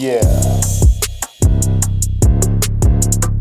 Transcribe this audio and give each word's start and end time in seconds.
Yeah. 0.00 0.89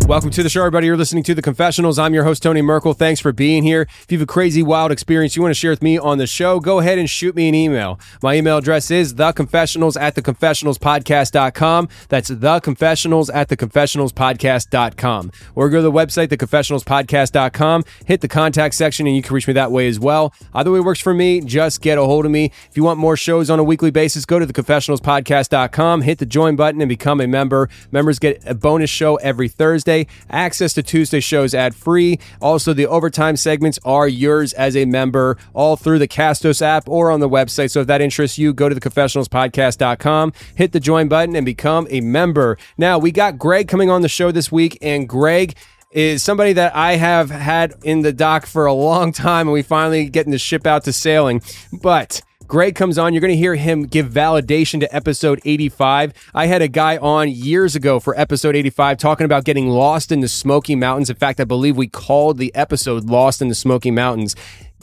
Welcome 0.09 0.31
to 0.31 0.41
the 0.41 0.49
show, 0.49 0.61
everybody. 0.61 0.87
You're 0.87 0.97
listening 0.97 1.21
to 1.25 1.35
The 1.35 1.43
Confessionals. 1.43 1.99
I'm 1.99 2.15
your 2.15 2.23
host, 2.23 2.41
Tony 2.41 2.63
Merkel. 2.63 2.95
Thanks 2.95 3.19
for 3.19 3.31
being 3.31 3.61
here. 3.61 3.83
If 3.83 4.11
you 4.11 4.17
have 4.17 4.23
a 4.23 4.25
crazy, 4.25 4.63
wild 4.63 4.91
experience 4.91 5.35
you 5.35 5.43
want 5.43 5.51
to 5.51 5.59
share 5.59 5.69
with 5.69 5.83
me 5.83 5.99
on 5.99 6.17
the 6.17 6.25
show, 6.25 6.59
go 6.59 6.79
ahead 6.79 6.97
and 6.97 7.07
shoot 7.07 7.35
me 7.35 7.47
an 7.47 7.53
email. 7.53 7.99
My 8.23 8.33
email 8.33 8.57
address 8.57 8.89
is 8.89 9.13
theconfessionals 9.13 10.01
at 10.01 10.15
theconfessionalspodcast.com. 10.15 11.89
That's 12.07 12.31
theconfessionals 12.31 13.29
at 13.31 13.49
theconfessionalspodcast.com. 13.49 15.31
Or 15.53 15.69
go 15.69 15.77
to 15.77 15.83
the 15.83 15.91
website, 15.91 16.29
theconfessionalspodcast.com, 16.29 17.83
hit 18.07 18.21
the 18.21 18.27
contact 18.27 18.73
section, 18.73 19.05
and 19.05 19.15
you 19.15 19.21
can 19.21 19.35
reach 19.35 19.47
me 19.47 19.53
that 19.53 19.71
way 19.71 19.87
as 19.87 19.99
well. 19.99 20.33
Either 20.55 20.71
way 20.71 20.79
works 20.79 21.01
for 21.01 21.13
me. 21.13 21.39
Just 21.39 21.81
get 21.81 21.99
a 21.99 22.03
hold 22.03 22.25
of 22.25 22.31
me. 22.31 22.45
If 22.67 22.75
you 22.75 22.83
want 22.83 22.97
more 22.97 23.15
shows 23.15 23.51
on 23.51 23.59
a 23.59 23.63
weekly 23.63 23.91
basis, 23.91 24.25
go 24.25 24.39
to 24.39 24.47
theconfessionalspodcast.com, 24.47 26.01
hit 26.01 26.17
the 26.17 26.25
join 26.25 26.55
button, 26.55 26.81
and 26.81 26.89
become 26.89 27.21
a 27.21 27.27
member. 27.27 27.69
Members 27.91 28.17
get 28.17 28.41
a 28.47 28.55
bonus 28.55 28.89
show 28.89 29.17
every 29.17 29.47
Thursday, 29.47 29.98
access 30.29 30.73
to 30.73 30.83
Tuesday 30.83 31.19
shows 31.19 31.53
ad 31.53 31.75
free. 31.75 32.19
Also, 32.41 32.73
the 32.73 32.87
overtime 32.87 33.35
segments 33.35 33.79
are 33.83 34.07
yours 34.07 34.53
as 34.53 34.75
a 34.75 34.85
member, 34.85 35.37
all 35.53 35.75
through 35.75 35.99
the 35.99 36.07
Castos 36.07 36.61
app 36.61 36.87
or 36.87 37.11
on 37.11 37.19
the 37.19 37.29
website. 37.29 37.71
So 37.71 37.81
if 37.81 37.87
that 37.87 38.01
interests 38.01 38.37
you, 38.37 38.53
go 38.53 38.69
to 38.69 38.75
theconfessionalspodcast.com, 38.75 40.33
hit 40.55 40.71
the 40.71 40.79
join 40.79 41.07
button, 41.07 41.35
and 41.35 41.45
become 41.45 41.87
a 41.89 42.01
member. 42.01 42.57
Now, 42.77 42.97
we 42.97 43.11
got 43.11 43.37
Greg 43.37 43.67
coming 43.67 43.89
on 43.89 44.01
the 44.01 44.09
show 44.09 44.31
this 44.31 44.51
week, 44.51 44.77
and 44.81 45.07
Greg 45.07 45.55
is 45.91 46.21
somebody 46.21 46.53
that 46.53 46.75
I 46.75 46.97
have 46.97 47.29
had 47.31 47.73
in 47.83 48.01
the 48.01 48.13
dock 48.13 48.45
for 48.45 48.65
a 48.65 48.73
long 48.73 49.11
time, 49.11 49.47
and 49.47 49.53
we 49.53 49.63
finally 49.63 50.09
getting 50.09 50.31
the 50.31 50.37
ship 50.37 50.67
out 50.67 50.83
to 50.83 50.93
sailing. 50.93 51.41
But 51.81 52.21
Greg 52.49 52.73
comes 52.73 52.97
on. 52.97 53.13
You're 53.13 53.21
going 53.21 53.29
to 53.29 53.37
hear 53.37 53.53
him 53.53 53.83
give 53.83 54.09
validation 54.09 54.79
to 54.79 54.93
episode 54.93 55.39
85. 55.45 56.13
I 56.33 56.47
had 56.47 56.63
a 56.63 56.67
guy 56.67 56.97
on 56.97 57.29
years 57.29 57.75
ago 57.75 57.99
for 57.99 58.19
episode 58.19 58.55
85 58.55 58.97
talking 58.97 59.25
about 59.25 59.45
getting 59.45 59.69
lost 59.69 60.11
in 60.11 60.21
the 60.21 60.27
Smoky 60.27 60.75
Mountains. 60.75 61.11
In 61.11 61.15
fact, 61.15 61.39
I 61.39 61.43
believe 61.43 61.77
we 61.77 61.87
called 61.87 62.39
the 62.39 62.53
episode 62.55 63.05
Lost 63.05 63.43
in 63.43 63.49
the 63.49 63.55
Smoky 63.55 63.91
Mountains. 63.91 64.35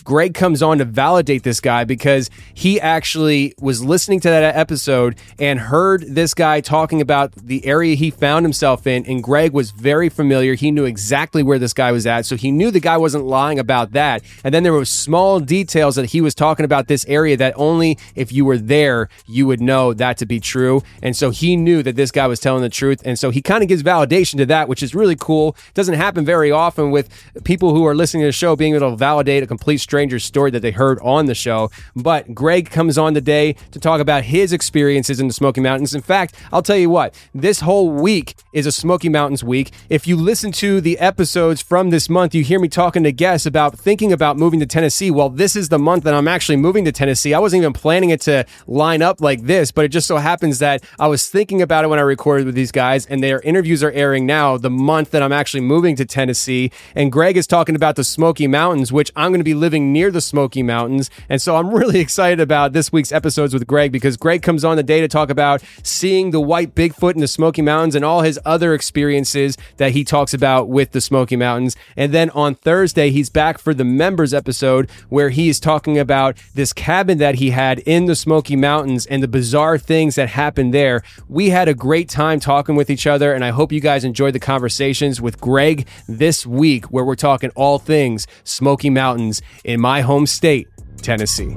Greg 0.05 0.34
comes 0.34 0.62
on 0.62 0.79
to 0.79 0.84
validate 0.84 1.43
this 1.43 1.61
guy 1.61 1.84
because 1.84 2.31
he 2.55 2.81
actually 2.81 3.55
was 3.61 3.84
listening 3.84 4.21
to 4.21 4.29
that 4.29 4.57
episode 4.57 5.17
and 5.39 5.59
heard 5.59 6.05
this 6.07 6.34
guy 6.34 6.61
talking 6.61 7.01
about 7.01 7.33
the 7.33 7.65
area 7.67 7.95
he 7.97 8.11
found 8.11 8.45
himself 8.45 8.87
in. 8.87 9.05
And 9.07 9.23
Greg 9.23 9.53
was 9.53 9.71
very 9.73 10.09
familiar. 10.09 10.55
He 10.55 10.71
knew 10.71 10.84
exactly 10.84 11.43
where 11.43 11.59
this 11.59 11.73
guy 11.73 11.93
was 11.93 12.07
at. 12.07 12.27
So 12.27 12.37
he 12.37 12.51
knew 12.51 12.71
the 12.71 12.81
guy 12.81 12.97
wasn't 12.97 13.25
lying 13.25 13.59
about 13.59 13.93
that. 13.93 14.23
And 14.45 14.55
then 14.55 14.62
there 14.62 14.73
were 14.73 14.84
small 14.84 15.41
details 15.41 15.97
that 15.97 16.11
he 16.11 16.21
was 16.21 16.34
talking 16.34 16.65
about 16.65 16.89
this 16.89 17.05
area 17.07 17.37
that 17.39 17.55
only 17.57 17.99
if 18.15 18.33
you 18.33 18.45
were 18.45 18.59
there, 18.59 19.09
you 19.27 19.47
would 19.47 19.61
know 19.61 19.93
that 19.95 20.19
to 20.19 20.27
be 20.27 20.41
true. 20.41 20.83
And 21.03 21.17
so 21.17 21.31
he 21.31 21.57
knew 21.57 21.83
that 21.83 21.97
this 21.97 22.11
guy 22.11 22.27
was 22.27 22.39
telling 22.39 22.63
the 22.63 22.69
truth. 22.69 23.03
And 23.05 23.19
so 23.19 23.31
he 23.31 23.43
kind 23.43 23.63
of 23.63 23.69
gives 23.69 23.83
validation 23.83 24.37
to 24.37 24.47
that, 24.47 24.69
which 24.69 24.83
is 24.83 24.95
really 24.95 25.17
cool. 25.17 25.57
Doesn't 25.75 25.95
happen 25.95 26.25
very 26.25 26.51
often 26.51 26.91
with 26.91 27.09
people 27.45 27.75
who 27.75 27.84
are 27.87 27.95
listening 27.95 28.23
to 28.23 28.28
the 28.28 28.33
show 28.33 28.57
being 28.57 28.75
able 28.75 28.91
to 28.91 28.97
validate 28.97 29.43
a 29.43 29.47
complete 29.47 29.78
stranger's 29.87 30.25
story 30.25 30.51
that 30.51 30.63
they 30.63 30.73
heard 30.73 30.99
on 31.01 31.27
the 31.27 31.35
show. 31.35 31.71
But 31.95 32.35
Greg 32.35 32.71
comes 32.71 32.99
on 32.99 33.15
today 33.15 33.53
to 33.71 33.79
talk 33.79 34.01
about 34.01 34.25
his 34.25 34.53
experiences 34.53 35.21
in 35.21 35.29
the 35.29 35.33
Smoky 35.33 35.61
Mountains. 35.61 35.95
In 35.95 36.03
fact, 36.03 36.35
I'll 36.53 36.61
tell 36.61 36.77
you 36.77 36.91
what, 36.91 37.15
this 37.33 37.61
whole 37.61 37.89
week 37.89 38.35
is 38.53 38.67
a 38.67 38.73
Smoky 38.73 39.09
Mountains 39.09 39.45
week. 39.45 39.71
If 39.89 40.09
you 40.09 40.17
listen 40.17 40.51
to 40.53 40.81
the 40.81 40.99
episodes 40.99 41.63
from 41.63 41.91
this 41.91 42.09
month, 42.09 42.35
you 42.35 42.43
hear 42.43 42.59
me 42.59 42.67
talking 42.67 43.05
to 43.05 43.13
guests 43.13 43.47
about 43.47 43.79
thinking 43.79 44.13
about 44.13 44.37
moving 44.37 44.59
to 44.59 44.67
Tennessee. 44.67 45.13
Well, 45.13 45.29
this 45.29 45.55
is 45.55 45.69
the 45.69 45.79
month 45.79 46.03
that 46.03 46.15
I'm 46.15 46.27
actually 46.27 46.57
moving 46.57 46.85
to 46.87 46.91
Tennessee. 46.91 47.33
I 47.33 47.39
wasn't 47.39 47.61
even 47.61 47.73
planning 47.73 48.11
it 48.11 48.23
to 48.23 48.45
line 48.67 49.03
up 49.03 49.21
like 49.21 49.43
this, 49.43 49.71
but 49.71 49.85
it 49.85 49.89
just 49.89 50.09
so 50.09 50.17
happens 50.17 50.59
that 50.59 50.83
I 50.99 51.07
was 51.07 51.29
thinking 51.29 51.63
about 51.63 51.85
it 51.85 51.89
when 51.89 52.01
I 52.01 52.03
recorded 52.03 52.47
with 52.47 52.57
these 52.57 52.73
guys, 52.73 53.07
and 53.07 53.23
their 53.23 53.41
interviews 53.43 53.85
are 53.85 53.93
airing 53.93 54.27
now 54.27 54.57
the 54.57 54.71
month 54.71 55.13
that 55.13 55.23
I'm 55.23 55.33
actually 55.33 55.61
moving 55.61 55.95
to 55.97 56.05
Tennessee. 56.05 56.73
And 56.97 57.13
Greg 57.13 57.37
is 57.37 57.47
talking 57.47 57.77
about 57.77 57.95
the 57.97 58.05
Smoky 58.05 58.47
Mountains, 58.47 58.91
which 58.91 59.13
I'm 59.15 59.31
going 59.31 59.41
to 59.41 59.45
be 59.45 59.55
living 59.55 59.76
near 59.81 60.11
the 60.11 60.21
Smoky 60.21 60.63
Mountains. 60.63 61.11
And 61.29 61.41
so 61.41 61.57
I'm 61.57 61.71
really 61.75 62.01
excited 62.01 62.41
about 62.41 62.73
this 62.73 62.93
week's 62.93 63.13
episodes 63.13 63.55
with 63.55 63.67
Greg 63.67 63.93
because 63.93 64.17
Greg 64.17 64.43
comes 64.43 64.65
on 64.65 64.77
the 64.77 64.83
day 64.83 65.01
to 65.01 65.09
talk 65.09 65.31
about 65.31 65.63
seeing 65.83 66.31
the 66.31 66.41
white 66.41 66.75
Bigfoot 66.75 67.15
in 67.15 67.21
the 67.21 67.29
Smoky 67.29 67.63
Mountains 67.63 67.95
and 67.95 68.05
all 68.05 68.23
his 68.23 68.39
other 68.45 68.75
experiences 68.75 69.57
that 69.77 69.93
he 69.93 70.05
talks 70.05 70.35
about 70.35 70.69
with 70.69 70.93
the 70.93 71.01
Smoky 71.01 71.37
Mountains. 71.37 71.77
And 71.97 72.13
then 72.13 72.31
on 72.31 72.55
Thursday, 72.55 73.11
he's 73.11 73.31
back 73.31 73.59
for 73.59 73.75
the 73.75 73.85
members 73.85 74.35
episode 74.35 74.91
where 75.09 75.31
he 75.31 75.49
is 75.49 75.61
talking 75.61 75.99
about 75.99 76.37
this 76.55 76.73
cabin 76.73 77.19
that 77.19 77.37
he 77.37 77.51
had 77.51 77.81
in 77.81 78.07
the 78.07 78.17
Smoky 78.17 78.57
Mountains 78.57 79.07
and 79.07 79.23
the 79.23 79.29
bizarre 79.29 79.79
things 79.79 80.15
that 80.15 80.31
happened 80.31 80.73
there. 80.73 81.03
We 81.29 81.51
had 81.51 81.69
a 81.69 81.75
great 81.75 82.09
time 82.09 82.41
talking 82.41 82.77
with 82.77 82.91
each 82.91 83.07
other, 83.07 83.33
and 83.33 83.45
I 83.45 83.51
hope 83.51 83.73
you 83.73 83.81
guys 83.81 84.05
enjoyed 84.05 84.35
the 84.35 84.41
conversations 84.41 85.21
with 85.21 85.41
Greg 85.41 85.87
this 86.09 86.47
week 86.47 86.87
where 86.87 87.05
we're 87.05 87.15
talking 87.15 87.51
all 87.55 87.79
things 87.79 88.27
Smoky 88.45 88.91
Mountains 88.91 89.43
in 89.66 89.80
my 89.80 90.01
home 90.01 90.27
state, 90.27 90.68
Tennessee. 91.03 91.57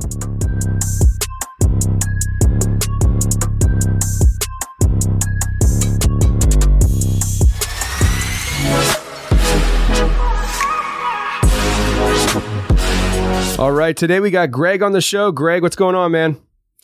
All 13.60 13.72
right, 13.72 13.96
today 13.96 14.20
we 14.20 14.32
got 14.32 14.50
Greg 14.50 14.82
on 14.82 14.94
the 14.94 15.02
show. 15.02 15.32
Greg, 15.32 15.62
what's 15.62 15.76
going 15.76 15.94
on, 15.94 16.12
man? 16.12 16.38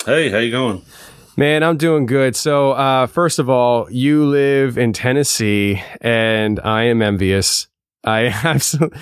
Hey, 0.05 0.29
how 0.29 0.37
you 0.37 0.51
going? 0.51 0.83
Man, 1.35 1.63
I'm 1.63 1.77
doing 1.77 2.05
good. 2.05 2.35
So, 2.35 2.73
uh, 2.73 3.07
first 3.07 3.39
of 3.39 3.49
all, 3.49 3.89
you 3.89 4.25
live 4.25 4.77
in 4.77 4.93
Tennessee, 4.93 5.81
and 6.01 6.59
I 6.59 6.83
am 6.83 7.01
envious. 7.01 7.67
I 8.05 8.25
absolutely, 8.43 8.97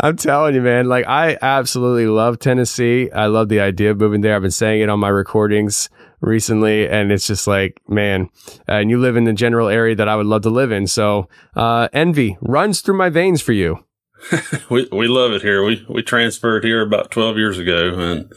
I'm 0.00 0.16
telling 0.16 0.54
you, 0.54 0.62
man, 0.62 0.88
like 0.88 1.06
I 1.06 1.38
absolutely 1.40 2.06
love 2.06 2.38
Tennessee. 2.38 3.10
I 3.10 3.26
love 3.26 3.48
the 3.48 3.60
idea 3.60 3.90
of 3.90 3.98
moving 3.98 4.22
there. 4.22 4.34
I've 4.34 4.42
been 4.42 4.50
saying 4.50 4.80
it 4.80 4.88
on 4.88 4.98
my 4.98 5.08
recordings 5.08 5.90
recently, 6.20 6.88
and 6.88 7.12
it's 7.12 7.26
just 7.26 7.46
like, 7.46 7.80
man, 7.86 8.30
and 8.66 8.90
you 8.90 8.98
live 8.98 9.16
in 9.16 9.24
the 9.24 9.34
general 9.34 9.68
area 9.68 9.94
that 9.94 10.08
I 10.08 10.16
would 10.16 10.26
love 10.26 10.42
to 10.42 10.50
live 10.50 10.72
in. 10.72 10.86
So, 10.86 11.28
uh, 11.54 11.88
envy 11.92 12.38
runs 12.40 12.80
through 12.80 12.96
my 12.96 13.10
veins 13.10 13.42
for 13.42 13.52
you. 13.52 13.84
we 14.70 14.88
we 14.90 15.06
love 15.06 15.32
it 15.32 15.42
here. 15.42 15.62
We 15.62 15.84
we 15.88 16.02
transferred 16.02 16.64
here 16.64 16.82
about 16.82 17.10
12 17.10 17.36
years 17.36 17.58
ago, 17.58 17.94
and 17.98 18.32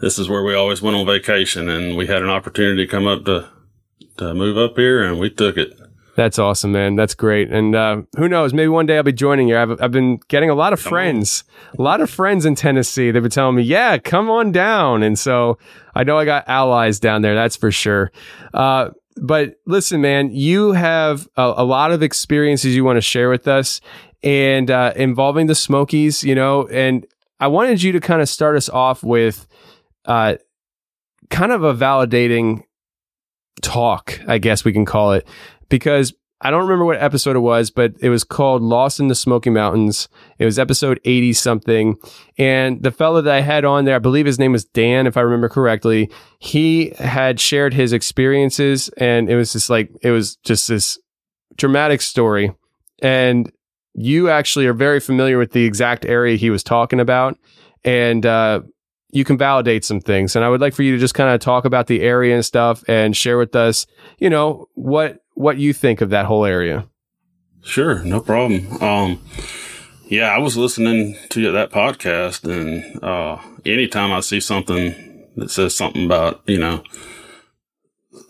this 0.00 0.18
is 0.18 0.28
where 0.28 0.44
we 0.44 0.54
always 0.54 0.82
went 0.82 0.96
on 0.96 1.06
vacation. 1.06 1.68
And 1.68 1.96
we 1.96 2.06
had 2.06 2.22
an 2.22 2.28
opportunity 2.28 2.84
to 2.84 2.90
come 2.90 3.06
up 3.06 3.24
to 3.24 3.48
to 4.18 4.34
move 4.34 4.58
up 4.58 4.76
here, 4.76 5.02
and 5.02 5.18
we 5.18 5.30
took 5.30 5.56
it. 5.56 5.72
That's 6.16 6.38
awesome, 6.38 6.72
man. 6.72 6.94
That's 6.94 7.14
great. 7.14 7.50
And 7.50 7.74
uh, 7.74 8.02
who 8.16 8.28
knows? 8.28 8.54
Maybe 8.54 8.68
one 8.68 8.86
day 8.86 8.96
I'll 8.96 9.02
be 9.02 9.12
joining 9.12 9.48
you. 9.48 9.58
I've, 9.58 9.82
I've 9.82 9.90
been 9.90 10.20
getting 10.28 10.48
a 10.48 10.54
lot 10.54 10.72
of 10.72 10.80
friends, 10.80 11.42
a 11.76 11.82
lot 11.82 12.00
of 12.00 12.08
friends 12.08 12.46
in 12.46 12.54
Tennessee. 12.54 13.10
They've 13.10 13.22
been 13.22 13.30
telling 13.30 13.56
me, 13.56 13.62
yeah, 13.62 13.98
come 13.98 14.30
on 14.30 14.52
down. 14.52 15.02
And 15.02 15.18
so 15.18 15.58
I 15.94 16.04
know 16.04 16.16
I 16.16 16.24
got 16.24 16.48
allies 16.48 17.00
down 17.00 17.22
there. 17.22 17.34
That's 17.34 17.56
for 17.56 17.72
sure. 17.72 18.12
Uh, 18.52 18.90
but 19.16 19.56
listen, 19.66 20.00
man, 20.00 20.30
you 20.30 20.72
have 20.72 21.28
a, 21.36 21.54
a, 21.56 21.64
lot 21.64 21.92
of 21.92 22.02
experiences 22.02 22.74
you 22.74 22.84
want 22.84 22.96
to 22.96 23.00
share 23.00 23.30
with 23.30 23.46
us 23.46 23.80
and 24.22 24.70
uh, 24.70 24.92
involving 24.96 25.46
the 25.46 25.54
Smokies, 25.54 26.24
you 26.24 26.34
know, 26.34 26.66
and 26.68 27.06
I 27.38 27.46
wanted 27.48 27.82
you 27.82 27.92
to 27.92 28.00
kind 28.00 28.22
of 28.22 28.28
start 28.28 28.56
us 28.56 28.68
off 28.68 29.02
with 29.02 29.46
uh, 30.04 30.36
kind 31.30 31.52
of 31.52 31.62
a 31.62 31.74
validating 31.74 32.62
talk, 33.62 34.20
I 34.26 34.38
guess 34.38 34.64
we 34.64 34.72
can 34.72 34.84
call 34.84 35.12
it 35.12 35.26
because 35.68 36.12
I 36.40 36.50
don't 36.50 36.62
remember 36.62 36.84
what 36.84 37.00
episode 37.02 37.36
it 37.36 37.40
was, 37.40 37.70
but 37.70 37.94
it 38.00 38.10
was 38.10 38.22
called 38.22 38.60
Lost 38.60 39.00
in 39.00 39.08
the 39.08 39.14
Smoky 39.14 39.48
Mountains. 39.48 40.08
It 40.38 40.44
was 40.44 40.58
episode 40.58 41.00
80 41.04 41.32
something. 41.32 41.96
And 42.36 42.82
the 42.82 42.90
fellow 42.90 43.22
that 43.22 43.34
I 43.34 43.40
had 43.40 43.64
on 43.64 43.86
there, 43.86 43.96
I 43.96 43.98
believe 43.98 44.26
his 44.26 44.38
name 44.38 44.52
was 44.52 44.66
Dan, 44.66 45.06
if 45.06 45.16
I 45.16 45.22
remember 45.22 45.48
correctly, 45.48 46.10
he 46.40 46.92
had 46.98 47.40
shared 47.40 47.72
his 47.72 47.94
experiences 47.94 48.90
and 48.98 49.30
it 49.30 49.36
was 49.36 49.54
just 49.54 49.70
like, 49.70 49.90
it 50.02 50.10
was 50.10 50.36
just 50.36 50.68
this 50.68 50.98
dramatic 51.56 52.02
story. 52.02 52.52
And 53.00 53.50
you 53.94 54.28
actually 54.28 54.66
are 54.66 54.74
very 54.74 55.00
familiar 55.00 55.38
with 55.38 55.52
the 55.52 55.64
exact 55.64 56.04
area 56.04 56.36
he 56.36 56.50
was 56.50 56.62
talking 56.62 57.00
about. 57.00 57.38
And, 57.84 58.26
uh, 58.26 58.60
you 59.12 59.24
can 59.24 59.38
validate 59.38 59.84
some 59.84 60.00
things. 60.00 60.34
And 60.34 60.44
I 60.44 60.48
would 60.48 60.60
like 60.60 60.74
for 60.74 60.82
you 60.82 60.92
to 60.92 60.98
just 60.98 61.14
kind 61.14 61.32
of 61.32 61.40
talk 61.40 61.64
about 61.64 61.86
the 61.86 62.02
area 62.02 62.34
and 62.34 62.44
stuff 62.44 62.82
and 62.88 63.16
share 63.16 63.38
with 63.38 63.54
us, 63.54 63.86
you 64.18 64.28
know, 64.28 64.66
what 64.74 65.23
what 65.34 65.58
you 65.58 65.72
think 65.72 66.00
of 66.00 66.10
that 66.10 66.26
whole 66.26 66.44
area. 66.44 66.88
Sure, 67.62 68.02
no 68.04 68.20
problem. 68.20 68.82
Um, 68.82 69.20
yeah, 70.08 70.28
I 70.28 70.38
was 70.38 70.56
listening 70.56 71.16
to 71.30 71.52
that 71.52 71.70
podcast, 71.70 72.44
and 72.44 73.02
uh, 73.02 73.38
anytime 73.64 74.12
I 74.12 74.20
see 74.20 74.40
something 74.40 74.94
that 75.36 75.50
says 75.50 75.74
something 75.74 76.04
about 76.04 76.42
you 76.46 76.58
know 76.58 76.82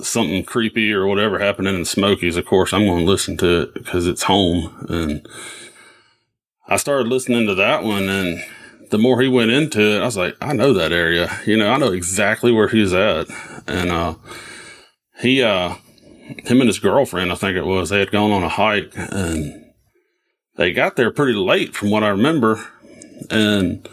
something 0.01 0.45
creepy 0.45 0.93
or 0.93 1.07
whatever 1.07 1.39
happening 1.39 1.75
in 1.75 1.81
the 1.81 1.87
Smokies, 1.87 2.37
of 2.37 2.47
course 2.47 2.73
I'm 2.73 2.87
going 2.87 3.05
to 3.05 3.11
listen 3.11 3.37
to 3.39 3.63
it 3.63 3.75
because 3.75 4.07
it's 4.07 4.23
home. 4.25 4.87
And 4.89 5.27
I 6.69 6.77
started 6.77 7.09
listening 7.09 7.47
to 7.49 7.55
that 7.57 7.83
one, 7.83 8.09
and 8.09 8.43
the 8.91 8.99
more 8.99 9.21
he 9.21 9.29
went 9.29 9.51
into 9.51 9.81
it, 9.81 10.01
I 10.01 10.05
was 10.05 10.17
like, 10.17 10.37
I 10.41 10.53
know 10.53 10.73
that 10.73 10.93
area. 10.93 11.41
You 11.45 11.57
know, 11.57 11.71
I 11.71 11.77
know 11.77 11.93
exactly 11.93 12.53
where 12.53 12.69
he's 12.69 12.93
at, 12.93 13.27
and 13.67 13.91
uh, 13.91 14.15
he 15.21 15.43
uh 15.43 15.75
him 16.25 16.61
and 16.61 16.69
his 16.69 16.79
girlfriend, 16.79 17.31
I 17.31 17.35
think 17.35 17.57
it 17.57 17.67
was, 17.67 17.91
they 17.91 17.99
had 17.99 18.11
gone 18.11 18.31
on 18.31 18.43
a 18.43 18.49
hike 18.49 18.93
and 18.95 19.73
they 20.57 20.73
got 20.73 20.97
there 20.97 21.11
pretty 21.11 21.35
late 21.35 21.75
from 21.75 21.91
what 21.91 22.03
I 22.03 22.09
remember. 22.09 22.67
And 23.31 23.89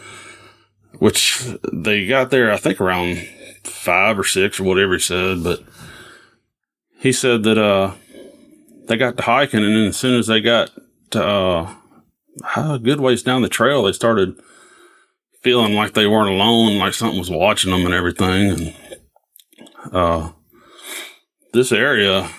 which 0.98 1.42
they 1.72 2.06
got 2.06 2.30
there, 2.30 2.52
I 2.52 2.56
think 2.56 2.80
around 2.80 3.26
five 3.64 4.18
or 4.18 4.24
six 4.24 4.58
or 4.58 4.64
whatever 4.64 4.94
he 4.94 4.98
said. 4.98 5.42
But 5.42 5.62
he 6.98 7.12
said 7.12 7.42
that, 7.44 7.58
uh, 7.58 7.94
they 8.86 8.96
got 8.96 9.16
to 9.16 9.22
hiking 9.22 9.64
and 9.64 9.74
then 9.74 9.88
as 9.88 9.96
soon 9.96 10.18
as 10.18 10.26
they 10.26 10.40
got 10.40 10.70
to, 11.10 11.24
uh, 11.24 11.74
a 12.56 12.78
good 12.78 13.00
ways 13.00 13.22
down 13.22 13.42
the 13.42 13.48
trail, 13.48 13.82
they 13.82 13.92
started 13.92 14.40
feeling 15.42 15.74
like 15.74 15.92
they 15.92 16.06
weren't 16.06 16.30
alone, 16.30 16.78
like 16.78 16.94
something 16.94 17.18
was 17.18 17.30
watching 17.30 17.70
them 17.70 17.84
and 17.84 17.94
everything. 17.94 18.50
And, 18.50 18.74
uh, 19.92 20.30
this 21.52 21.72
area, 21.72 22.30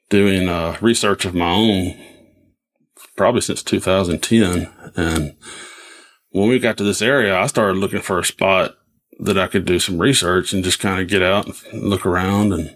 doing 0.09 0.49
uh, 0.49 0.75
research 0.81 1.23
of 1.23 1.35
my 1.35 1.51
own 1.51 1.95
probably 3.15 3.41
since 3.41 3.61
2010. 3.63 4.69
And 4.95 5.35
when 6.31 6.49
we 6.49 6.59
got 6.59 6.77
to 6.77 6.83
this 6.83 7.01
area, 7.01 7.37
I 7.37 7.47
started 7.47 7.77
looking 7.77 8.01
for 8.01 8.19
a 8.19 8.25
spot 8.25 8.75
that 9.19 9.37
I 9.37 9.47
could 9.47 9.65
do 9.65 9.79
some 9.79 9.99
research 9.99 10.53
and 10.53 10.63
just 10.63 10.79
kind 10.79 11.01
of 11.01 11.07
get 11.07 11.21
out 11.21 11.47
and 11.71 11.83
look 11.83 12.05
around 12.05 12.53
and 12.53 12.75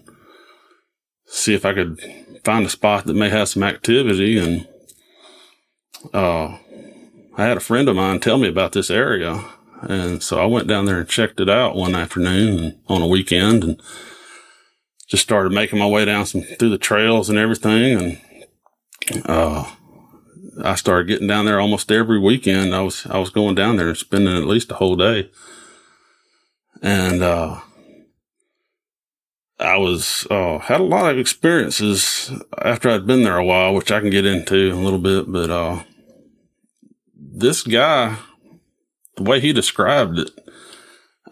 see 1.26 1.54
if 1.54 1.64
I 1.64 1.72
could 1.72 2.00
find 2.44 2.66
a 2.66 2.70
spot 2.70 3.06
that 3.06 3.14
may 3.14 3.30
have 3.30 3.48
some 3.48 3.62
activity. 3.62 4.38
And 4.38 4.68
uh, 6.12 6.58
I 7.36 7.44
had 7.44 7.56
a 7.56 7.60
friend 7.60 7.88
of 7.88 7.96
mine 7.96 8.20
tell 8.20 8.38
me 8.38 8.48
about 8.48 8.72
this 8.72 8.90
area 8.90 9.44
and 9.88 10.22
so 10.22 10.38
I 10.38 10.46
went 10.46 10.68
down 10.68 10.86
there 10.86 10.98
and 10.98 11.08
checked 11.08 11.40
it 11.40 11.48
out 11.48 11.76
one 11.76 11.94
afternoon 11.94 12.80
on 12.88 13.02
a 13.02 13.06
weekend 13.06 13.64
and 13.64 13.82
just 15.06 15.22
started 15.22 15.52
making 15.52 15.78
my 15.78 15.86
way 15.86 16.04
down 16.04 16.26
some 16.26 16.42
through 16.42 16.70
the 16.70 16.78
trails 16.78 17.28
and 17.28 17.38
everything. 17.38 18.20
And, 19.10 19.26
uh, 19.26 19.64
I 20.62 20.74
started 20.76 21.08
getting 21.08 21.26
down 21.26 21.46
there 21.46 21.60
almost 21.60 21.90
every 21.90 22.18
weekend. 22.18 22.74
I 22.74 22.80
was, 22.82 23.06
I 23.06 23.18
was 23.18 23.30
going 23.30 23.54
down 23.54 23.76
there 23.76 23.88
and 23.88 23.96
spending 23.96 24.36
at 24.36 24.46
least 24.46 24.70
a 24.70 24.76
whole 24.76 24.96
day. 24.96 25.30
And, 26.82 27.22
uh, 27.22 27.60
I 29.58 29.76
was, 29.76 30.26
uh, 30.30 30.58
had 30.58 30.80
a 30.80 30.84
lot 30.84 31.10
of 31.10 31.18
experiences 31.18 32.32
after 32.60 32.90
I'd 32.90 33.06
been 33.06 33.22
there 33.22 33.36
a 33.36 33.44
while, 33.44 33.74
which 33.74 33.92
I 33.92 34.00
can 34.00 34.10
get 34.10 34.26
into 34.26 34.72
a 34.72 34.74
little 34.74 34.98
bit, 34.98 35.30
but, 35.30 35.50
uh, 35.50 35.82
this 37.16 37.62
guy 37.62 38.16
the 39.16 39.22
way 39.22 39.40
he 39.40 39.52
described 39.52 40.18
it, 40.18 40.30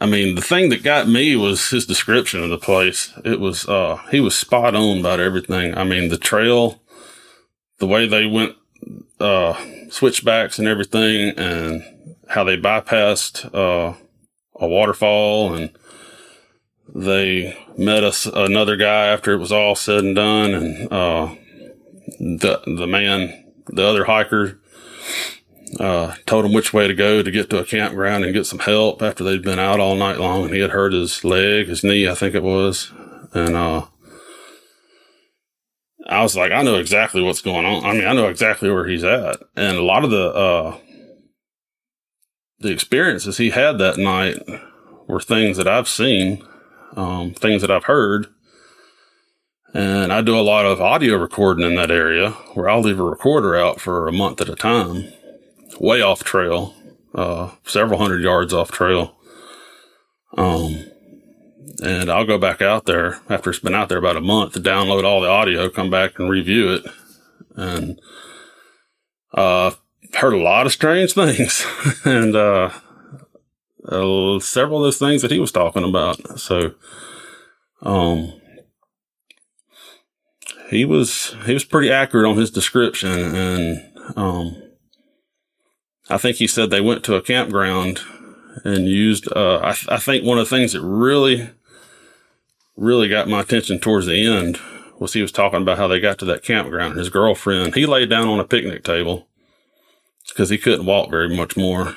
I 0.01 0.07
mean, 0.07 0.35
the 0.35 0.43
thing 0.43 0.71
that 0.71 0.83
got 0.83 1.09
me 1.09 1.37
was 1.37 1.71
his 1.71 1.87
description 1.87 2.43
of 2.43 2.51
the 2.51 2.59
place. 2.59 3.12
It 3.25 3.39
was, 3.39 3.69
uh, 3.69 3.99
he 4.11 4.19
was 4.21 4.35
spot 4.35 4.75
on 4.75 4.99
about 4.99 5.21
everything. 5.21 5.79
I 5.79 5.85
mean, 5.85 6.09
the 6.09 6.19
trail, 6.19 6.83
the 7.79 7.87
way 7.87 8.09
they 8.09 8.27
went, 8.27 8.57
uh, 9.21 9.55
switchbacks 9.91 10.59
and 10.59 10.67
everything 10.67 11.39
and 11.39 11.85
how 12.29 12.43
they 12.43 12.57
bypassed, 12.57 13.55
uh, 13.55 13.95
a 14.57 14.67
waterfall 14.67 15.55
and 15.55 15.71
they 16.93 17.57
met 17.79 18.03
us 18.03 18.27
another 18.27 18.77
guy 18.77 19.07
after 19.07 19.33
it 19.33 19.39
was 19.39 19.53
all 19.53 19.77
said 19.77 20.03
and 20.03 20.17
done. 20.17 20.55
And, 20.55 20.93
uh, 20.93 21.35
the, 22.19 22.61
the 22.67 22.87
man, 22.89 23.53
the 23.69 23.87
other 23.87 24.05
hiker 24.05 24.59
uh, 25.81 26.14
told 26.26 26.45
him 26.45 26.52
which 26.52 26.73
way 26.73 26.87
to 26.87 26.95
go 26.95 27.23
to 27.23 27.31
get 27.31 27.49
to 27.50 27.59
a 27.59 27.64
campground 27.64 28.25
and 28.25 28.35
get 28.35 28.47
some 28.47 28.59
help 28.59 29.02
after 29.02 29.25
they'd 29.25 29.43
been 29.43 29.59
out 29.59 29.81
all 29.81 29.95
night 29.95 30.19
long 30.19 30.45
and 30.45 30.55
he 30.55 30.61
had 30.61 30.71
hurt 30.71 30.93
his 30.93 31.25
leg, 31.25 31.69
his 31.69 31.83
knee, 31.83 32.09
I 32.09 32.14
think 32.14 32.35
it 32.35 32.43
was. 32.43 32.93
And, 33.33 33.57
uh, 33.57 33.87
I 36.07 36.23
was 36.23 36.37
like, 36.37 36.52
I 36.52 36.62
know 36.62 36.76
exactly 36.76 37.23
what's 37.23 37.41
going 37.41 37.64
on. 37.64 37.85
I 37.85 37.93
mean, 37.93 38.07
I 38.07 38.12
know 38.12 38.29
exactly 38.29 38.71
where 38.71 38.87
he's 38.87 39.05
at. 39.05 39.37
And 39.57 39.76
a 39.76 39.83
lot 39.83 40.05
of 40.05 40.11
the, 40.11 40.26
uh, 40.29 40.79
the 42.59 42.71
experiences 42.71 43.38
he 43.38 43.50
had 43.50 43.79
that 43.79 43.99
night 43.99 44.37
were 45.09 45.21
things 45.21 45.57
that 45.57 45.69
I've 45.69 45.88
seen, 45.88 46.45
um, 46.97 47.33
things 47.35 47.62
that 47.62 47.71
I've 47.71 47.85
heard. 47.85 48.26
And 49.73 50.12
I 50.12 50.21
do 50.21 50.38
a 50.38 50.43
lot 50.43 50.67
of 50.67 50.83
audio 50.83 51.17
recording 51.17 51.64
in 51.64 51.76
that 51.76 51.91
area 51.91 52.31
where 52.52 52.69
I'll 52.69 52.83
leave 52.83 53.00
a 53.00 53.05
recorder 53.05 53.57
out 53.57 53.81
for 53.81 54.07
a 54.07 54.12
month 54.12 54.41
at 54.43 54.50
a 54.50 54.55
time 54.55 55.11
way 55.83 56.01
off 56.01 56.25
trail. 56.25 56.75
uh, 57.15 57.51
several 57.65 57.99
hundred 57.99 58.23
yards 58.23 58.55
off 58.55 58.71
trail. 58.71 59.15
Um, 60.39 60.87
and 61.83 62.11
I'll 62.11 62.25
go 62.25 62.39
back 62.39 62.62
out 62.62 62.87
there 62.87 63.21
after 63.29 63.51
it's 63.51 63.59
been 63.59 63.75
out 63.75 63.91
there 63.91 63.99
about 63.99 64.17
a 64.17 64.21
month 64.23 64.55
to 64.55 64.61
download 64.61 65.05
all 65.05 65.21
the 65.21 65.29
audio, 65.29 65.69
come 65.69 65.91
back 65.91 66.19
and 66.19 66.31
review 66.31 66.73
it. 66.73 66.85
And, 67.55 68.01
uh, 69.35 69.73
heard 70.15 70.33
a 70.33 70.39
lot 70.43 70.65
of 70.67 70.73
strange 70.73 71.12
things 71.15 71.67
and, 72.05 72.35
uh, 72.35 72.71
uh, 73.87 74.39
several 74.41 74.79
of 74.79 74.85
those 74.85 74.99
things 74.99 75.21
that 75.21 75.31
he 75.31 75.39
was 75.41 75.53
talking 75.53 75.85
about. 75.85 76.41
So, 76.41 76.75
um, 77.83 78.33
he 80.71 80.87
was, 80.87 81.37
he 81.45 81.53
was 81.53 81.65
pretty 81.65 81.91
accurate 81.91 82.27
on 82.27 82.39
his 82.39 82.51
description 82.51 83.11
and, 83.35 84.17
um, 84.17 84.57
I 86.12 86.19
think 86.19 86.37
he 86.37 86.47
said 86.47 86.71
they 86.71 86.81
went 86.81 87.04
to 87.04 87.14
a 87.14 87.23
campground 87.23 88.00
and 88.64 88.87
used, 88.87 89.26
uh, 89.35 89.61
I, 89.62 89.73
th- 89.73 89.88
I 89.88 89.97
think 89.97 90.25
one 90.25 90.38
of 90.38 90.49
the 90.49 90.54
things 90.54 90.73
that 90.73 90.83
really, 90.83 91.49
really 92.76 93.09
got 93.09 93.28
my 93.28 93.40
attention 93.40 93.78
towards 93.78 94.07
the 94.07 94.26
end 94.26 94.61
was 94.99 95.14
he 95.14 95.23
was 95.23 95.33
talking 95.33 95.62
about 95.62 95.78
how 95.78 95.88
they 95.88 96.00
got 96.00 96.19
to 96.19 96.25
that 96.26 96.45
campground. 96.45 96.99
His 96.99 97.09
girlfriend, 97.09 97.75
he 97.75 97.87
laid 97.87 98.11
down 98.11 98.28
on 98.28 98.40
a 98.40 98.45
picnic 98.45 98.85
table 98.85 99.26
because 100.28 100.50
he 100.50 100.59
couldn't 100.59 100.87
walk 100.87 101.11
very 101.11 101.35
much 101.35 101.57
more. 101.57 101.97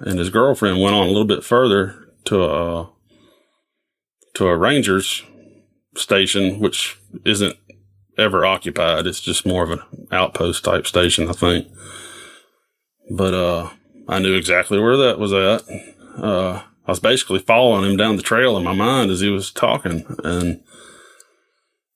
And 0.00 0.18
his 0.18 0.28
girlfriend 0.28 0.80
went 0.80 0.96
on 0.96 1.04
a 1.06 1.10
little 1.10 1.24
bit 1.24 1.44
further 1.44 2.10
to 2.24 2.44
a, 2.44 2.90
to 4.34 4.46
a 4.48 4.56
ranger's 4.56 5.22
station, 5.94 6.58
which 6.58 6.98
isn't 7.24 7.56
ever 8.18 8.44
occupied. 8.44 9.06
It's 9.06 9.20
just 9.20 9.46
more 9.46 9.62
of 9.62 9.70
an 9.70 9.80
outpost 10.10 10.64
type 10.64 10.86
station, 10.86 11.28
I 11.28 11.32
think. 11.32 11.68
But, 13.10 13.34
uh, 13.34 13.70
I 14.08 14.18
knew 14.18 14.34
exactly 14.34 14.78
where 14.78 14.96
that 14.96 15.18
was 15.18 15.32
at. 15.32 15.62
Uh, 16.22 16.62
I 16.86 16.90
was 16.90 17.00
basically 17.00 17.40
following 17.40 17.90
him 17.90 17.96
down 17.96 18.16
the 18.16 18.22
trail 18.22 18.56
in 18.56 18.64
my 18.64 18.74
mind 18.74 19.10
as 19.10 19.20
he 19.20 19.30
was 19.30 19.50
talking. 19.50 20.04
And, 20.22 20.62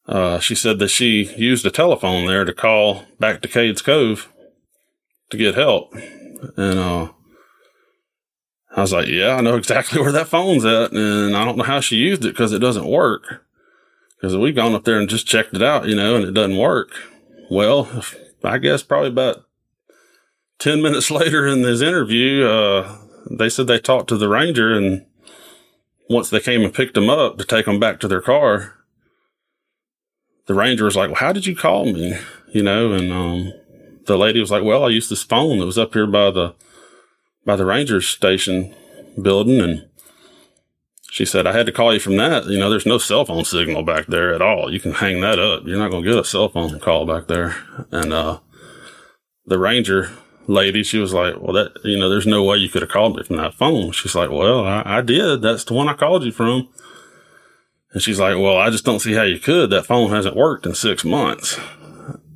uh, 0.06 0.40
she 0.40 0.54
said 0.54 0.78
that 0.80 0.88
she 0.88 1.32
used 1.36 1.64
a 1.64 1.70
telephone 1.70 2.26
there 2.26 2.44
to 2.44 2.52
call 2.52 3.04
back 3.18 3.40
to 3.42 3.48
Cades 3.48 3.84
Cove 3.84 4.32
to 5.30 5.36
get 5.36 5.54
help. 5.54 5.94
And, 6.56 6.78
uh, 6.78 7.08
I 8.74 8.82
was 8.82 8.92
like, 8.92 9.08
yeah, 9.08 9.36
I 9.36 9.40
know 9.40 9.56
exactly 9.56 10.00
where 10.00 10.12
that 10.12 10.28
phone's 10.28 10.64
at. 10.64 10.92
And 10.92 11.36
I 11.36 11.44
don't 11.44 11.58
know 11.58 11.64
how 11.64 11.80
she 11.80 11.96
used 11.96 12.24
it 12.24 12.30
because 12.30 12.52
it 12.52 12.60
doesn't 12.60 12.86
work. 12.86 13.44
Because 14.16 14.36
we've 14.36 14.54
gone 14.54 14.74
up 14.74 14.84
there 14.84 14.98
and 14.98 15.08
just 15.08 15.26
checked 15.26 15.54
it 15.54 15.62
out, 15.62 15.88
you 15.88 15.96
know, 15.96 16.16
and 16.16 16.24
it 16.24 16.32
doesn't 16.32 16.58
work. 16.58 16.90
Well, 17.50 18.04
I 18.44 18.58
guess 18.58 18.82
probably 18.82 19.08
about 19.08 19.44
10 20.60 20.80
minutes 20.80 21.10
later 21.10 21.46
in 21.46 21.62
this 21.62 21.80
interview, 21.80 22.46
uh, 22.46 22.96
they 23.28 23.48
said 23.48 23.66
they 23.66 23.78
talked 23.78 24.08
to 24.08 24.16
the 24.16 24.28
ranger 24.28 24.72
and 24.72 25.04
once 26.08 26.30
they 26.30 26.40
came 26.40 26.62
and 26.62 26.74
picked 26.74 26.96
him 26.96 27.10
up 27.10 27.38
to 27.38 27.44
take 27.44 27.66
him 27.66 27.80
back 27.80 28.00
to 28.00 28.08
their 28.08 28.20
car, 28.20 28.74
the 30.46 30.54
ranger 30.54 30.84
was 30.84 30.96
like, 30.96 31.08
well, 31.08 31.20
how 31.20 31.32
did 31.32 31.46
you 31.46 31.54
call 31.54 31.84
me? 31.84 32.18
You 32.52 32.62
know, 32.62 32.92
and, 32.92 33.12
um, 33.12 33.52
the 34.06 34.18
lady 34.18 34.40
was 34.40 34.50
like, 34.50 34.64
well, 34.64 34.84
I 34.84 34.88
used 34.88 35.10
this 35.10 35.22
phone 35.22 35.58
that 35.58 35.66
was 35.66 35.78
up 35.78 35.92
here 35.92 36.06
by 36.06 36.32
the, 36.32 36.54
by 37.44 37.54
the 37.54 37.64
ranger 37.64 38.00
station 38.00 38.74
building. 39.22 39.60
And 39.60 39.88
she 41.10 41.24
said, 41.24 41.46
I 41.46 41.52
had 41.52 41.66
to 41.66 41.72
call 41.72 41.94
you 41.94 42.00
from 42.00 42.16
that. 42.16 42.46
You 42.46 42.58
know, 42.58 42.68
there's 42.68 42.86
no 42.86 42.98
cell 42.98 43.24
phone 43.24 43.44
signal 43.44 43.84
back 43.84 44.06
there 44.06 44.34
at 44.34 44.42
all. 44.42 44.72
You 44.72 44.80
can 44.80 44.94
hang 44.94 45.20
that 45.20 45.38
up. 45.38 45.62
You're 45.64 45.78
not 45.78 45.92
going 45.92 46.02
to 46.02 46.10
get 46.10 46.18
a 46.18 46.24
cell 46.24 46.48
phone 46.48 46.80
call 46.80 47.06
back 47.06 47.28
there. 47.28 47.54
And, 47.92 48.12
uh, 48.12 48.40
the 49.46 49.58
ranger 49.58 50.10
lady, 50.50 50.82
she 50.82 50.98
was 50.98 51.14
like, 51.14 51.40
well, 51.40 51.52
that, 51.52 51.72
you 51.84 51.98
know, 51.98 52.08
there's 52.08 52.26
no 52.26 52.42
way 52.42 52.56
you 52.56 52.68
could 52.68 52.82
have 52.82 52.90
called 52.90 53.16
me 53.16 53.22
from 53.22 53.36
that 53.36 53.54
phone. 53.54 53.92
She's 53.92 54.14
like, 54.14 54.30
well, 54.30 54.64
I, 54.64 54.82
I 54.84 55.00
did. 55.00 55.42
That's 55.42 55.64
the 55.64 55.74
one 55.74 55.88
I 55.88 55.94
called 55.94 56.24
you 56.24 56.32
from. 56.32 56.68
And 57.92 58.02
she's 58.02 58.20
like, 58.20 58.36
well, 58.36 58.56
I 58.56 58.70
just 58.70 58.84
don't 58.84 59.00
see 59.00 59.14
how 59.14 59.22
you 59.22 59.38
could. 59.38 59.70
That 59.70 59.86
phone 59.86 60.10
hasn't 60.10 60.36
worked 60.36 60.66
in 60.66 60.74
six 60.74 61.04
months. 61.04 61.58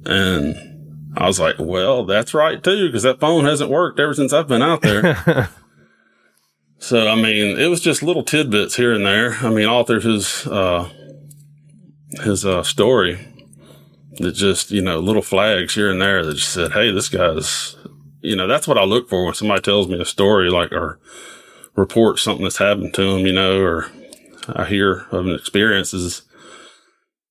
And 0.04 1.12
I 1.16 1.26
was 1.26 1.38
like, 1.38 1.56
well, 1.58 2.04
that's 2.04 2.34
right 2.34 2.62
too, 2.62 2.88
because 2.88 3.04
that 3.04 3.20
phone 3.20 3.44
hasn't 3.44 3.70
worked 3.70 4.00
ever 4.00 4.14
since 4.14 4.32
I've 4.32 4.48
been 4.48 4.62
out 4.62 4.82
there. 4.82 5.50
so, 6.78 7.08
I 7.08 7.14
mean, 7.14 7.58
it 7.58 7.68
was 7.68 7.80
just 7.80 8.02
little 8.02 8.24
tidbits 8.24 8.76
here 8.76 8.92
and 8.92 9.06
there. 9.06 9.34
I 9.34 9.50
mean, 9.50 9.66
all 9.66 9.84
through 9.84 10.00
his, 10.00 10.46
uh, 10.46 10.90
his, 12.22 12.44
uh, 12.44 12.62
story 12.62 13.18
that 14.18 14.32
just, 14.32 14.70
you 14.70 14.82
know, 14.82 14.98
little 14.98 15.22
flags 15.22 15.74
here 15.74 15.90
and 15.90 16.00
there 16.00 16.24
that 16.24 16.34
just 16.34 16.52
said, 16.52 16.72
Hey, 16.72 16.90
this 16.90 17.08
guy's, 17.08 17.73
you 18.24 18.34
know, 18.34 18.46
that's 18.46 18.66
what 18.66 18.78
I 18.78 18.84
look 18.84 19.08
for 19.08 19.26
when 19.26 19.34
somebody 19.34 19.60
tells 19.60 19.86
me 19.86 20.00
a 20.00 20.04
story, 20.04 20.48
like, 20.48 20.72
or 20.72 20.98
reports 21.76 22.22
something 22.22 22.42
that's 22.42 22.56
happened 22.56 22.94
to 22.94 23.02
them, 23.02 23.26
you 23.26 23.34
know, 23.34 23.60
or 23.60 23.90
I 24.48 24.64
hear 24.64 25.06
of 25.10 25.26
an 25.26 25.34
experience 25.34 25.92
is, 25.92 26.22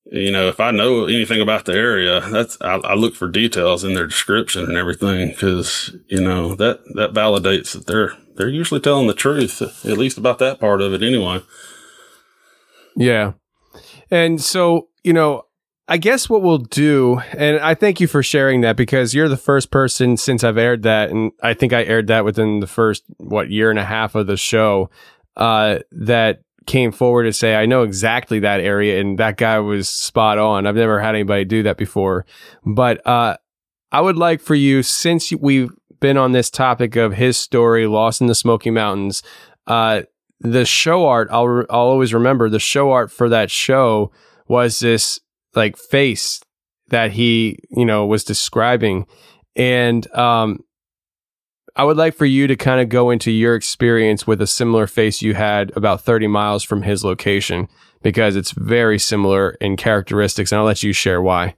you 0.05 0.31
know, 0.31 0.47
if 0.47 0.59
I 0.59 0.69
know 0.69 1.05
anything 1.05 1.41
about 1.41 1.65
the 1.65 1.73
area, 1.73 2.21
that's, 2.21 2.59
I, 2.61 2.75
I 2.75 2.93
look 2.93 3.15
for 3.15 3.27
details 3.27 3.83
in 3.83 3.95
their 3.95 4.05
description 4.05 4.65
and 4.65 4.77
everything 4.77 5.29
because, 5.29 5.95
you 6.07 6.21
know, 6.21 6.53
that, 6.55 6.81
that 6.93 7.13
validates 7.13 7.73
that 7.73 7.87
they're, 7.87 8.13
they're 8.35 8.47
usually 8.47 8.79
telling 8.79 9.07
the 9.07 9.15
truth, 9.15 9.61
at 9.61 9.97
least 9.97 10.19
about 10.19 10.37
that 10.39 10.59
part 10.59 10.81
of 10.81 10.93
it 10.93 11.01
anyway. 11.01 11.41
Yeah. 12.95 13.33
And 14.11 14.39
so, 14.39 14.89
you 15.03 15.13
know, 15.13 15.47
I 15.87 15.97
guess 15.97 16.29
what 16.29 16.41
we'll 16.41 16.59
do, 16.59 17.19
and 17.33 17.59
I 17.59 17.75
thank 17.75 17.99
you 17.99 18.07
for 18.07 18.23
sharing 18.23 18.61
that 18.61 18.77
because 18.77 19.13
you're 19.13 19.27
the 19.27 19.35
first 19.35 19.69
person 19.69 20.15
since 20.15 20.41
I've 20.41 20.57
aired 20.57 20.83
that, 20.83 21.09
and 21.09 21.33
I 21.41 21.53
think 21.53 21.73
I 21.73 21.83
aired 21.83 22.07
that 22.07 22.23
within 22.23 22.61
the 22.61 22.67
first, 22.67 23.03
what, 23.17 23.49
year 23.49 23.69
and 23.69 23.77
a 23.77 23.83
half 23.83 24.15
of 24.15 24.27
the 24.27 24.37
show, 24.37 24.89
uh, 25.35 25.79
that 25.91 26.41
came 26.65 26.93
forward 26.93 27.23
to 27.23 27.33
say, 27.33 27.55
I 27.55 27.65
know 27.65 27.83
exactly 27.83 28.39
that 28.39 28.61
area, 28.61 29.01
and 29.01 29.17
that 29.19 29.35
guy 29.35 29.59
was 29.59 29.89
spot 29.89 30.37
on. 30.37 30.65
I've 30.65 30.75
never 30.75 31.01
had 31.01 31.15
anybody 31.15 31.43
do 31.43 31.63
that 31.63 31.75
before. 31.75 32.25
But 32.65 33.05
uh, 33.05 33.35
I 33.91 33.99
would 33.99 34.17
like 34.17 34.39
for 34.39 34.55
you, 34.55 34.83
since 34.83 35.33
we've 35.33 35.71
been 35.99 36.15
on 36.15 36.31
this 36.31 36.49
topic 36.49 36.95
of 36.95 37.13
his 37.13 37.35
story, 37.35 37.87
Lost 37.87 38.21
in 38.21 38.27
the 38.27 38.35
Smoky 38.35 38.69
Mountains, 38.69 39.21
uh, 39.67 40.03
the 40.39 40.63
show 40.63 41.05
art, 41.07 41.27
I'll, 41.29 41.65
I'll 41.69 41.87
always 41.87 42.13
remember 42.13 42.49
the 42.49 42.59
show 42.59 42.91
art 42.91 43.11
for 43.11 43.27
that 43.27 43.51
show 43.51 44.11
was 44.47 44.79
this 44.79 45.19
like 45.55 45.77
face 45.77 46.41
that 46.89 47.11
he, 47.11 47.59
you 47.71 47.85
know, 47.85 48.05
was 48.05 48.23
describing. 48.23 49.05
And 49.55 50.11
um 50.15 50.63
I 51.75 51.83
would 51.83 51.97
like 51.97 52.13
for 52.13 52.25
you 52.25 52.45
to 52.45 52.55
kind 52.55 52.79
of 52.81 52.89
go 52.89 53.09
into 53.09 53.31
your 53.31 53.55
experience 53.55 54.27
with 54.27 54.39
a 54.41 54.47
similar 54.47 54.85
face 54.85 55.23
you 55.23 55.33
had 55.33 55.75
about 55.75 56.01
30 56.01 56.27
miles 56.27 56.63
from 56.63 56.83
his 56.83 57.03
location 57.03 57.67
because 58.03 58.35
it's 58.35 58.51
very 58.51 58.99
similar 58.99 59.51
in 59.59 59.75
characteristics 59.75 60.51
and 60.51 60.59
I'll 60.59 60.65
let 60.65 60.83
you 60.83 60.93
share 60.93 61.21
why. 61.21 61.55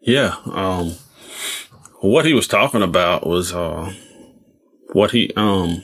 Yeah, 0.00 0.36
um 0.46 0.94
what 2.00 2.24
he 2.24 2.32
was 2.34 2.48
talking 2.48 2.82
about 2.82 3.26
was 3.26 3.52
uh 3.52 3.92
what 4.92 5.10
he 5.10 5.32
um 5.36 5.82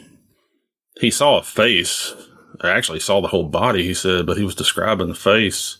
he 1.00 1.10
saw 1.10 1.38
a 1.38 1.42
face. 1.42 2.14
I 2.60 2.70
actually 2.70 3.00
saw 3.00 3.20
the 3.20 3.28
whole 3.28 3.48
body, 3.48 3.82
he 3.84 3.94
said, 3.94 4.24
but 4.24 4.36
he 4.36 4.44
was 4.44 4.54
describing 4.54 5.08
the 5.08 5.14
face 5.14 5.78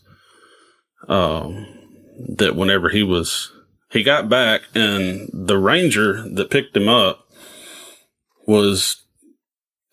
um, 1.08 1.66
that 2.36 2.56
whenever 2.56 2.88
he 2.88 3.02
was, 3.02 3.52
he 3.90 4.02
got 4.02 4.28
back 4.28 4.62
and 4.74 5.28
the 5.32 5.58
ranger 5.58 6.22
that 6.30 6.50
picked 6.50 6.76
him 6.76 6.88
up 6.88 7.26
was, 8.46 9.04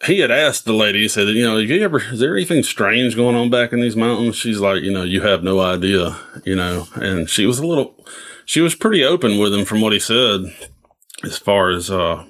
he 0.05 0.19
had 0.19 0.31
asked 0.31 0.65
the 0.65 0.73
lady, 0.73 1.01
he 1.01 1.07
said, 1.07 1.27
you 1.27 1.43
know, 1.43 1.57
you 1.57 1.83
ever, 1.83 1.99
is 1.99 2.19
there 2.19 2.35
anything 2.35 2.63
strange 2.63 3.15
going 3.15 3.35
on 3.35 3.49
back 3.49 3.73
in 3.73 3.81
these 3.81 3.97
mountains? 3.97 4.37
She's 4.37 4.59
like, 4.59 4.81
you 4.81 4.91
know, 4.91 5.03
you 5.03 5.21
have 5.21 5.43
no 5.43 5.59
idea, 5.59 6.17
you 6.45 6.55
know, 6.55 6.87
and 6.95 7.29
she 7.29 7.45
was 7.45 7.59
a 7.59 7.67
little, 7.67 7.95
she 8.45 8.61
was 8.61 8.75
pretty 8.75 9.03
open 9.03 9.37
with 9.37 9.53
him 9.53 9.65
from 9.65 9.81
what 9.81 9.93
he 9.93 9.99
said 9.99 10.41
as 11.23 11.37
far 11.37 11.69
as, 11.69 11.91
uh, 11.91 12.25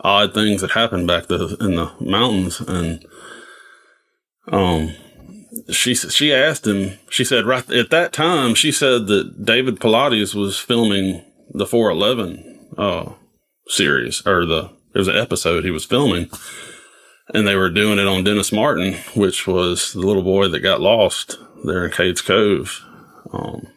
odd 0.00 0.34
things 0.34 0.60
that 0.60 0.72
happened 0.72 1.06
back 1.06 1.26
the, 1.26 1.56
in 1.60 1.74
the 1.74 1.90
mountains. 1.98 2.60
And, 2.60 3.04
um, 4.48 4.94
she 5.70 5.94
she 5.94 6.32
asked 6.32 6.66
him. 6.66 6.98
She 7.10 7.24
said 7.24 7.46
right 7.46 7.68
at 7.70 7.90
that 7.90 8.12
time 8.12 8.54
she 8.54 8.72
said 8.72 9.06
that 9.06 9.44
David 9.44 9.80
Paulides 9.80 10.34
was 10.34 10.58
filming 10.58 11.24
the 11.50 11.66
411 11.66 12.68
uh, 12.76 13.12
series 13.66 14.26
or 14.26 14.44
the 14.44 14.70
there 14.92 15.00
was 15.00 15.08
an 15.08 15.16
episode 15.16 15.64
he 15.64 15.70
was 15.70 15.84
filming, 15.84 16.30
and 17.34 17.46
they 17.46 17.54
were 17.54 17.70
doing 17.70 17.98
it 17.98 18.08
on 18.08 18.24
Dennis 18.24 18.50
Martin, 18.50 18.94
which 19.14 19.46
was 19.46 19.92
the 19.92 20.00
little 20.00 20.22
boy 20.22 20.48
that 20.48 20.60
got 20.60 20.80
lost 20.80 21.38
there 21.64 21.84
in 21.84 21.90
Cades 21.90 22.24
Cove. 22.24 22.82
Um, 23.32 23.68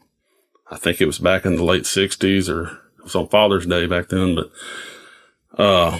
I 0.70 0.78
think 0.78 1.02
it 1.02 1.06
was 1.06 1.20
back 1.20 1.46
in 1.46 1.58
the 1.58 1.64
late 1.64 1.84
'60s 1.84 2.50
or 2.50 2.68
it 2.98 3.04
was 3.04 3.16
on 3.16 3.28
Father's 3.28 3.66
Day 3.66 3.88
back 3.88 4.08
then, 4.08 4.36
but 4.36 4.52
uh, 5.62 6.00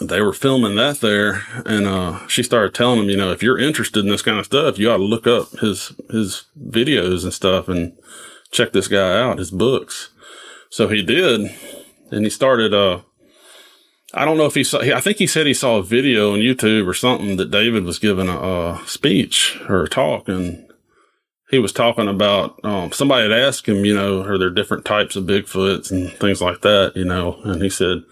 they 0.00 0.20
were 0.20 0.32
filming 0.32 0.76
that 0.76 1.00
there 1.00 1.42
and 1.64 1.86
uh, 1.86 2.26
she 2.26 2.42
started 2.42 2.74
telling 2.74 3.00
him 3.00 3.10
you 3.10 3.16
know 3.16 3.30
if 3.30 3.42
you're 3.42 3.58
interested 3.58 4.04
in 4.04 4.10
this 4.10 4.22
kind 4.22 4.38
of 4.38 4.46
stuff 4.46 4.78
you 4.78 4.90
ought 4.90 4.96
to 4.96 5.04
look 5.04 5.26
up 5.26 5.50
his 5.60 5.92
his 6.10 6.44
videos 6.58 7.22
and 7.22 7.32
stuff 7.32 7.68
and 7.68 7.96
check 8.50 8.72
this 8.72 8.88
guy 8.88 9.20
out 9.20 9.38
his 9.38 9.50
books 9.50 10.10
so 10.70 10.88
he 10.88 11.02
did 11.02 11.54
and 12.10 12.24
he 12.24 12.30
started 12.30 12.74
uh 12.74 13.00
I 14.16 14.24
don't 14.24 14.36
know 14.36 14.46
if 14.46 14.54
he 14.54 14.62
saw. 14.62 14.78
I 14.78 15.00
think 15.00 15.18
he 15.18 15.26
said 15.26 15.44
he 15.44 15.54
saw 15.54 15.78
a 15.78 15.82
video 15.82 16.34
on 16.34 16.38
YouTube 16.38 16.86
or 16.86 16.94
something 16.94 17.36
that 17.36 17.50
David 17.50 17.82
was 17.82 17.98
giving 17.98 18.28
a, 18.28 18.38
a 18.38 18.82
speech 18.86 19.58
or 19.68 19.82
a 19.82 19.88
talk, 19.88 20.28
and 20.28 20.64
he 21.50 21.58
was 21.58 21.72
talking 21.72 22.08
about 22.08 22.58
um, 22.64 22.92
somebody 22.92 23.28
had 23.28 23.38
asked 23.38 23.68
him, 23.68 23.84
you 23.84 23.94
know, 23.94 24.22
are 24.22 24.38
there 24.38 24.50
different 24.50 24.84
types 24.84 25.16
of 25.16 25.24
Bigfoots 25.24 25.90
and 25.90 26.12
things 26.12 26.40
like 26.40 26.60
that, 26.60 26.92
you 26.94 27.04
know, 27.04 27.40
and 27.44 27.62
he 27.62 27.68
said, 27.68 28.02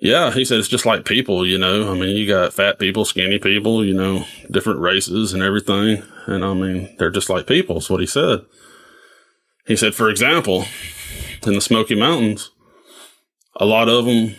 yeah, 0.00 0.30
he 0.30 0.44
said 0.44 0.58
it's 0.58 0.68
just 0.68 0.86
like 0.86 1.04
people, 1.04 1.46
you 1.46 1.58
know. 1.58 1.92
I 1.92 1.94
mean, 1.94 2.16
you 2.16 2.26
got 2.26 2.54
fat 2.54 2.78
people, 2.78 3.04
skinny 3.04 3.38
people, 3.38 3.84
you 3.84 3.94
know, 3.94 4.24
different 4.50 4.80
races 4.80 5.34
and 5.34 5.42
everything, 5.42 6.02
and 6.26 6.44
I 6.44 6.54
mean, 6.54 6.94
they're 6.98 7.10
just 7.10 7.28
like 7.28 7.46
people. 7.46 7.76
Is 7.76 7.90
what 7.90 8.00
he 8.00 8.06
said. 8.06 8.40
He 9.66 9.76
said, 9.76 9.94
for 9.94 10.08
example, 10.08 10.64
in 11.46 11.52
the 11.52 11.60
Smoky 11.60 11.94
Mountains, 11.94 12.50
a 13.56 13.66
lot 13.66 13.88
of 13.88 14.06
them 14.06 14.36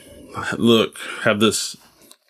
look 0.58 0.98
have 1.24 1.40
this 1.40 1.78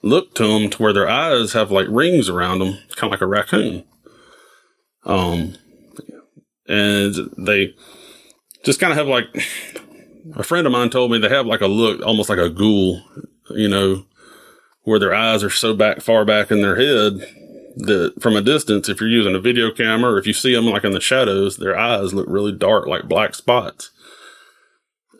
look 0.03 0.35
to 0.35 0.47
them 0.47 0.69
to 0.69 0.81
where 0.81 0.93
their 0.93 1.09
eyes 1.09 1.53
have 1.53 1.71
like 1.71 1.87
rings 1.89 2.27
around 2.27 2.59
them, 2.59 2.79
kind 2.95 3.11
of 3.11 3.11
like 3.11 3.21
a 3.21 3.27
raccoon. 3.27 3.85
Um, 5.05 5.55
and 6.67 7.15
they 7.37 7.75
just 8.63 8.79
kind 8.79 8.91
of 8.91 8.97
have 8.97 9.07
like 9.07 9.27
a 10.35 10.43
friend 10.43 10.65
of 10.65 10.73
mine 10.73 10.89
told 10.89 11.11
me 11.11 11.19
they 11.19 11.29
have 11.29 11.45
like 11.45 11.61
a 11.61 11.67
look 11.67 12.01
almost 12.05 12.29
like 12.29 12.39
a 12.39 12.49
ghoul, 12.49 13.01
you 13.49 13.67
know, 13.67 14.05
where 14.83 14.99
their 14.99 15.13
eyes 15.13 15.43
are 15.43 15.49
so 15.49 15.75
back 15.75 16.01
far 16.01 16.25
back 16.25 16.51
in 16.51 16.61
their 16.61 16.75
head 16.75 17.27
that 17.77 18.13
from 18.19 18.35
a 18.35 18.41
distance, 18.41 18.89
if 18.89 18.99
you're 18.99 19.09
using 19.09 19.35
a 19.35 19.39
video 19.39 19.71
camera 19.71 20.11
or 20.11 20.17
if 20.17 20.27
you 20.27 20.33
see 20.33 20.53
them 20.53 20.65
like 20.65 20.83
in 20.83 20.91
the 20.91 21.01
shadows, 21.01 21.57
their 21.57 21.77
eyes 21.77 22.13
look 22.13 22.27
really 22.29 22.51
dark, 22.51 22.87
like 22.87 23.07
black 23.07 23.35
spots. 23.35 23.91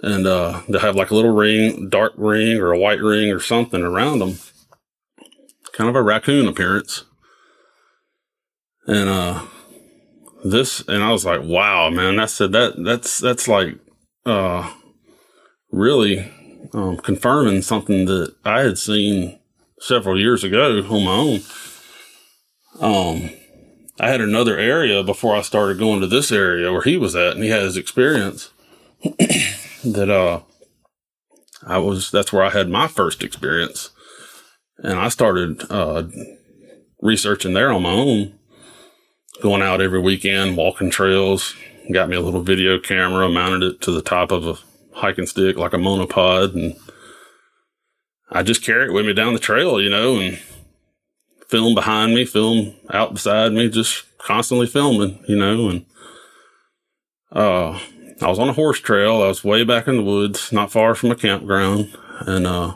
And 0.04 0.26
uh, 0.26 0.62
they'll 0.68 0.82
have 0.82 0.96
like 0.96 1.12
a 1.12 1.16
little 1.16 1.34
ring, 1.34 1.88
dark 1.90 2.14
ring 2.18 2.58
or 2.58 2.72
a 2.72 2.80
white 2.80 3.02
ring 3.02 3.32
or 3.32 3.40
something 3.40 3.82
around 3.82 4.20
them. 4.20 4.40
Kind 5.74 5.90
of 5.90 5.96
a 5.96 6.02
raccoon 6.02 6.48
appearance. 6.48 7.06
And 8.88 9.08
uh, 9.08 9.46
this, 10.44 10.82
and 10.88 11.04
I 11.04 11.12
was 11.12 11.24
like, 11.24 11.42
wow, 11.44 11.90
man, 11.92 12.16
that's 12.16 12.40
that 12.40 12.74
that's 12.84 13.20
that's 13.20 13.48
like 13.48 13.78
uh, 14.26 14.74
really 15.72 16.32
um, 16.74 16.98
confirming 16.98 17.62
something 17.62 18.06
that 18.06 18.36
I 18.46 18.62
had 18.62 18.78
seen 18.78 19.40
several 19.80 20.20
years 20.20 20.44
ago 20.44 20.80
on 20.90 21.04
my 21.04 21.12
own. 21.12 21.42
Um, 22.80 23.30
I 24.00 24.10
had 24.10 24.22
another 24.22 24.58
area 24.58 25.04
before 25.04 25.36
I 25.36 25.42
started 25.42 25.80
going 25.80 26.02
to 26.02 26.08
this 26.08 26.32
area 26.32 26.72
where 26.72 26.82
he 26.82 26.98
was 26.98 27.16
at, 27.16 27.34
and 27.34 27.44
he 27.44 27.50
had 27.50 27.64
his 27.64 27.78
experience 27.78 28.50
that 29.84 30.10
uh, 30.10 30.42
I 31.66 31.78
was. 31.78 32.10
That's 32.12 32.34
where 32.34 32.44
I 32.44 32.50
had 32.50 32.70
my 32.70 32.88
first 32.88 33.24
experience, 33.24 33.92
and 34.78 35.00
I 35.00 35.10
started 35.10 35.64
uh, 35.70 36.04
researching 37.02 37.54
there 37.54 37.72
on 37.72 37.84
my 37.84 37.92
own 37.92 38.40
going 39.42 39.62
out 39.62 39.82
every 39.82 40.00
weekend, 40.00 40.58
walking 40.58 40.90
trails. 40.90 41.56
Got 41.92 42.10
me 42.10 42.16
a 42.16 42.22
little 42.22 42.44
video 42.44 42.80
camera, 42.80 43.28
mounted 43.28 43.64
it 43.64 43.82
to 43.82 43.92
the 43.92 44.04
top 44.04 44.32
of 44.32 44.48
a 44.48 44.56
hiking 44.94 45.26
stick 45.26 45.58
like 45.58 45.74
a 45.74 45.78
monopod, 45.78 46.54
and 46.54 46.76
I 48.30 48.44
just 48.44 48.64
carry 48.64 48.88
it 48.88 48.94
with 48.94 49.06
me 49.06 49.14
down 49.14 49.34
the 49.34 49.40
trail, 49.40 49.82
you 49.82 49.90
know, 49.90 50.20
and 50.20 50.40
film 51.48 51.76
behind 51.76 52.16
me, 52.16 52.26
film 52.26 52.76
out 52.90 53.14
beside 53.14 53.52
me, 53.52 53.70
just 53.70 54.06
constantly 54.18 54.68
filming, 54.68 55.24
you 55.28 55.38
know, 55.38 55.70
and 55.70 55.86
uh, 57.32 57.80
I 58.22 58.28
was 58.28 58.40
on 58.40 58.50
a 58.50 58.54
horse 58.54 58.80
trail. 58.80 59.24
I 59.24 59.28
was 59.28 59.44
way 59.44 59.64
back 59.64 59.88
in 59.88 59.98
the 59.98 60.04
woods, 60.04 60.52
not 60.52 60.72
far 60.72 60.96
from 60.96 61.12
a 61.12 61.16
campground, 61.16 61.96
and 62.20 62.46
uh, 62.46 62.76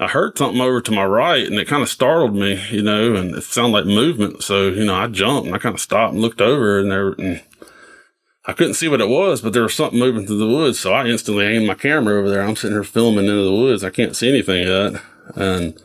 I 0.00 0.06
heard 0.06 0.38
something 0.38 0.60
over 0.60 0.80
to 0.80 0.92
my 0.92 1.04
right 1.04 1.44
and 1.44 1.56
it 1.56 1.66
kind 1.66 1.82
of 1.82 1.88
startled 1.88 2.34
me, 2.34 2.64
you 2.70 2.82
know, 2.82 3.16
and 3.16 3.34
it 3.34 3.42
sounded 3.42 3.72
like 3.72 3.86
movement. 3.86 4.42
So, 4.44 4.68
you 4.68 4.84
know, 4.84 4.94
I 4.94 5.08
jumped 5.08 5.46
and 5.46 5.56
I 5.56 5.58
kind 5.58 5.74
of 5.74 5.80
stopped 5.80 6.12
and 6.12 6.22
looked 6.22 6.40
over 6.40 6.78
and 6.78 6.90
there, 6.90 7.08
and 7.08 7.42
I 8.48 8.54
couldn't 8.54 8.74
see 8.74 8.88
what 8.88 9.02
it 9.02 9.10
was, 9.10 9.42
but 9.42 9.52
there 9.52 9.62
was 9.62 9.74
something 9.74 9.98
moving 9.98 10.26
through 10.26 10.38
the 10.38 10.48
woods. 10.48 10.80
So 10.80 10.94
I 10.94 11.04
instantly 11.04 11.44
aimed 11.44 11.66
my 11.66 11.74
camera 11.74 12.18
over 12.18 12.30
there. 12.30 12.40
I'm 12.40 12.56
sitting 12.56 12.74
here 12.74 12.82
filming 12.82 13.26
into 13.26 13.44
the 13.44 13.52
woods. 13.52 13.84
I 13.84 13.90
can't 13.90 14.16
see 14.16 14.30
anything 14.30 14.66
yet. 14.66 15.02
And 15.36 15.78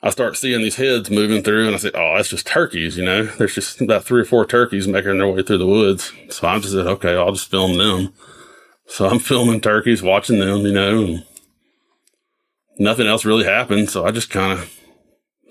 I 0.00 0.10
start 0.10 0.36
seeing 0.36 0.62
these 0.62 0.76
heads 0.76 1.10
moving 1.10 1.42
through 1.42 1.66
and 1.66 1.74
I 1.74 1.78
said, 1.78 1.96
Oh, 1.96 2.14
that's 2.14 2.28
just 2.28 2.46
turkeys, 2.46 2.96
you 2.96 3.04
know, 3.04 3.24
there's 3.24 3.56
just 3.56 3.80
about 3.80 4.04
three 4.04 4.20
or 4.20 4.24
four 4.24 4.46
turkeys 4.46 4.86
making 4.86 5.18
their 5.18 5.28
way 5.28 5.42
through 5.42 5.58
the 5.58 5.66
woods. 5.66 6.12
So 6.28 6.46
I 6.46 6.56
just 6.60 6.72
said, 6.72 6.86
okay, 6.86 7.16
I'll 7.16 7.32
just 7.32 7.50
film 7.50 7.76
them. 7.76 8.14
So 8.86 9.08
I'm 9.08 9.18
filming 9.18 9.60
turkeys, 9.60 10.02
watching 10.04 10.38
them, 10.38 10.60
you 10.60 10.72
know, 10.72 11.02
and 11.02 11.26
nothing 12.78 13.08
else 13.08 13.24
really 13.24 13.44
happened. 13.44 13.90
So 13.90 14.06
I 14.06 14.12
just 14.12 14.30
kind 14.30 14.52
of 14.56 14.72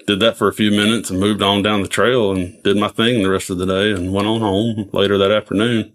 did 0.07 0.19
that 0.19 0.38
for 0.38 0.47
a 0.47 0.53
few 0.53 0.71
minutes 0.71 1.09
and 1.09 1.19
moved 1.19 1.41
on 1.41 1.62
down 1.62 1.81
the 1.81 1.88
trail 1.88 2.31
and 2.31 2.62
did 2.63 2.77
my 2.77 2.88
thing 2.88 3.21
the 3.21 3.29
rest 3.29 3.49
of 3.49 3.57
the 3.57 3.65
day 3.65 3.91
and 3.91 4.13
went 4.13 4.27
on 4.27 4.41
home 4.41 4.89
later 4.93 5.17
that 5.17 5.31
afternoon. 5.31 5.93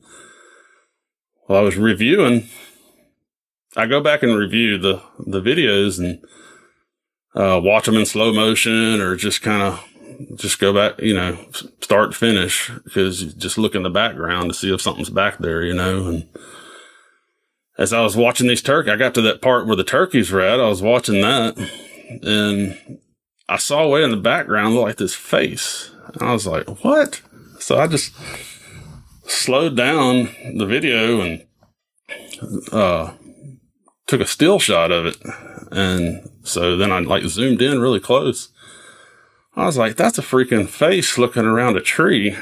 While 1.47 1.61
I 1.61 1.62
was 1.62 1.77
reviewing, 1.77 2.49
I 3.77 3.87
go 3.87 4.01
back 4.01 4.23
and 4.23 4.37
review 4.37 4.79
the, 4.79 5.03
the 5.19 5.40
videos 5.40 5.99
and 5.99 6.25
uh, 7.35 7.61
watch 7.61 7.87
them 7.87 7.97
in 7.97 8.07
slow 8.07 8.33
motion 8.33 9.01
or 9.01 9.17
just 9.17 9.43
kind 9.43 9.62
of 9.62 9.85
just 10.37 10.61
go 10.61 10.73
back, 10.73 11.01
you 11.01 11.14
know, 11.14 11.37
start 11.81 12.12
to 12.12 12.17
finish 12.17 12.71
because 12.85 13.23
you 13.23 13.33
just 13.33 13.59
look 13.59 13.75
in 13.75 13.83
the 13.83 13.90
background 13.90 14.49
to 14.49 14.55
see 14.55 14.73
if 14.73 14.81
something's 14.81 15.11
back 15.11 15.38
there, 15.38 15.62
you 15.62 15.75
know, 15.75 16.07
and 16.07 16.29
as 17.77 17.93
I 17.93 18.01
was 18.01 18.17
watching 18.17 18.47
these 18.47 18.62
turkey, 18.62 18.90
I 18.90 18.97
got 18.97 19.14
to 19.14 19.23
that 19.23 19.43
part 19.43 19.67
where 19.67 19.77
the 19.77 19.83
turkeys 19.83 20.31
were 20.31 20.40
at. 20.40 20.61
I 20.61 20.69
was 20.69 20.81
watching 20.81 21.21
that 21.23 21.59
and 22.23 22.99
I 23.49 23.57
saw 23.59 23.89
way 23.89 24.03
in 24.03 24.11
the 24.11 24.17
background 24.17 24.75
like 24.77 24.97
this 24.97 25.15
face. 25.15 25.91
And 26.13 26.23
I 26.23 26.33
was 26.33 26.47
like, 26.47 26.67
what? 26.85 27.21
So 27.59 27.79
I 27.79 27.87
just 27.87 28.15
slowed 29.27 29.77
down 29.77 30.31
the 30.55 30.67
video 30.67 31.21
and, 31.21 31.47
uh, 32.73 33.13
took 34.07 34.21
a 34.21 34.27
still 34.27 34.59
shot 34.59 34.91
of 34.91 35.07
it. 35.07 35.17
And 35.71 36.31
so 36.43 36.77
then 36.77 36.93
I 36.93 37.01
like 37.01 37.25
zoomed 37.25 37.63
in 37.63 37.81
really 37.81 38.01
close. 38.01 38.51
I 39.57 39.67
was 39.67 39.77
like, 39.77 39.97
that's 39.97 40.19
a 40.19 40.23
freaking 40.23 40.69
face 40.69 41.17
looking 41.17 41.45
around 41.45 41.77
a 41.77 41.81
tree 41.81 42.37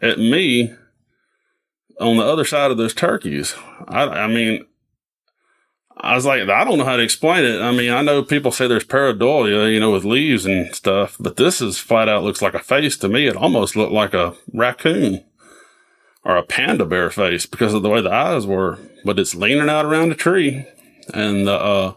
at 0.00 0.18
me 0.18 0.72
on 2.00 2.16
the 2.18 2.24
other 2.24 2.44
side 2.44 2.70
of 2.70 2.76
those 2.76 2.94
turkeys. 2.94 3.54
I, 3.88 4.02
I 4.02 4.26
mean, 4.26 4.64
I 5.98 6.14
was 6.14 6.26
like, 6.26 6.42
I 6.48 6.64
don't 6.64 6.78
know 6.78 6.84
how 6.84 6.96
to 6.96 7.02
explain 7.02 7.44
it. 7.44 7.60
I 7.60 7.72
mean, 7.72 7.90
I 7.90 8.02
know 8.02 8.22
people 8.22 8.52
say 8.52 8.66
there's 8.66 8.84
pareidolia, 8.84 9.72
you 9.72 9.80
know, 9.80 9.92
with 9.92 10.04
leaves 10.04 10.44
and 10.44 10.74
stuff, 10.74 11.16
but 11.18 11.36
this 11.36 11.62
is 11.62 11.78
flat 11.78 12.08
out 12.08 12.22
looks 12.22 12.42
like 12.42 12.54
a 12.54 12.58
face 12.58 12.98
to 12.98 13.08
me. 13.08 13.26
It 13.26 13.36
almost 13.36 13.76
looked 13.76 13.92
like 13.92 14.12
a 14.12 14.34
raccoon 14.52 15.24
or 16.22 16.36
a 16.36 16.42
panda 16.42 16.84
bear 16.84 17.10
face 17.10 17.46
because 17.46 17.72
of 17.72 17.82
the 17.82 17.88
way 17.88 18.02
the 18.02 18.12
eyes 18.12 18.46
were, 18.46 18.78
but 19.04 19.18
it's 19.18 19.34
leaning 19.34 19.70
out 19.70 19.86
around 19.86 20.12
a 20.12 20.14
tree 20.14 20.66
and 21.14 21.46
the, 21.46 21.54
uh, 21.54 21.94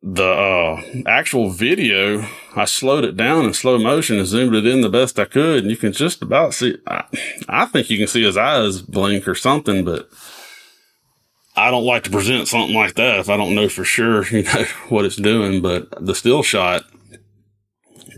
the 0.00 0.24
uh, 0.24 0.82
actual 1.06 1.50
video, 1.50 2.24
I 2.54 2.66
slowed 2.66 3.04
it 3.04 3.16
down 3.16 3.44
in 3.44 3.52
slow 3.52 3.78
motion 3.78 4.18
and 4.18 4.26
zoomed 4.26 4.54
it 4.54 4.66
in 4.66 4.80
the 4.80 4.88
best 4.88 5.18
I 5.18 5.24
could, 5.24 5.64
and 5.64 5.70
you 5.70 5.76
can 5.76 5.92
just 5.92 6.22
about 6.22 6.54
see. 6.54 6.76
I, 6.86 7.04
I 7.48 7.64
think 7.66 7.90
you 7.90 7.98
can 7.98 8.06
see 8.06 8.22
his 8.22 8.36
eyes 8.36 8.80
blink 8.80 9.26
or 9.26 9.34
something, 9.34 9.84
but 9.84 10.08
I 11.58 11.70
don't 11.70 11.84
like 11.84 12.04
to 12.04 12.10
present 12.10 12.48
something 12.48 12.74
like 12.74 12.94
that 12.94 13.18
if 13.18 13.28
I 13.28 13.36
don't 13.36 13.54
know 13.54 13.68
for 13.68 13.84
sure, 13.84 14.24
you 14.30 14.44
know, 14.44 14.64
what 14.88 15.04
it's 15.04 15.16
doing. 15.16 15.60
But 15.60 15.88
the 16.04 16.14
still 16.14 16.42
shot 16.42 16.84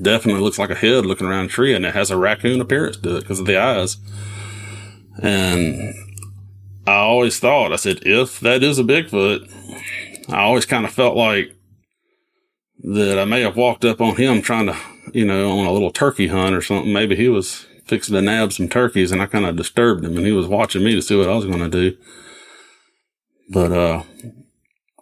definitely 0.00 0.42
looks 0.42 0.58
like 0.58 0.70
a 0.70 0.74
head 0.74 1.06
looking 1.06 1.26
around 1.26 1.46
a 1.46 1.48
tree, 1.48 1.74
and 1.74 1.84
it 1.84 1.94
has 1.94 2.10
a 2.10 2.16
raccoon 2.16 2.60
appearance 2.60 2.96
to 2.98 3.16
it 3.16 3.20
because 3.20 3.40
of 3.40 3.46
the 3.46 3.58
eyes. 3.58 3.96
And 5.22 5.94
I 6.86 6.96
always 6.96 7.38
thought, 7.38 7.72
I 7.72 7.76
said, 7.76 8.00
if 8.02 8.40
that 8.40 8.62
is 8.62 8.78
a 8.78 8.84
Bigfoot, 8.84 9.48
I 10.30 10.42
always 10.42 10.66
kind 10.66 10.84
of 10.84 10.92
felt 10.92 11.16
like 11.16 11.54
that 12.82 13.18
I 13.18 13.24
may 13.24 13.42
have 13.42 13.56
walked 13.56 13.84
up 13.84 14.00
on 14.00 14.16
him 14.16 14.40
trying 14.40 14.66
to, 14.66 14.76
you 15.12 15.26
know, 15.26 15.58
on 15.58 15.66
a 15.66 15.72
little 15.72 15.90
turkey 15.90 16.28
hunt 16.28 16.54
or 16.54 16.62
something. 16.62 16.92
Maybe 16.92 17.16
he 17.16 17.28
was 17.28 17.66
fixing 17.84 18.14
to 18.14 18.22
nab 18.22 18.52
some 18.52 18.68
turkeys 18.68 19.12
and 19.12 19.20
I 19.20 19.26
kind 19.26 19.44
of 19.44 19.56
disturbed 19.56 20.04
him 20.04 20.16
and 20.16 20.24
he 20.24 20.32
was 20.32 20.46
watching 20.46 20.84
me 20.84 20.94
to 20.94 21.02
see 21.02 21.16
what 21.16 21.28
I 21.28 21.34
was 21.34 21.44
going 21.44 21.58
to 21.58 21.68
do. 21.68 21.96
But, 23.50 23.72
uh, 23.72 24.02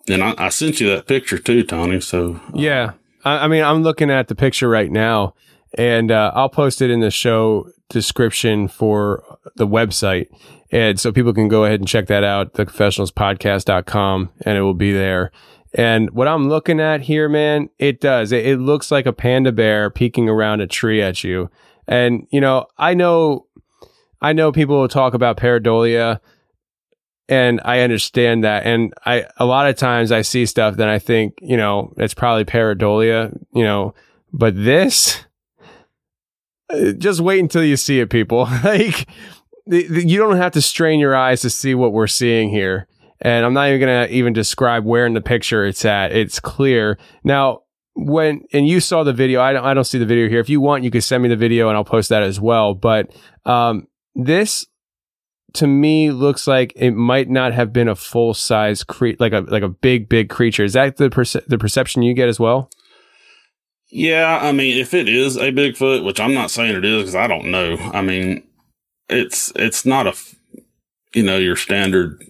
and 0.09 0.25
I, 0.25 0.35
I, 0.39 0.49
sent 0.49 0.81
you 0.81 0.89
that 0.89 1.07
picture 1.07 1.39
too, 1.39 1.63
Tony. 1.63 2.01
So, 2.01 2.41
uh, 2.49 2.51
yeah, 2.55 2.93
I, 3.25 3.45
I, 3.45 3.49
mean, 3.49 3.63
I'm 3.63 3.83
looking 3.83 4.11
at 4.11 4.29
the 4.29 4.35
picture 4.35 4.69
right 4.69 4.91
now 4.91 5.35
and, 5.77 6.11
uh, 6.11 6.33
I'll 6.35 6.49
post 6.49 6.81
it 6.81 6.91
in 6.91 7.01
the 7.01 7.11
show 7.11 7.71
description 7.91 8.69
for 8.69 9.23
the 9.57 9.67
website. 9.67 10.29
And 10.71 10.99
so 11.01 11.13
people 11.13 11.33
can 11.33 11.49
go 11.49 11.65
ahead 11.65 11.81
and 11.81 11.89
check 11.89 12.07
that 12.09 12.25
out, 12.25 12.55
theconfessionalspodcast.com, 12.55 14.31
and 14.43 14.59
it 14.59 14.63
will 14.63 14.75
be 14.75 14.93
there. 14.93 15.31
And 15.75 16.11
what 16.11 16.29
I'm 16.29 16.49
looking 16.49 16.81
at 16.81 17.03
here, 17.03 17.29
man, 17.29 17.69
it 17.79 18.01
does. 18.01 18.33
It, 18.33 18.47
it, 18.47 18.57
looks 18.59 18.91
like 18.91 19.07
a 19.07 19.13
panda 19.13 19.53
bear 19.53 19.91
peeking 19.91 20.29
around 20.29 20.61
a 20.61 20.67
tree 20.67 21.03
at 21.03 21.23
you. 21.25 21.51
And, 21.87 22.27
you 22.31 22.41
know, 22.41 22.67
I 22.79 22.95
know, 22.95 23.47
I 24.21 24.33
know 24.33 24.51
people 24.51 24.81
will 24.81 24.89
talk 24.89 25.15
about 25.15 25.37
pareidolia 25.37 26.21
and 27.29 27.61
I 27.65 27.81
understand 27.81 28.45
that. 28.45 28.65
And 28.65 28.95
I, 29.05 29.27
a 29.37 29.45
lot 29.45 29.69
of 29.69 29.77
times 29.77 30.11
I 30.11 30.23
see 30.23 30.47
stuff 30.47 30.77
that 30.77 30.89
I 30.89 30.99
think, 30.99 31.35
you 31.41 31.57
know, 31.57 31.93
it's 31.99 32.15
probably 32.15 32.45
pareidolia, 32.45 33.37
you 33.55 33.65
know, 33.65 33.95
but 34.33 34.57
this, 34.57 35.25
just 36.97 37.21
wait 37.21 37.41
until 37.41 37.65
you 37.65 37.77
see 37.77 38.01
it, 38.01 38.09
people. 38.11 38.49
like, 38.65 39.09
you 39.67 40.19
don't 40.19 40.37
have 40.37 40.53
to 40.53 40.63
strain 40.63 41.01
your 41.01 41.15
eyes 41.15 41.43
to 41.43 41.51
see 41.51 41.75
what 41.75 41.93
we're 41.93 42.07
seeing 42.07 42.49
here. 42.49 42.87
And 43.21 43.45
I'm 43.45 43.53
not 43.53 43.69
even 43.69 43.81
going 43.81 44.09
to 44.09 44.15
even 44.15 44.33
describe 44.33 44.85
where 44.85 45.05
in 45.05 45.13
the 45.13 45.21
picture 45.21 45.67
it's 45.67 45.85
at. 45.85 46.13
It's 46.13 46.41
clear. 46.41 46.99
Now, 47.25 47.63
when, 47.95 48.43
and 48.53 48.67
you 48.67 48.81
saw 48.81 49.03
the 49.03 49.13
video, 49.13 49.43
I 49.43 49.53
don't, 49.53 49.65
I 49.65 49.75
don't 49.75 49.85
see 49.85 49.99
the 49.99 50.07
video 50.07 50.29
here. 50.29 50.41
If 50.41 50.49
you 50.49 50.61
want, 50.61 50.85
you 50.85 50.91
can 50.91 51.01
send 51.01 51.23
me 51.23 51.29
the 51.29 51.37
video 51.37 51.69
and 51.69 51.77
I'll 51.77 51.85
post 51.85 52.09
that 52.11 52.23
as 52.23 52.41
well. 52.41 52.75
But, 52.75 53.11
um, 53.45 53.89
this 54.15 54.67
to 55.55 55.67
me 55.67 56.11
looks 56.11 56.47
like 56.47 56.73
it 56.77 56.93
might 56.93 57.29
not 57.29 57.53
have 57.53 57.73
been 57.73 57.89
a 57.89 57.97
full 57.97 58.35
size 58.35 58.85
cre- 58.85 59.17
like 59.19 59.33
a, 59.33 59.41
like 59.41 59.63
a 59.63 59.69
big, 59.69 60.09
big 60.09 60.29
creature. 60.29 60.65
Is 60.65 60.75
that 60.75 60.97
the 60.97 61.11
perce- 61.11 61.47
the 61.47 61.59
perception 61.59 62.03
you 62.03 62.15
get 62.15 62.29
as 62.29 62.39
well? 62.39 62.71
Yeah, 63.91 64.39
I 64.43 64.53
mean, 64.53 64.77
if 64.77 64.93
it 64.93 65.09
is 65.09 65.37
a 65.37 65.51
Bigfoot, 65.51 66.05
which 66.05 66.21
I'm 66.21 66.35
not 66.35 66.51
saying 66.51 66.77
it 66.77 66.85
is 66.85 67.03
because 67.03 67.15
I 67.15 67.27
don't 67.27 67.51
know. 67.51 67.77
I 67.95 68.03
mean, 68.03 68.47
it's 69.09 69.51
it's 69.57 69.87
not 69.87 70.07
a 70.07 70.15
you 71.15 71.23
know, 71.23 71.39
your 71.39 71.57
standard 71.57 72.23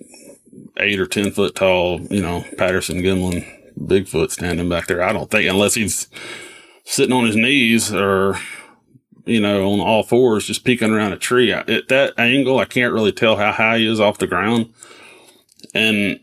eight 0.78 1.00
or 1.00 1.06
ten 1.06 1.30
foot 1.30 1.54
tall, 1.54 2.00
you 2.02 2.22
know, 2.22 2.44
Patterson 2.56 2.98
Gimlin 2.98 3.44
Bigfoot 3.78 4.30
standing 4.30 4.68
back 4.68 4.86
there. 4.86 5.02
I 5.02 5.12
don't 5.12 5.30
think 5.30 5.48
unless 5.48 5.74
he's 5.74 6.08
sitting 6.84 7.12
on 7.12 7.26
his 7.26 7.36
knees 7.36 7.92
or 7.92 8.38
you 9.28 9.40
know 9.40 9.70
on 9.70 9.80
all 9.80 10.02
fours 10.02 10.46
just 10.46 10.64
peeking 10.64 10.90
around 10.90 11.12
a 11.12 11.18
tree. 11.18 11.52
At 11.52 11.66
that 11.88 12.14
angle, 12.18 12.58
I 12.58 12.64
can't 12.64 12.92
really 12.92 13.12
tell 13.12 13.36
how 13.36 13.52
high 13.52 13.78
he 13.78 13.86
is 13.86 14.00
off 14.00 14.18
the 14.18 14.26
ground, 14.26 14.72
and 15.74 16.20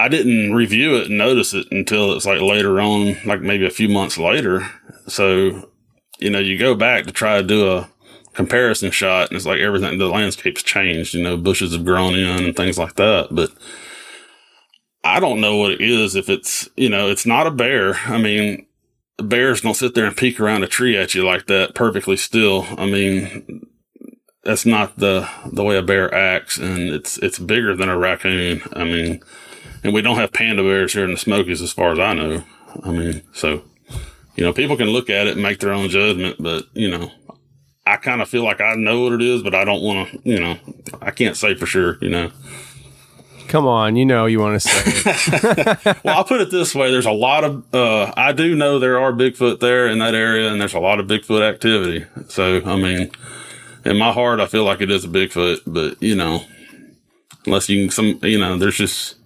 I 0.00 0.08
didn't 0.08 0.54
review 0.54 0.96
it 0.96 1.08
and 1.08 1.18
notice 1.18 1.52
it 1.52 1.70
until 1.70 2.14
it's 2.14 2.24
like 2.24 2.40
later 2.40 2.80
on, 2.80 3.18
like 3.26 3.42
maybe 3.42 3.66
a 3.66 3.70
few 3.70 3.86
months 3.86 4.16
later. 4.16 4.66
So, 5.08 5.68
you 6.18 6.30
know, 6.30 6.38
you 6.38 6.56
go 6.56 6.74
back 6.74 7.04
to 7.04 7.12
try 7.12 7.36
to 7.36 7.46
do 7.46 7.70
a 7.70 7.90
comparison 8.32 8.90
shot 8.92 9.28
and 9.28 9.36
it's 9.36 9.44
like 9.44 9.60
everything, 9.60 9.98
the 9.98 10.06
landscape's 10.06 10.62
changed, 10.62 11.12
you 11.12 11.22
know, 11.22 11.36
bushes 11.36 11.74
have 11.74 11.84
grown 11.84 12.14
in 12.14 12.44
and 12.46 12.56
things 12.56 12.78
like 12.78 12.94
that. 12.94 13.28
But 13.30 13.50
I 15.04 15.20
don't 15.20 15.42
know 15.42 15.56
what 15.56 15.72
it 15.72 15.82
is. 15.82 16.14
If 16.14 16.30
it's, 16.30 16.66
you 16.78 16.88
know, 16.88 17.10
it's 17.10 17.26
not 17.26 17.46
a 17.46 17.50
bear. 17.50 17.96
I 18.06 18.16
mean, 18.16 18.64
bears 19.22 19.60
don't 19.60 19.74
sit 19.74 19.94
there 19.94 20.04
and 20.04 20.16
peek 20.16 20.40
around 20.40 20.62
a 20.62 20.68
tree 20.68 20.96
at 20.96 21.14
you 21.14 21.24
like 21.24 21.46
that 21.46 21.74
perfectly 21.74 22.16
still. 22.16 22.66
I 22.76 22.86
mean, 22.86 23.66
that's 24.44 24.66
not 24.66 24.96
the, 24.96 25.28
the 25.52 25.64
way 25.64 25.76
a 25.76 25.82
bear 25.82 26.12
acts 26.14 26.58
and 26.58 26.78
it's, 26.78 27.18
it's 27.18 27.38
bigger 27.38 27.74
than 27.76 27.88
a 27.88 27.98
raccoon. 27.98 28.62
I 28.72 28.84
mean, 28.84 29.22
and 29.82 29.92
we 29.92 30.02
don't 30.02 30.16
have 30.16 30.32
panda 30.32 30.62
bears 30.62 30.92
here 30.92 31.04
in 31.04 31.12
the 31.12 31.16
Smokies 31.16 31.62
as 31.62 31.72
far 31.72 31.92
as 31.92 31.98
I 31.98 32.14
know. 32.14 32.44
I 32.84 32.90
mean, 32.90 33.22
so, 33.32 33.62
you 34.36 34.44
know, 34.44 34.52
people 34.52 34.76
can 34.76 34.88
look 34.88 35.10
at 35.10 35.26
it 35.26 35.34
and 35.34 35.42
make 35.42 35.60
their 35.60 35.72
own 35.72 35.88
judgment, 35.88 36.36
but, 36.38 36.64
you 36.72 36.90
know, 36.90 37.10
I 37.86 37.96
kind 37.96 38.22
of 38.22 38.28
feel 38.28 38.44
like 38.44 38.60
I 38.60 38.74
know 38.74 39.00
what 39.00 39.14
it 39.14 39.22
is, 39.22 39.42
but 39.42 39.54
I 39.54 39.64
don't 39.64 39.82
want 39.82 40.10
to, 40.10 40.20
you 40.24 40.38
know, 40.38 40.58
I 41.00 41.10
can't 41.10 41.36
say 41.36 41.54
for 41.54 41.66
sure, 41.66 41.98
you 42.00 42.10
know. 42.10 42.30
Come 43.50 43.66
on, 43.66 43.96
you 43.96 44.06
know 44.06 44.26
you 44.26 44.38
want 44.38 44.62
to 44.62 44.68
say. 44.68 45.94
well, 46.04 46.18
I'll 46.18 46.24
put 46.24 46.40
it 46.40 46.52
this 46.52 46.72
way. 46.72 46.92
There's 46.92 47.04
a 47.04 47.10
lot 47.10 47.42
of, 47.42 47.74
uh, 47.74 48.12
I 48.16 48.30
do 48.30 48.54
know 48.54 48.78
there 48.78 49.00
are 49.00 49.12
Bigfoot 49.12 49.58
there 49.58 49.88
in 49.88 49.98
that 49.98 50.14
area 50.14 50.52
and 50.52 50.60
there's 50.60 50.72
a 50.72 50.78
lot 50.78 51.00
of 51.00 51.08
Bigfoot 51.08 51.42
activity. 51.42 52.06
So, 52.28 52.62
I 52.64 52.76
mean, 52.76 53.10
in 53.84 53.98
my 53.98 54.12
heart, 54.12 54.38
I 54.38 54.46
feel 54.46 54.62
like 54.62 54.80
it 54.80 54.90
is 54.92 55.04
a 55.04 55.08
Bigfoot, 55.08 55.62
but 55.66 56.00
you 56.00 56.14
know, 56.14 56.44
unless 57.44 57.68
you 57.68 57.82
can 57.82 57.90
some, 57.90 58.20
you 58.22 58.38
know, 58.38 58.56
there's 58.56 58.76
just, 58.76 59.16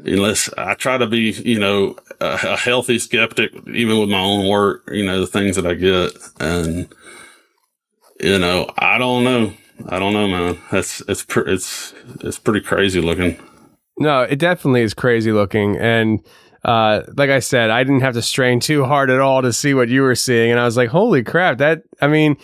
unless 0.00 0.52
I 0.58 0.74
try 0.74 0.98
to 0.98 1.06
be, 1.06 1.30
you 1.30 1.58
know, 1.58 1.96
a, 2.20 2.38
a 2.42 2.56
healthy 2.58 2.98
skeptic, 2.98 3.50
even 3.66 3.98
with 3.98 4.10
my 4.10 4.20
own 4.20 4.46
work, 4.46 4.90
you 4.92 5.06
know, 5.06 5.20
the 5.20 5.26
things 5.26 5.56
that 5.56 5.66
I 5.66 5.72
get. 5.72 6.12
And, 6.38 6.86
you 8.20 8.38
know, 8.38 8.70
I 8.76 8.98
don't 8.98 9.24
know. 9.24 9.54
I 9.88 9.98
don't 9.98 10.12
know, 10.12 10.26
man. 10.26 10.58
That's, 10.70 11.00
it's, 11.08 11.24
pr- 11.24 11.48
it's, 11.48 11.94
it's 12.20 12.38
pretty 12.38 12.60
crazy 12.60 13.00
looking. 13.00 13.38
No, 13.98 14.22
it 14.22 14.38
definitely 14.38 14.82
is 14.82 14.94
crazy 14.94 15.32
looking. 15.32 15.76
And 15.76 16.24
uh, 16.64 17.02
like 17.16 17.30
I 17.30 17.38
said, 17.38 17.70
I 17.70 17.84
didn't 17.84 18.00
have 18.00 18.14
to 18.14 18.22
strain 18.22 18.60
too 18.60 18.84
hard 18.84 19.10
at 19.10 19.20
all 19.20 19.42
to 19.42 19.52
see 19.52 19.74
what 19.74 19.88
you 19.88 20.02
were 20.02 20.14
seeing. 20.14 20.50
And 20.50 20.58
I 20.58 20.64
was 20.64 20.76
like, 20.76 20.90
holy 20.90 21.22
crap, 21.22 21.58
that, 21.58 21.82
I 22.00 22.08
mean, 22.08 22.36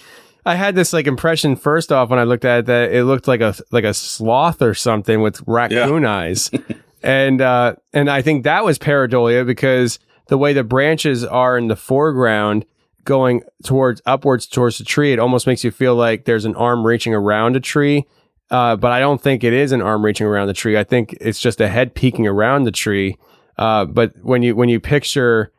I 0.45 0.57
had 0.57 0.75
this 0.75 0.93
like 0.93 1.07
impression 1.07 1.57
first 1.57 1.93
off 1.93 2.11
when 2.11 2.19
I 2.19 2.25
looked 2.25 2.45
at 2.45 2.61
it 2.61 2.67
that 2.67 2.93
it 2.93 3.05
looked 3.05 3.29
like 3.29 3.41
a 3.41 3.55
like 3.71 3.85
a 3.85 3.95
sloth 3.95 4.61
or 4.61 4.75
something 4.75 5.21
with 5.21 5.41
raccoon 5.47 6.05
eyes. 6.05 6.51
and 7.03 7.41
uh 7.41 7.77
and 7.93 8.11
I 8.11 8.23
think 8.23 8.45
that 8.45 8.65
was 8.65 8.79
pareidolia 8.79 9.47
because 9.47 9.99
the 10.29 10.39
way 10.39 10.53
the 10.53 10.65
branches 10.65 11.25
are 11.25 11.57
in 11.57 11.69
the 11.69 11.77
foreground 11.77 12.65
going 13.05 13.43
towards 13.65 14.01
upwards 14.07 14.47
towards 14.47 14.79
the 14.79 14.85
tree, 14.85 15.13
it 15.13 15.19
almost 15.19 15.47
makes 15.47 15.65
you 15.65 15.71
feel 15.71 15.95
like 15.95 16.25
there's 16.25 16.45
an 16.45 16.55
arm 16.57 16.87
reaching 16.87 17.15
around 17.15 17.57
a 17.57 17.61
tree. 17.61 18.07
Uh, 18.51 18.77
but 18.77 18.93
I 18.93 19.01
don't 19.01 19.21
think 19.21 19.45
it 19.45 19.55
is 19.55 19.73
an 19.73 19.81
arm 19.81 20.05
reaching 20.05 20.27
around 20.27 20.49
the 20.49 20.55
tree. 20.55 20.77
I 20.77 20.85
think 20.85 21.17
it's 21.21 21.41
just 21.41 21.61
a 21.61 21.69
head 21.69 21.95
peeking 21.95 22.27
around 22.27 22.65
the 22.65 22.73
tree. 22.73 23.17
Uh, 23.57 23.87
but 23.87 24.13
when 24.23 24.43
you 24.43 24.55
when 24.55 24.69
you 24.69 24.79
picture 24.79 25.53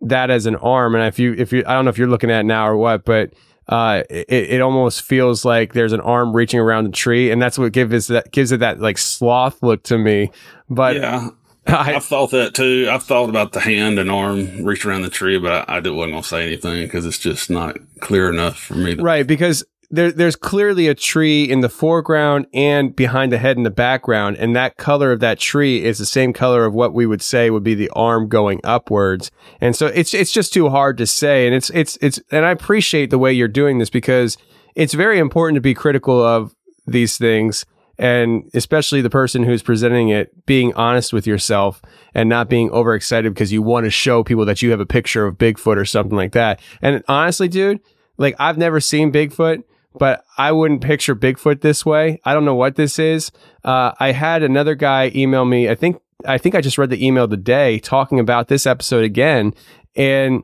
that 0.00 0.30
as 0.30 0.46
an 0.46 0.56
arm, 0.56 0.94
and 0.94 1.04
if 1.04 1.18
you 1.18 1.34
if 1.34 1.52
you 1.52 1.62
I 1.66 1.74
don't 1.74 1.84
know 1.84 1.90
if 1.90 1.98
you're 1.98 2.08
looking 2.08 2.30
at 2.30 2.40
it 2.40 2.44
now 2.44 2.66
or 2.66 2.76
what, 2.76 3.04
but 3.04 3.32
uh, 3.68 4.02
it, 4.10 4.26
it 4.28 4.60
almost 4.60 5.02
feels 5.02 5.44
like 5.44 5.74
there's 5.74 5.92
an 5.92 6.00
arm 6.00 6.34
reaching 6.34 6.58
around 6.58 6.84
the 6.84 6.90
tree, 6.90 7.30
and 7.30 7.40
that's 7.40 7.58
what 7.58 7.72
gives 7.72 8.08
that 8.08 8.32
gives 8.32 8.52
it 8.52 8.60
that 8.60 8.80
like 8.80 8.98
sloth 8.98 9.62
look 9.62 9.82
to 9.84 9.98
me. 9.98 10.30
But 10.68 10.96
yeah, 10.96 11.28
I, 11.70 11.92
have 11.92 12.04
thought 12.04 12.30
that 12.32 12.54
too. 12.54 12.88
I've 12.90 13.02
thought 13.02 13.28
about 13.28 13.52
the 13.52 13.60
hand 13.60 13.98
and 13.98 14.10
arm 14.10 14.64
reach 14.64 14.84
around 14.84 15.02
the 15.02 15.10
tree, 15.10 15.38
but 15.38 15.68
I, 15.68 15.76
I 15.76 15.80
didn't 15.80 15.96
wasn't 15.96 16.14
gonna 16.14 16.24
say 16.24 16.46
anything 16.46 16.84
because 16.84 17.06
it's 17.06 17.18
just 17.18 17.50
not 17.50 17.76
clear 18.00 18.30
enough 18.30 18.58
for 18.58 18.74
me. 18.74 18.96
To, 18.96 19.02
right 19.02 19.26
because 19.26 19.64
there, 19.90 20.12
there's 20.12 20.36
clearly 20.36 20.86
a 20.86 20.94
tree 20.94 21.44
in 21.44 21.60
the 21.60 21.68
foreground 21.68 22.46
and 22.54 22.94
behind 22.94 23.32
the 23.32 23.38
head 23.38 23.56
in 23.56 23.64
the 23.64 23.70
background, 23.70 24.36
and 24.36 24.54
that 24.54 24.76
color 24.76 25.10
of 25.10 25.20
that 25.20 25.38
tree 25.38 25.84
is 25.84 25.98
the 25.98 26.06
same 26.06 26.32
color 26.32 26.64
of 26.64 26.74
what 26.74 26.94
we 26.94 27.06
would 27.06 27.22
say 27.22 27.50
would 27.50 27.64
be 27.64 27.74
the 27.74 27.90
arm 27.90 28.28
going 28.28 28.60
upwards. 28.62 29.30
And 29.60 29.74
so 29.74 29.86
it's 29.86 30.14
it's 30.14 30.32
just 30.32 30.52
too 30.52 30.68
hard 30.68 30.96
to 30.98 31.06
say. 31.06 31.46
And 31.46 31.54
it's 31.54 31.70
it's 31.70 31.98
it's 32.00 32.20
and 32.30 32.44
I 32.44 32.50
appreciate 32.50 33.10
the 33.10 33.18
way 33.18 33.32
you're 33.32 33.48
doing 33.48 33.78
this 33.78 33.90
because 33.90 34.38
it's 34.74 34.94
very 34.94 35.18
important 35.18 35.56
to 35.56 35.60
be 35.60 35.74
critical 35.74 36.22
of 36.22 36.54
these 36.86 37.18
things 37.18 37.66
and 38.00 38.50
especially 38.54 39.02
the 39.02 39.10
person 39.10 39.44
who's 39.44 39.62
presenting 39.62 40.08
it 40.08 40.46
being 40.46 40.72
honest 40.74 41.12
with 41.12 41.26
yourself 41.26 41.82
and 42.14 42.28
not 42.28 42.48
being 42.48 42.70
overexcited 42.70 43.32
because 43.32 43.52
you 43.52 43.62
want 43.62 43.84
to 43.84 43.90
show 43.90 44.24
people 44.24 44.46
that 44.46 44.62
you 44.62 44.70
have 44.70 44.80
a 44.80 44.86
picture 44.86 45.26
of 45.26 45.36
Bigfoot 45.36 45.76
or 45.76 45.84
something 45.84 46.16
like 46.16 46.32
that. 46.32 46.60
And 46.80 47.04
honestly, 47.06 47.46
dude, 47.46 47.80
like 48.16 48.34
I've 48.38 48.58
never 48.58 48.80
seen 48.80 49.12
Bigfoot 49.12 49.62
but 49.98 50.24
I 50.38 50.52
wouldn't 50.52 50.82
picture 50.82 51.16
Bigfoot 51.16 51.62
this 51.62 51.84
way. 51.84 52.20
I 52.24 52.32
don't 52.32 52.44
know 52.44 52.54
what 52.54 52.76
this 52.76 52.98
is. 52.98 53.32
Uh, 53.64 53.92
I 53.98 54.12
had 54.12 54.42
another 54.42 54.74
guy 54.76 55.10
email 55.14 55.44
me. 55.44 55.68
I 55.68 55.74
think 55.74 56.00
I 56.24 56.38
think 56.38 56.54
I 56.54 56.60
just 56.60 56.78
read 56.78 56.90
the 56.90 57.04
email 57.04 57.26
today 57.26 57.78
talking 57.78 58.20
about 58.20 58.48
this 58.48 58.66
episode 58.66 59.04
again, 59.04 59.54
and 59.96 60.42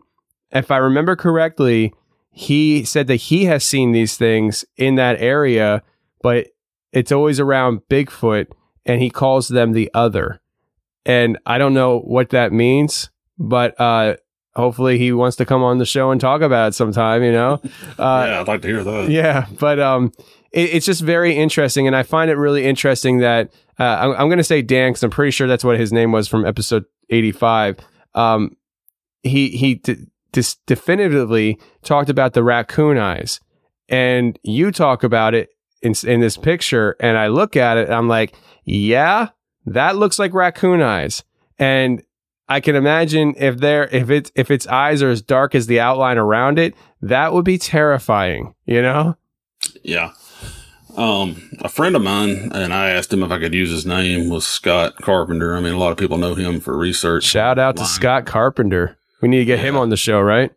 if 0.51 0.71
I 0.71 0.79
remember 0.79 1.17
correctly, 1.17 1.93
he 2.31 2.85
said 2.85 3.07
that 3.07 3.17
he 3.17 3.45
has 3.45 3.63
seen 3.63 3.93
these 3.93 4.17
things 4.17 4.65
in 4.77 4.97
that 4.97 5.21
area, 5.21 5.83
but 6.23 6.49
it's 6.97 7.13
always 7.13 7.39
around 7.39 7.83
Bigfoot, 7.91 8.47
and 8.87 9.03
he 9.03 9.11
calls 9.11 9.49
them 9.49 9.73
the 9.73 9.91
other. 9.93 10.41
And 11.05 11.39
I 11.45 11.59
don't 11.59 11.75
know 11.75 11.99
what 12.01 12.31
that 12.31 12.55
means, 12.55 13.11
but 13.39 13.79
uh, 13.79 14.17
hopefully 14.55 14.97
he 14.97 15.13
wants 15.13 15.37
to 15.37 15.45
come 15.45 15.63
on 15.63 15.77
the 15.77 15.85
show 15.85 16.11
and 16.11 16.19
talk 16.19 16.41
about 16.41 16.69
it 16.69 16.75
sometime, 16.75 17.23
you 17.23 17.33
know? 17.33 17.61
Uh, 17.99 18.27
yeah, 18.29 18.41
I'd 18.41 18.49
like 18.49 18.63
to 18.63 18.69
hear 18.69 18.83
that. 18.83 19.11
Yeah. 19.11 19.47
But, 19.59 19.79
um, 19.79 20.13
it, 20.53 20.75
it's 20.75 20.87
just 20.87 21.03
very 21.03 21.37
interesting. 21.37 21.87
And 21.87 21.95
I 21.95 22.03
find 22.03 22.31
it 22.31 22.37
really 22.37 22.65
interesting 22.65 23.19
that, 23.19 23.53
uh, 23.79 23.85
I'm, 23.85 24.11
I'm 24.13 24.29
going 24.29 24.39
to 24.39 24.45
say 24.45 24.63
Dan, 24.63 24.93
cause 24.93 25.03
I'm 25.03 25.11
pretty 25.11 25.31
sure 25.33 25.47
that's 25.47 25.65
what 25.65 25.79
his 25.79 25.93
name 25.93 26.13
was 26.13 26.29
from 26.29 26.47
episode 26.47 26.85
85. 27.11 27.79
Um, 28.15 28.57
he, 29.23 29.49
he 29.51 29.77
d- 29.77 30.07
dis- 30.33 30.57
definitively 30.67 31.61
talked 31.83 32.09
about 32.09 32.33
the 32.33 32.43
raccoon 32.43 32.97
eyes 32.97 33.41
and 33.89 34.39
you 34.43 34.71
talk 34.73 35.05
about 35.05 35.35
it 35.35 35.51
in, 35.87 35.95
in 36.09 36.21
this 36.21 36.37
picture. 36.37 36.97
And 37.01 37.17
I 37.17 37.29
look 37.29 37.57
at 37.57 37.77
it 37.77 37.87
and 37.87 37.95
I'm 37.95 38.09
like, 38.09 38.35
yeah, 38.65 39.29
that 39.65 39.97
looks 39.97 40.19
like 40.19 40.35
raccoon 40.35 40.83
eyes. 40.83 41.25
And 41.59 42.03
I 42.49 42.61
can 42.61 42.77
imagine 42.77 43.35
if 43.37 43.59
there 43.59 43.89
if 43.89 44.11
it's 44.11 44.31
if 44.35 44.51
its 44.51 44.67
eyes 44.67 45.03
are 45.03 45.11
as 45.11 45.23
dark 45.23 45.55
as 45.55 45.67
the 45.67 45.81
outline 45.81 46.19
around 46.19 46.59
it, 46.59 46.75
that 47.03 47.33
would 47.33 47.45
be 47.45 47.59
terrifying, 47.59 48.55
you 48.67 48.83
know? 48.83 49.17
Yeah. 49.83 50.13
Um, 50.97 51.51
a 51.61 51.69
friend 51.69 51.95
of 51.95 52.03
mine, 52.03 52.51
and 52.55 52.73
I 52.73 52.89
asked 52.91 53.13
him 53.13 53.23
if 53.23 53.31
I 53.31 53.39
could 53.39 53.53
use 53.53 53.71
his 53.71 53.85
name, 53.85 54.31
was 54.31 54.47
Scott 54.47 54.97
Carpenter. 55.03 55.55
I 55.55 55.61
mean, 55.61 55.75
a 55.75 55.79
lot 55.79 55.93
of 55.93 55.99
people 55.99 56.17
know 56.17 56.35
him 56.35 56.59
for 56.59 56.75
research. 56.77 57.25
Shout 57.25 57.59
out 57.59 57.77
to 57.77 57.85
Scott 57.85 58.25
Carpenter. 58.25 58.97
We 59.21 59.29
need 59.29 59.41
to 59.41 59.45
get 59.45 59.59
yeah. 59.59 59.67
him 59.67 59.77
on 59.77 59.91
the 59.91 59.97
show, 59.99 60.21
right? 60.21 60.53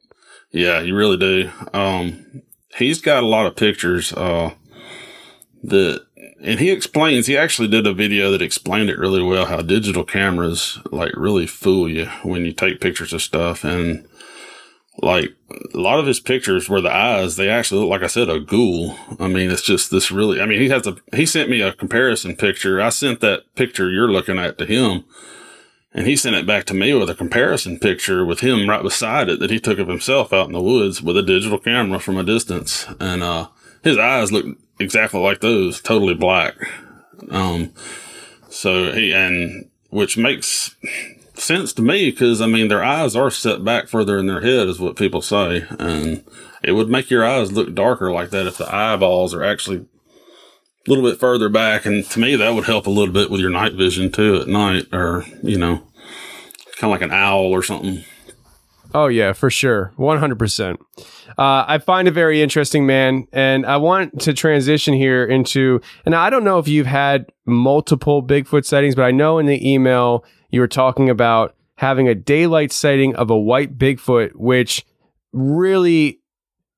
Yeah, 0.51 0.79
you 0.79 0.95
really 0.95 1.17
do. 1.17 1.51
Um, 1.73 2.43
he's 2.77 3.01
got 3.01 3.23
a 3.23 3.27
lot 3.27 3.47
of 3.47 3.57
pictures, 3.57 4.13
uh, 4.13 4.51
that 5.63 6.05
and 6.41 6.59
he 6.59 6.71
explains, 6.71 7.27
he 7.27 7.37
actually 7.37 7.67
did 7.67 7.85
a 7.85 7.93
video 7.93 8.31
that 8.31 8.41
explained 8.41 8.89
it 8.89 8.97
really 8.97 9.21
well 9.21 9.45
how 9.45 9.61
digital 9.61 10.03
cameras 10.03 10.79
like 10.91 11.11
really 11.15 11.47
fool 11.47 11.89
you 11.89 12.05
when 12.23 12.45
you 12.45 12.53
take 12.53 12.81
pictures 12.81 13.13
of 13.13 13.21
stuff. 13.21 13.63
And 13.63 14.07
like 15.01 15.35
a 15.73 15.77
lot 15.77 15.99
of 15.99 16.05
his 16.05 16.19
pictures 16.19 16.69
where 16.69 16.81
the 16.81 16.93
eyes, 16.93 17.35
they 17.35 17.49
actually 17.49 17.81
look, 17.81 17.89
like 17.89 18.03
I 18.03 18.07
said, 18.07 18.29
a 18.29 18.39
ghoul. 18.39 18.97
I 19.19 19.27
mean, 19.27 19.51
it's 19.51 19.61
just 19.61 19.91
this 19.91 20.11
really, 20.11 20.41
I 20.41 20.45
mean, 20.45 20.61
he 20.61 20.69
has 20.69 20.87
a, 20.87 20.95
he 21.13 21.25
sent 21.25 21.49
me 21.49 21.61
a 21.61 21.73
comparison 21.73 22.35
picture. 22.35 22.81
I 22.81 22.89
sent 22.89 23.19
that 23.21 23.53
picture 23.55 23.89
you're 23.89 24.11
looking 24.11 24.39
at 24.39 24.57
to 24.59 24.65
him 24.65 25.03
and 25.93 26.05
he 26.07 26.15
sent 26.15 26.35
it 26.35 26.47
back 26.47 26.65
to 26.65 26.73
me 26.73 26.93
with 26.93 27.09
a 27.09 27.15
comparison 27.15 27.79
picture 27.79 28.25
with 28.25 28.41
him 28.41 28.69
right 28.69 28.83
beside 28.83 29.29
it 29.29 29.39
that 29.39 29.51
he 29.51 29.59
took 29.59 29.79
of 29.79 29.87
himself 29.87 30.31
out 30.31 30.47
in 30.47 30.53
the 30.53 30.61
woods 30.61 31.01
with 31.01 31.17
a 31.17 31.23
digital 31.23 31.59
camera 31.59 31.99
from 31.99 32.17
a 32.17 32.23
distance. 32.23 32.85
And, 32.99 33.23
uh, 33.23 33.47
his 33.83 33.97
eyes 33.97 34.31
look 34.31 34.57
exactly 34.79 35.19
like 35.19 35.41
those, 35.41 35.81
totally 35.81 36.13
black. 36.13 36.55
Um, 37.29 37.73
so 38.49 38.91
he, 38.91 39.13
and 39.13 39.69
which 39.89 40.17
makes 40.17 40.75
sense 41.35 41.73
to 41.73 41.81
me 41.81 42.11
because 42.11 42.41
I 42.41 42.47
mean, 42.47 42.67
their 42.67 42.83
eyes 42.83 43.15
are 43.15 43.31
set 43.31 43.63
back 43.63 43.87
further 43.87 44.17
in 44.17 44.27
their 44.27 44.41
head 44.41 44.67
is 44.67 44.79
what 44.79 44.95
people 44.95 45.21
say. 45.21 45.65
And 45.79 46.23
it 46.63 46.73
would 46.73 46.89
make 46.89 47.09
your 47.09 47.25
eyes 47.25 47.51
look 47.51 47.73
darker 47.73 48.11
like 48.11 48.29
that 48.31 48.47
if 48.47 48.57
the 48.57 48.73
eyeballs 48.73 49.33
are 49.33 49.43
actually 49.43 49.77
a 49.77 50.89
little 50.89 51.03
bit 51.03 51.19
further 51.19 51.49
back. 51.49 51.85
And 51.85 52.05
to 52.05 52.19
me, 52.19 52.35
that 52.35 52.53
would 52.53 52.65
help 52.65 52.87
a 52.87 52.91
little 52.91 53.13
bit 53.13 53.29
with 53.29 53.41
your 53.41 53.49
night 53.49 53.73
vision 53.73 54.11
too 54.11 54.37
at 54.37 54.47
night 54.47 54.87
or, 54.91 55.25
you 55.43 55.57
know, 55.57 55.83
kind 56.77 56.83
of 56.83 56.91
like 56.91 57.01
an 57.01 57.11
owl 57.11 57.51
or 57.51 57.63
something. 57.63 58.03
Oh 58.93 59.07
yeah, 59.07 59.33
for 59.33 59.49
sure, 59.49 59.93
one 59.97 60.17
hundred 60.17 60.39
percent. 60.39 60.79
Uh, 61.37 61.63
I 61.67 61.77
find 61.77 62.07
a 62.07 62.11
very 62.11 62.41
interesting, 62.41 62.85
man, 62.85 63.27
and 63.31 63.65
I 63.65 63.77
want 63.77 64.21
to 64.21 64.33
transition 64.33 64.93
here 64.93 65.25
into. 65.25 65.81
And 66.05 66.15
I 66.15 66.29
don't 66.29 66.43
know 66.43 66.57
if 66.57 66.67
you've 66.67 66.87
had 66.87 67.27
multiple 67.45 68.23
Bigfoot 68.23 68.65
sightings, 68.65 68.95
but 68.95 69.05
I 69.05 69.11
know 69.11 69.37
in 69.37 69.45
the 69.45 69.71
email 69.71 70.25
you 70.49 70.61
were 70.61 70.67
talking 70.67 71.09
about 71.09 71.55
having 71.75 72.07
a 72.07 72.15
daylight 72.15 72.71
sighting 72.71 73.15
of 73.15 73.29
a 73.29 73.37
white 73.37 73.77
Bigfoot, 73.77 74.31
which 74.35 74.85
really 75.31 76.19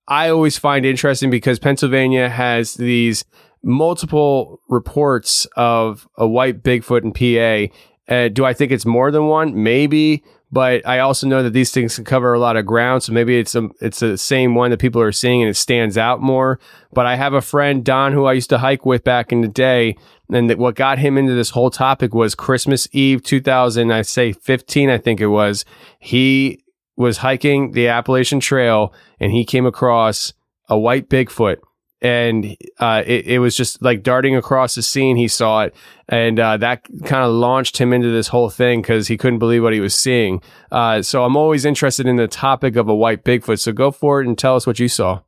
I 0.08 0.30
always 0.30 0.58
find 0.58 0.86
interesting 0.86 1.30
because 1.30 1.60
Pennsylvania 1.60 2.30
has 2.30 2.74
these 2.74 3.24
multiple 3.64 4.60
reports 4.68 5.48
of 5.56 6.08
a 6.18 6.28
white 6.28 6.64
Bigfoot 6.64 7.04
in 7.04 7.14
PA. 7.14 7.74
Uh, 8.14 8.28
do 8.28 8.44
I 8.44 8.54
think 8.54 8.72
it's 8.72 8.86
more 8.86 9.12
than 9.12 9.28
one? 9.28 9.64
Maybe, 9.64 10.24
but 10.52 10.86
I 10.86 11.00
also 11.00 11.28
know 11.28 11.44
that 11.44 11.54
these 11.54 11.72
things 11.72 11.96
can 11.96 12.04
cover 12.04 12.34
a 12.34 12.40
lot 12.40 12.58
of 12.58 12.66
ground. 12.66 13.04
So 13.04 13.14
maybe 13.14 13.40
it's 13.40 13.56
a, 13.56 13.70
it's 13.80 14.00
the 14.00 14.18
same 14.18 14.54
one 14.54 14.72
that 14.72 14.80
people 14.80 15.02
are 15.02 15.12
seeing 15.12 15.42
and 15.42 15.50
it 15.50 15.56
stands 15.56 15.98
out 15.98 16.22
more. 16.22 16.60
But 16.92 17.06
I 17.06 17.16
have 17.16 17.34
a 17.34 17.42
friend, 17.42 17.86
Don, 17.86 18.12
who 18.12 18.26
I 18.26 18.34
used 18.34 18.50
to 18.50 18.58
hike 18.58 18.86
with 18.86 19.04
back 19.04 19.32
in 19.32 19.42
the 19.42 19.48
day. 19.48 19.96
And 20.30 20.50
that 20.50 20.58
what 20.58 20.76
got 20.76 21.00
him 21.00 21.18
into 21.18 21.34
this 21.34 21.52
whole 21.52 21.70
topic 21.70 22.14
was 22.14 22.36
Christmas 22.36 22.88
Eve 22.92 23.24
2000, 23.24 23.92
I 23.92 24.02
say 24.02 24.34
15, 24.34 24.90
I 24.90 24.98
think 24.98 25.22
it 25.22 25.28
was. 25.28 25.64
He 26.00 26.64
was 26.98 27.18
hiking 27.18 27.72
the 27.72 27.88
Appalachian 27.88 28.42
Trail 28.42 28.94
and 29.20 29.32
he 29.32 29.46
came 29.46 29.66
across 29.66 30.34
a 30.68 30.78
white 30.78 31.10
Bigfoot 31.10 31.58
and 32.02 32.58
uh, 32.80 33.04
it, 33.06 33.28
it, 33.28 33.40
was 33.40 33.56
just 33.56 33.82
like 33.82 34.02
darting 34.02 34.36
across 34.36 34.76
the 34.76 34.82
scene. 34.82 35.18
He 35.18 35.28
saw 35.28 35.64
it, 35.64 35.76
and 36.10 36.40
uh, 36.40 36.58
that 36.58 36.84
kind 37.06 37.24
of 37.24 37.32
launched 37.32 37.78
him 37.78 37.94
into 37.94 38.10
this 38.10 38.30
whole 38.30 38.50
thing 38.50 38.82
because 38.82 39.08
he 39.08 39.18
couldn't 39.18 39.40
believe 39.40 39.62
what 39.62 39.74
he 39.74 39.80
was 39.80 39.94
seeing. 39.94 40.42
Uh, 40.72 41.02
so 41.02 41.24
I'm 41.24 41.38
always 41.38 41.64
interested 41.64 42.08
in 42.08 42.16
the 42.16 42.28
topic 42.28 42.76
of 42.76 42.90
a 42.90 42.96
white 42.96 43.24
Bigfoot. 43.24 43.60
So 43.60 43.72
go 43.72 43.92
for 43.92 44.22
it 44.22 44.28
and 44.28 44.38
tell 44.38 44.56
us 44.56 44.66
what 44.66 44.80
you 44.80 44.88
saw. 44.88 45.22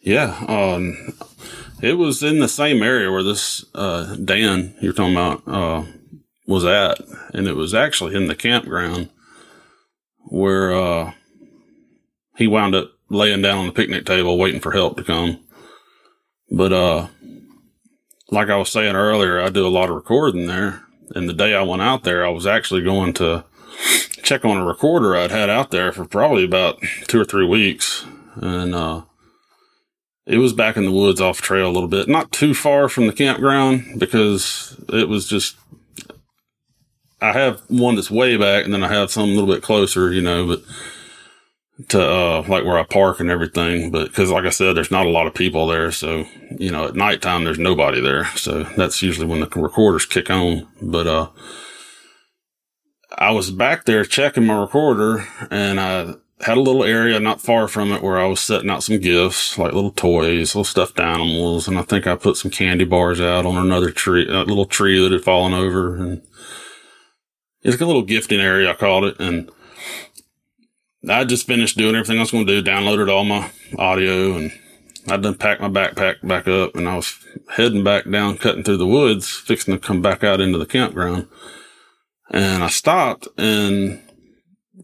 Yeah, 0.00 0.44
um, 0.48 1.14
it 1.80 1.94
was 1.94 2.24
in 2.24 2.40
the 2.40 2.48
same 2.48 2.82
area 2.82 3.10
where 3.10 3.22
this 3.22 3.64
uh, 3.74 4.16
Dan 4.16 4.74
you're 4.80 4.92
talking 4.92 5.14
about 5.14 5.46
uh, 5.46 5.84
was 6.46 6.64
at, 6.64 6.98
and 7.32 7.46
it 7.46 7.54
was 7.54 7.72
actually 7.72 8.16
in 8.16 8.26
the 8.26 8.34
campground 8.34 9.10
where 10.24 10.72
uh, 10.74 11.12
he 12.36 12.48
wound 12.48 12.74
up 12.74 12.90
laying 13.10 13.42
down 13.42 13.58
on 13.58 13.66
the 13.66 13.72
picnic 13.72 14.06
table 14.06 14.38
waiting 14.38 14.60
for 14.60 14.72
help 14.72 14.96
to 14.96 15.04
come. 15.04 15.41
But, 16.54 16.72
uh, 16.72 17.06
like 18.30 18.50
I 18.50 18.56
was 18.56 18.70
saying 18.70 18.94
earlier, 18.94 19.40
I 19.40 19.48
do 19.48 19.66
a 19.66 19.68
lot 19.68 19.88
of 19.88 19.96
recording 19.96 20.46
there. 20.46 20.82
And 21.14 21.26
the 21.26 21.32
day 21.32 21.54
I 21.54 21.62
went 21.62 21.80
out 21.80 22.04
there, 22.04 22.24
I 22.24 22.28
was 22.28 22.46
actually 22.46 22.82
going 22.82 23.14
to 23.14 23.44
check 24.22 24.44
on 24.44 24.58
a 24.58 24.64
recorder 24.64 25.16
I'd 25.16 25.30
had 25.30 25.48
out 25.48 25.70
there 25.70 25.92
for 25.92 26.04
probably 26.04 26.44
about 26.44 26.78
two 27.08 27.18
or 27.18 27.24
three 27.24 27.46
weeks. 27.46 28.04
And, 28.36 28.74
uh, 28.74 29.02
it 30.26 30.38
was 30.38 30.52
back 30.52 30.76
in 30.76 30.84
the 30.84 30.92
woods 30.92 31.20
off 31.20 31.40
trail 31.40 31.68
a 31.68 31.72
little 31.72 31.88
bit, 31.88 32.06
not 32.06 32.30
too 32.30 32.54
far 32.54 32.88
from 32.88 33.06
the 33.06 33.12
campground 33.12 33.98
because 33.98 34.78
it 34.90 35.08
was 35.08 35.26
just, 35.26 35.56
I 37.20 37.32
have 37.32 37.62
one 37.68 37.96
that's 37.96 38.10
way 38.10 38.36
back 38.36 38.64
and 38.64 38.74
then 38.74 38.84
I 38.84 38.88
have 38.88 39.10
some 39.10 39.30
a 39.30 39.32
little 39.32 39.52
bit 39.52 39.62
closer, 39.62 40.12
you 40.12 40.22
know, 40.22 40.46
but 40.46 40.62
to 41.88 42.00
uh, 42.00 42.44
like 42.48 42.64
where 42.64 42.78
I 42.78 42.84
park 42.84 43.20
and 43.20 43.30
everything. 43.30 43.90
But 43.90 44.08
because, 44.08 44.30
like 44.30 44.44
I 44.44 44.50
said, 44.50 44.76
there's 44.76 44.90
not 44.90 45.06
a 45.06 45.10
lot 45.10 45.26
of 45.26 45.34
people 45.34 45.66
there, 45.66 45.90
so 45.90 46.26
you 46.58 46.70
know, 46.70 46.88
at 46.88 46.94
nighttime 46.94 47.44
there's 47.44 47.58
nobody 47.58 48.00
there. 48.00 48.26
So 48.36 48.64
that's 48.76 49.02
usually 49.02 49.26
when 49.26 49.40
the 49.40 49.48
recorders 49.48 50.06
kick 50.06 50.30
on. 50.30 50.68
But 50.80 51.06
uh, 51.06 51.28
I 53.16 53.30
was 53.30 53.50
back 53.50 53.84
there 53.84 54.04
checking 54.04 54.46
my 54.46 54.60
recorder, 54.60 55.26
and 55.50 55.80
I 55.80 56.14
had 56.42 56.56
a 56.56 56.60
little 56.60 56.84
area 56.84 57.20
not 57.20 57.40
far 57.40 57.68
from 57.68 57.92
it 57.92 58.02
where 58.02 58.18
I 58.18 58.26
was 58.26 58.40
setting 58.40 58.68
out 58.68 58.82
some 58.82 58.98
gifts, 58.98 59.56
like 59.58 59.72
little 59.72 59.92
toys, 59.92 60.54
little 60.54 60.64
stuffed 60.64 60.98
animals, 60.98 61.68
and 61.68 61.78
I 61.78 61.82
think 61.82 62.06
I 62.06 62.16
put 62.16 62.36
some 62.36 62.50
candy 62.50 62.84
bars 62.84 63.20
out 63.20 63.46
on 63.46 63.56
another 63.56 63.90
tree, 63.90 64.26
a 64.28 64.42
little 64.42 64.66
tree 64.66 65.00
that 65.00 65.12
had 65.12 65.22
fallen 65.22 65.54
over, 65.54 65.96
and 65.96 66.22
it's 67.62 67.74
like 67.74 67.80
a 67.80 67.86
little 67.86 68.02
gifting 68.02 68.40
area 68.40 68.70
I 68.70 68.74
called 68.74 69.04
it, 69.04 69.20
and 69.20 69.50
I 71.08 71.24
just 71.24 71.46
finished 71.46 71.76
doing 71.76 71.94
everything 71.94 72.18
I 72.18 72.20
was 72.20 72.30
going 72.30 72.46
to 72.46 72.62
do, 72.62 72.70
downloaded 72.70 73.10
all 73.10 73.24
my 73.24 73.50
audio 73.76 74.36
and 74.36 74.52
I 75.08 75.16
done 75.16 75.34
packed 75.34 75.60
my 75.60 75.68
backpack 75.68 76.26
back 76.26 76.46
up 76.46 76.76
and 76.76 76.88
I 76.88 76.96
was 76.96 77.18
heading 77.50 77.82
back 77.82 78.08
down, 78.08 78.38
cutting 78.38 78.62
through 78.62 78.76
the 78.76 78.86
woods, 78.86 79.28
fixing 79.28 79.74
to 79.74 79.80
come 79.80 80.00
back 80.00 80.22
out 80.22 80.40
into 80.40 80.58
the 80.58 80.66
campground. 80.66 81.26
And 82.30 82.62
I 82.62 82.68
stopped 82.68 83.26
and 83.36 84.00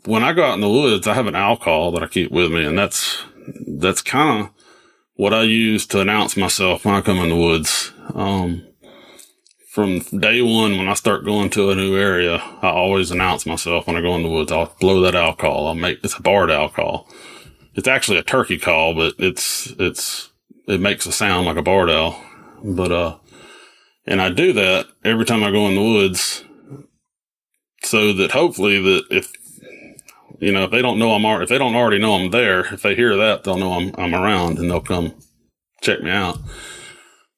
when 0.04 0.24
I 0.24 0.32
go 0.32 0.44
out 0.44 0.54
in 0.54 0.60
the 0.60 0.68
woods, 0.68 1.06
I 1.06 1.14
have 1.14 1.26
an 1.26 1.36
owl 1.36 1.56
call 1.56 1.92
that 1.92 2.02
I 2.02 2.08
keep 2.08 2.32
with 2.32 2.50
me 2.50 2.64
and 2.64 2.76
that's, 2.76 3.22
that's 3.78 4.02
kind 4.02 4.42
of 4.42 4.50
what 5.14 5.32
I 5.32 5.42
use 5.42 5.86
to 5.88 6.00
announce 6.00 6.36
myself 6.36 6.84
when 6.84 6.94
I 6.94 7.00
come 7.00 7.18
in 7.18 7.28
the 7.28 7.36
woods. 7.36 7.92
Um, 8.14 8.67
from 9.78 10.00
day 10.18 10.42
one, 10.42 10.76
when 10.76 10.88
I 10.88 10.94
start 10.94 11.24
going 11.24 11.50
to 11.50 11.70
a 11.70 11.74
new 11.76 11.96
area, 11.96 12.38
I 12.62 12.68
always 12.70 13.12
announce 13.12 13.46
myself 13.46 13.86
when 13.86 13.94
I 13.94 14.00
go 14.00 14.16
in 14.16 14.24
the 14.24 14.28
woods. 14.28 14.50
I'll 14.50 14.74
blow 14.80 15.00
that 15.02 15.14
owl 15.14 15.36
call. 15.36 15.68
I'll 15.68 15.74
make 15.76 16.00
it's 16.02 16.18
a 16.18 16.20
barred 16.20 16.50
owl 16.50 16.68
call. 16.68 17.08
It's 17.76 17.86
actually 17.86 18.18
a 18.18 18.24
turkey 18.24 18.58
call, 18.58 18.92
but 18.94 19.14
it's 19.18 19.72
it's 19.78 20.32
it 20.66 20.80
makes 20.80 21.06
a 21.06 21.12
sound 21.12 21.46
like 21.46 21.56
a 21.56 21.62
barred 21.62 21.90
owl. 21.90 22.20
But 22.64 22.90
uh, 22.90 23.18
and 24.04 24.20
I 24.20 24.30
do 24.30 24.52
that 24.54 24.88
every 25.04 25.24
time 25.24 25.44
I 25.44 25.52
go 25.52 25.68
in 25.68 25.76
the 25.76 25.80
woods, 25.80 26.42
so 27.84 28.12
that 28.14 28.32
hopefully 28.32 28.82
that 28.82 29.04
if 29.12 29.30
you 30.40 30.50
know 30.50 30.64
if 30.64 30.72
they 30.72 30.82
don't 30.82 30.98
know 30.98 31.12
I'm 31.12 31.24
if 31.40 31.50
they 31.50 31.58
don't 31.58 31.76
already 31.76 32.00
know 32.00 32.14
I'm 32.16 32.32
there, 32.32 32.62
if 32.74 32.82
they 32.82 32.96
hear 32.96 33.16
that, 33.16 33.44
they'll 33.44 33.56
know 33.56 33.74
I'm 33.74 33.94
I'm 33.96 34.12
around 34.12 34.58
and 34.58 34.68
they'll 34.68 34.80
come 34.80 35.14
check 35.82 36.02
me 36.02 36.10
out. 36.10 36.40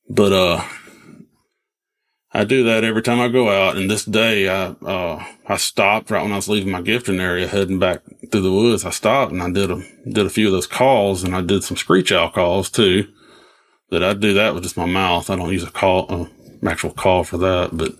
But 0.08 0.32
uh 0.32 0.64
I 2.32 2.44
do 2.44 2.62
that 2.64 2.84
every 2.84 3.02
time 3.02 3.20
I 3.20 3.28
go 3.28 3.50
out. 3.50 3.76
And 3.76 3.90
this 3.90 4.04
day, 4.04 4.48
I, 4.48 4.66
uh, 4.84 5.24
I 5.46 5.56
stopped 5.56 6.10
right 6.10 6.22
when 6.22 6.32
I 6.32 6.36
was 6.36 6.48
leaving 6.48 6.70
my 6.70 6.80
gifting 6.80 7.18
area, 7.18 7.48
heading 7.48 7.80
back 7.80 8.02
through 8.30 8.42
the 8.42 8.52
woods. 8.52 8.84
I 8.84 8.90
stopped 8.90 9.32
and 9.32 9.42
I 9.42 9.50
did 9.50 9.70
a, 9.70 9.82
did 10.08 10.26
a 10.26 10.30
few 10.30 10.46
of 10.46 10.52
those 10.52 10.66
calls 10.66 11.24
and 11.24 11.34
I 11.34 11.40
did 11.40 11.64
some 11.64 11.76
screech 11.76 12.12
owl 12.12 12.30
calls 12.30 12.70
too. 12.70 13.08
That 13.90 14.04
I 14.04 14.14
do 14.14 14.32
that 14.34 14.54
with 14.54 14.62
just 14.62 14.76
my 14.76 14.86
mouth. 14.86 15.28
I 15.28 15.36
don't 15.36 15.52
use 15.52 15.64
a 15.64 15.70
call, 15.70 16.06
an 16.08 16.68
actual 16.68 16.92
call 16.92 17.24
for 17.24 17.38
that. 17.38 17.70
But, 17.72 17.94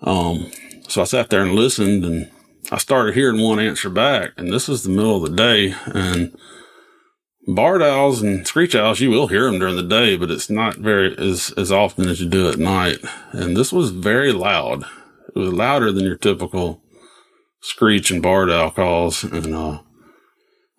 um, 0.00 0.50
so 0.88 1.02
I 1.02 1.04
sat 1.04 1.28
there 1.28 1.42
and 1.42 1.54
listened 1.54 2.06
and 2.06 2.30
I 2.72 2.78
started 2.78 3.14
hearing 3.14 3.42
one 3.42 3.60
answer 3.60 3.90
back. 3.90 4.30
And 4.38 4.50
this 4.50 4.70
is 4.70 4.82
the 4.82 4.88
middle 4.88 5.22
of 5.22 5.30
the 5.30 5.36
day. 5.36 5.74
And, 5.86 6.34
barred 7.48 7.82
owls 7.82 8.20
and 8.20 8.46
screech 8.46 8.74
owls, 8.74 9.00
you 9.00 9.10
will 9.10 9.28
hear 9.28 9.50
them 9.50 9.58
during 9.58 9.76
the 9.76 9.82
day, 9.82 10.16
but 10.16 10.30
it's 10.30 10.50
not 10.50 10.76
very 10.76 11.16
as, 11.16 11.52
as 11.56 11.72
often 11.72 12.06
as 12.06 12.20
you 12.20 12.28
do 12.28 12.48
at 12.48 12.58
night. 12.58 12.98
And 13.32 13.56
this 13.56 13.72
was 13.72 13.90
very 13.90 14.32
loud. 14.32 14.84
It 15.34 15.38
was 15.38 15.52
louder 15.52 15.90
than 15.90 16.04
your 16.04 16.16
typical 16.16 16.82
screech 17.60 18.10
and 18.10 18.22
barred 18.22 18.50
owl 18.50 18.70
calls. 18.70 19.24
And, 19.24 19.54
uh, 19.54 19.80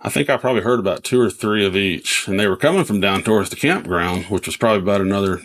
I 0.02 0.10
think 0.10 0.30
I 0.30 0.38
probably 0.38 0.62
heard 0.62 0.80
about 0.80 1.04
two 1.04 1.20
or 1.20 1.30
three 1.30 1.66
of 1.66 1.76
each 1.76 2.28
and 2.28 2.40
they 2.40 2.48
were 2.48 2.56
coming 2.56 2.86
from 2.86 3.02
down 3.02 3.24
towards 3.24 3.50
the 3.50 3.56
campground, 3.58 4.26
which 4.26 4.46
was 4.46 4.56
probably 4.56 4.84
about 4.84 5.02
another 5.02 5.42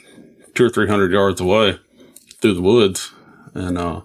two 0.54 0.66
or 0.66 0.70
three 0.70 0.88
hundred 0.88 1.10
yards 1.10 1.40
away 1.40 1.78
through 2.40 2.54
the 2.54 2.62
woods. 2.62 3.12
And, 3.54 3.78
uh, 3.78 4.02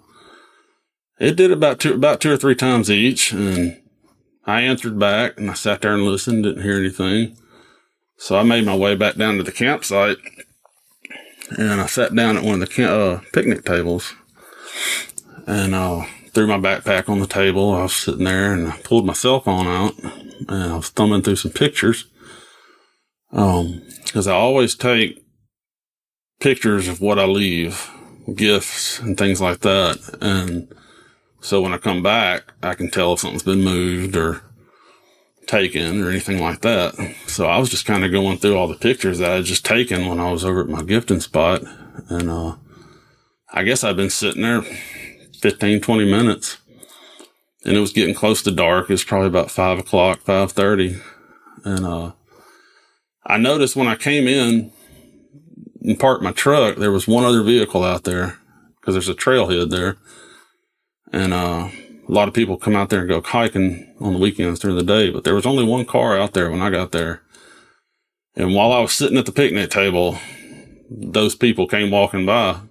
it 1.20 1.36
did 1.36 1.52
about 1.52 1.82
two, 1.82 1.94
about 1.94 2.22
two 2.22 2.32
or 2.32 2.38
three 2.38 2.56
times 2.56 2.90
each. 2.90 3.34
And 3.34 3.78
I 4.50 4.62
answered 4.62 5.00
back 5.00 5.38
and 5.38 5.50
I 5.50 5.54
sat 5.54 5.82
there 5.82 5.94
and 5.94 6.04
listened, 6.04 6.44
didn't 6.44 6.64
hear 6.64 6.78
anything. 6.80 7.38
So 8.18 8.38
I 8.38 8.44
made 8.44 8.66
my 8.66 8.76
way 8.76 8.96
back 8.96 9.16
down 9.16 9.38
to 9.38 9.44
the 9.44 9.52
campsite 9.52 10.18
and 11.58 11.82
I 11.82 11.86
sat 11.86 12.14
down 12.14 12.38
at 12.38 12.44
one 12.44 12.62
of 12.62 12.68
the 12.68 12.68
ca- 12.68 12.84
uh, 12.84 13.22
picnic 13.34 13.66
tables 13.66 14.14
and 15.48 15.74
uh, 15.74 16.04
threw 16.34 16.48
my 16.48 16.58
backpack 16.58 17.10
on 17.10 17.20
the 17.20 17.28
table. 17.28 17.74
I 17.74 17.84
was 17.84 17.96
sitting 17.96 18.26
there 18.26 18.54
and 18.54 18.68
I 18.68 18.78
pulled 18.78 19.06
my 19.06 19.14
cell 19.14 19.40
phone 19.40 19.68
out 19.68 19.98
and 20.00 20.74
I 20.74 20.76
was 20.76 20.90
thumbing 20.90 21.22
through 21.22 21.38
some 21.38 21.52
pictures. 21.52 22.06
Um, 23.32 23.84
cause 24.12 24.28
I 24.28 24.34
always 24.34 24.76
take 24.76 25.24
pictures 26.40 26.88
of 26.88 27.02
what 27.02 27.20
I 27.20 27.26
leave, 27.26 27.90
gifts 28.36 29.00
and 29.00 29.18
things 29.18 29.42
like 29.42 29.60
that. 29.60 29.98
And 30.22 30.74
so 31.42 31.62
when 31.62 31.74
I 31.74 31.78
come 31.78 32.04
back, 32.04 32.54
I 32.62 32.74
can 32.76 32.90
tell 32.90 33.14
if 33.14 33.20
something's 33.20 33.44
been 33.44 33.64
moved 33.64 34.16
or 34.16 34.42
taken 35.48 36.04
or 36.04 36.10
anything 36.10 36.40
like 36.40 36.62
that. 36.62 36.96
So 37.28 37.48
I 37.48 37.58
was 37.58 37.70
just 37.70 37.86
kind 37.86 38.06
of 38.06 38.12
going 38.12 38.38
through 38.38 38.56
all 38.56 38.68
the 38.68 38.76
pictures 38.76 39.20
that 39.20 39.32
I 39.32 39.36
had 39.36 39.46
just 39.46 39.66
taken 39.66 40.08
when 40.08 40.20
I 40.20 40.32
was 40.32 40.46
over 40.46 40.62
at 40.62 40.70
my 40.70 40.84
gifting 40.84 41.20
spot. 41.20 41.64
And, 42.10 42.30
uh, 42.30 42.56
I 43.52 43.64
guess 43.64 43.84
I've 43.84 43.98
been 43.98 44.12
sitting 44.12 44.44
there 44.44 44.62
15, 45.42 45.82
20 45.82 46.06
minutes 46.06 46.58
and 47.66 47.76
it 47.76 47.80
was 47.80 47.94
getting 47.94 48.14
close 48.14 48.42
to 48.44 48.52
dark. 48.52 48.90
It 48.90 48.94
was 48.94 49.04
probably 49.04 49.28
about 49.28 49.52
five 49.52 49.80
o'clock, 49.80 50.20
530. 50.20 51.02
And, 51.66 51.86
uh, 51.86 52.12
I 53.26 53.38
noticed 53.38 53.76
when 53.76 53.88
I 53.88 53.96
came 53.96 54.28
in 54.28 54.72
and 55.82 56.00
parked 56.00 56.24
my 56.24 56.32
truck, 56.32 56.78
there 56.78 56.92
was 56.92 57.08
one 57.08 57.26
other 57.26 57.44
vehicle 57.44 57.84
out 57.84 58.04
there 58.04 58.38
because 58.80 58.96
there's 58.96 59.10
a 59.10 59.14
trailhead 59.14 59.72
there. 59.72 59.98
And, 61.12 61.34
uh, 61.34 61.70
a 62.10 62.12
lot 62.12 62.28
of 62.28 62.34
people 62.34 62.58
come 62.58 62.76
out 62.76 62.90
there 62.90 63.02
and 63.02 63.10
go 63.10 63.22
hiking 63.22 63.94
on 64.00 64.14
the 64.14 64.20
weekends 64.20 64.60
during 64.60 64.76
the 64.76 64.84
day, 64.84 65.12
but 65.12 65.24
there 65.24 65.36
was 65.36 65.46
only 65.46 65.64
one 65.64 65.86
car 65.86 66.18
out 66.18 66.34
there 66.34 66.50
when 66.50 66.62
I 66.62 66.72
got 66.72 66.92
there. 66.92 67.22
And 68.36 68.56
while 68.56 68.72
I 68.72 68.80
was 68.80 68.94
sitting 68.94 69.18
at 69.18 69.28
the 69.28 69.32
picnic 69.32 69.70
table, 69.70 70.18
those 70.90 71.36
people 71.36 71.68
came 71.68 71.92
walking 71.92 72.26
by, 72.26 72.62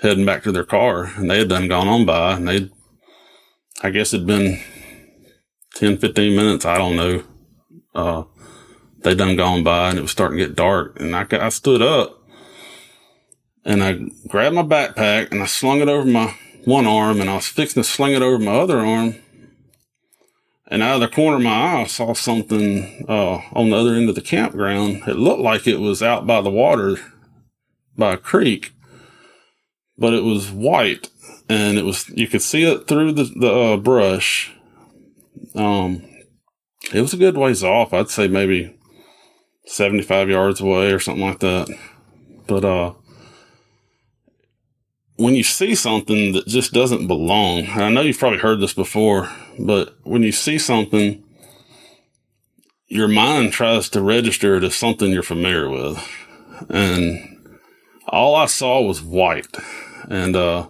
heading 0.00 0.24
back 0.24 0.42
to 0.44 0.52
their 0.52 0.64
car, 0.64 1.04
and 1.16 1.30
they 1.30 1.38
had 1.38 1.50
done 1.50 1.68
gone 1.68 1.86
on 1.86 2.06
by, 2.06 2.32
and 2.32 2.48
they'd, 2.48 2.70
I 3.82 3.90
guess 3.90 4.14
it'd 4.14 4.26
been 4.26 4.58
10, 5.74 5.98
15 5.98 6.34
minutes, 6.34 6.64
I 6.64 6.78
don't 6.78 6.96
know. 6.96 7.24
Uh, 7.94 8.24
they 9.02 9.14
done 9.14 9.36
gone 9.36 9.62
by, 9.62 9.90
and 9.90 9.98
it 9.98 10.02
was 10.02 10.12
starting 10.12 10.38
to 10.38 10.46
get 10.46 10.56
dark, 10.56 10.98
and 10.98 11.14
I, 11.14 11.26
I 11.30 11.50
stood 11.50 11.82
up, 11.82 12.22
and 13.66 13.84
I 13.84 13.98
grabbed 14.28 14.54
my 14.54 14.62
backpack, 14.62 15.30
and 15.30 15.42
I 15.42 15.46
slung 15.46 15.80
it 15.80 15.88
over 15.88 16.08
my 16.08 16.34
one 16.66 16.86
arm 16.86 17.20
and 17.20 17.30
I 17.30 17.36
was 17.36 17.46
fixing 17.46 17.82
to 17.82 17.88
sling 17.88 18.12
it 18.12 18.22
over 18.22 18.38
my 18.38 18.56
other 18.56 18.80
arm. 18.80 19.14
And 20.68 20.82
out 20.82 20.96
of 20.96 21.00
the 21.00 21.14
corner 21.14 21.36
of 21.36 21.42
my 21.42 21.50
eye, 21.50 21.82
I 21.82 21.86
saw 21.86 22.12
something, 22.12 23.06
uh, 23.08 23.40
on 23.52 23.70
the 23.70 23.76
other 23.76 23.94
end 23.94 24.08
of 24.08 24.16
the 24.16 24.20
campground. 24.20 25.02
It 25.06 25.14
looked 25.14 25.40
like 25.40 25.68
it 25.68 25.78
was 25.78 26.02
out 26.02 26.26
by 26.26 26.40
the 26.40 26.50
water 26.50 26.96
by 27.96 28.14
a 28.14 28.18
creek, 28.18 28.72
but 29.96 30.12
it 30.12 30.24
was 30.24 30.50
white 30.50 31.08
and 31.48 31.78
it 31.78 31.84
was, 31.84 32.08
you 32.08 32.26
could 32.26 32.42
see 32.42 32.64
it 32.64 32.88
through 32.88 33.12
the, 33.12 33.24
the 33.24 33.52
uh, 33.52 33.76
brush. 33.76 34.52
Um, 35.54 36.02
it 36.92 37.00
was 37.00 37.14
a 37.14 37.18
good 37.18 37.36
ways 37.36 37.62
off. 37.62 37.94
I'd 37.94 38.10
say 38.10 38.26
maybe 38.26 38.76
75 39.66 40.28
yards 40.28 40.60
away 40.60 40.90
or 40.90 40.98
something 40.98 41.24
like 41.24 41.38
that. 41.38 41.72
But, 42.48 42.64
uh, 42.64 42.94
when 45.16 45.34
you 45.34 45.42
see 45.42 45.74
something 45.74 46.32
that 46.32 46.46
just 46.46 46.72
doesn't 46.72 47.06
belong, 47.06 47.66
I 47.70 47.90
know 47.90 48.02
you've 48.02 48.18
probably 48.18 48.38
heard 48.38 48.60
this 48.60 48.74
before, 48.74 49.30
but 49.58 49.96
when 50.02 50.22
you 50.22 50.32
see 50.32 50.58
something, 50.58 51.24
your 52.86 53.08
mind 53.08 53.52
tries 53.52 53.88
to 53.90 54.02
register 54.02 54.56
it 54.56 54.64
as 54.64 54.74
something 54.74 55.10
you're 55.10 55.22
familiar 55.22 55.68
with. 55.68 55.98
And 56.68 57.58
all 58.08 58.34
I 58.34 58.46
saw 58.46 58.80
was 58.82 59.02
white. 59.02 59.56
And, 60.08 60.36
uh, 60.36 60.68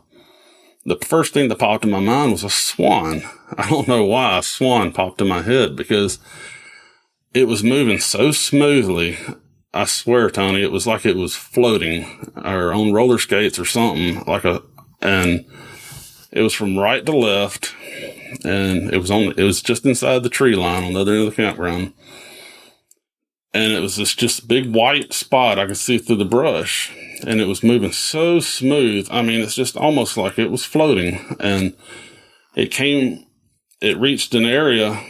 the 0.87 0.97
first 1.05 1.35
thing 1.35 1.49
that 1.49 1.59
popped 1.59 1.85
in 1.85 1.91
my 1.91 2.01
mind 2.01 2.31
was 2.31 2.45
a 2.45 2.51
swan. 2.51 3.23
I 3.59 3.69
don't 3.69 3.89
know 3.89 4.05
why 4.05 4.39
a 4.39 4.43
swan 4.43 4.93
popped 4.93 5.21
in 5.21 5.27
my 5.27 5.43
head 5.43 5.75
because 5.75 6.21
it 7.35 7.49
was 7.49 7.65
moving 7.65 7.99
so 7.99 8.31
smoothly. 8.31 9.19
I 9.77 9.85
swear, 9.85 10.31
Tony, 10.31 10.63
it 10.63 10.73
was 10.73 10.87
like 10.87 11.05
it 11.05 11.17
was 11.17 11.35
floating 11.35 12.33
or 12.37 12.73
on 12.73 12.93
roller 12.93 13.19
skates 13.19 13.59
or 13.59 13.65
something 13.65 14.25
like 14.25 14.45
a, 14.45 14.63
and 15.03 15.45
it 16.33 16.41
was 16.41 16.55
from 16.55 16.79
right 16.79 17.05
to 17.05 17.17
left 17.17 17.75
and 18.45 18.93
it 18.93 18.99
was 18.99 19.11
on, 19.11 19.35
it 19.37 19.43
was 19.43 19.61
just 19.61 19.85
inside 19.85 20.23
the 20.23 20.31
tree 20.31 20.57
line 20.57 20.85
on 20.85 20.95
the 20.95 21.01
other 21.01 21.13
end 21.13 21.29
of 21.29 21.37
the 21.37 21.43
campground. 21.43 21.93
And 23.53 23.73
it 23.73 23.81
was 23.81 23.97
this 23.97 24.15
just 24.15 24.49
big 24.49 24.75
white 24.75 25.13
spot 25.13 25.59
I 25.59 25.67
could 25.67 25.77
see 25.77 25.99
through 25.99 26.17
the 26.17 26.25
brush 26.25 26.95
and 27.27 27.41
it 27.41 27.47
was 27.47 27.63
moving 27.63 27.93
so 27.93 28.41
smooth. 28.41 29.09
I 29.11 29.23
mean, 29.23 29.41
it's 29.41 29.55
just 29.55 29.77
almost 29.77 30.17
like 30.17 30.39
it 30.39 30.51
was 30.51 30.65
floating 30.65 31.37
and 31.39 31.75
it 32.55 32.71
came, 32.71 33.27
it 33.83 33.99
reached 33.99 34.35
an 34.35 34.47
area 34.47 35.03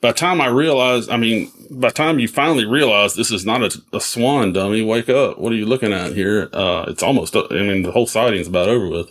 by 0.00 0.12
the 0.12 0.18
time 0.18 0.40
I 0.40 0.46
realized, 0.46 1.10
I 1.10 1.16
mean, 1.16 1.52
by 1.70 1.88
the 1.88 1.94
time 1.94 2.18
you 2.18 2.26
finally 2.26 2.64
realize 2.64 3.14
this 3.14 3.30
is 3.30 3.46
not 3.46 3.62
a, 3.62 3.82
a, 3.92 4.00
swan 4.00 4.52
dummy, 4.52 4.82
wake 4.82 5.08
up. 5.08 5.38
What 5.38 5.52
are 5.52 5.56
you 5.56 5.66
looking 5.66 5.92
at 5.92 6.14
here? 6.14 6.48
Uh, 6.52 6.86
it's 6.88 7.02
almost, 7.02 7.36
I 7.36 7.46
mean, 7.50 7.82
the 7.82 7.92
whole 7.92 8.06
sighting's 8.06 8.48
about 8.48 8.68
over 8.68 8.88
with. 8.88 9.10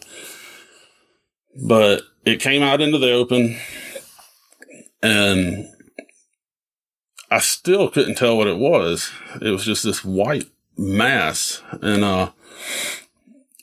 But 1.56 2.04
it 2.26 2.42
came 2.42 2.62
out 2.62 2.82
into 2.82 2.98
the 2.98 3.14
open 3.14 3.58
and 5.02 5.70
I 7.32 7.40
still 7.40 7.90
couldn't 7.90 8.16
tell 8.16 8.36
what 8.36 8.48
it 8.48 8.58
was. 8.58 9.12
It 9.42 9.52
was 9.52 9.64
just 9.64 9.84
this 9.84 10.04
white 10.04 10.48
mass. 10.78 11.62
And, 11.82 12.04
uh, 12.04 12.32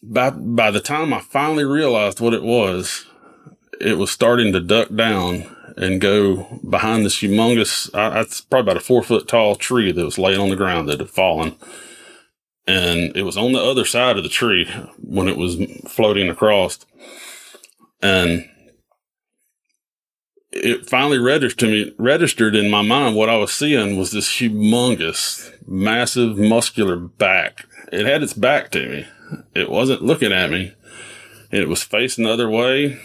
by, 0.03 0.31
by 0.31 0.71
the 0.71 0.81
time 0.81 1.13
I 1.13 1.21
finally 1.21 1.65
realized 1.65 2.21
what 2.21 2.33
it 2.33 2.43
was, 2.43 3.07
it 3.79 3.99
was 3.99 4.11
starting 4.11 4.53
to 4.55 4.61
duck 4.61 4.95
down 4.95 5.56
and 5.77 6.01
go 6.01 6.61
behind 6.69 7.05
this 7.05 7.17
humongous, 7.17 7.91
uh, 7.95 8.21
it's 8.21 8.41
probably 8.41 8.71
about 8.71 8.83
a 8.83 8.85
four 8.85 9.03
foot 9.03 9.29
tall 9.29 9.57
tree 9.57 9.93
that 9.93 10.05
was 10.05 10.19
laying 10.19 10.41
on 10.41 10.49
the 10.49 10.57
ground 10.57 10.89
that 10.89 11.01
had 11.01 11.11
fallen. 11.11 11.57
And 12.67 13.17
it 13.17 13.23
was 13.23 13.37
on 13.37 13.53
the 13.53 13.63
other 13.63 13.85
side 13.85 14.17
of 14.17 14.23
the 14.23 14.29
tree 14.29 14.69
when 14.99 15.29
it 15.29 15.37
was 15.37 15.57
floating 15.87 16.29
across. 16.29 16.85
And 18.03 18.49
it 20.51 20.89
finally 20.89 21.19
registered 21.19 21.59
to 21.59 21.67
me, 21.67 21.95
registered 21.99 22.57
in 22.57 22.71
my 22.71 22.83
mind 22.83 23.15
what 23.15 23.29
I 23.29 23.37
was 23.37 23.53
seeing 23.53 23.97
was 23.97 24.11
this 24.11 24.29
humongous, 24.29 25.53
massive, 25.67 26.39
muscular 26.39 26.97
back. 26.97 27.67
It 27.93 28.07
had 28.07 28.23
its 28.23 28.33
back 28.33 28.71
to 28.73 28.89
me. 28.89 29.07
It 29.55 29.71
wasn't 29.71 30.03
looking 30.03 30.33
at 30.33 30.51
me. 30.51 30.75
It 31.53 31.69
was 31.69 31.83
facing 31.83 32.25
the 32.25 32.33
other 32.33 32.51
way 32.51 33.01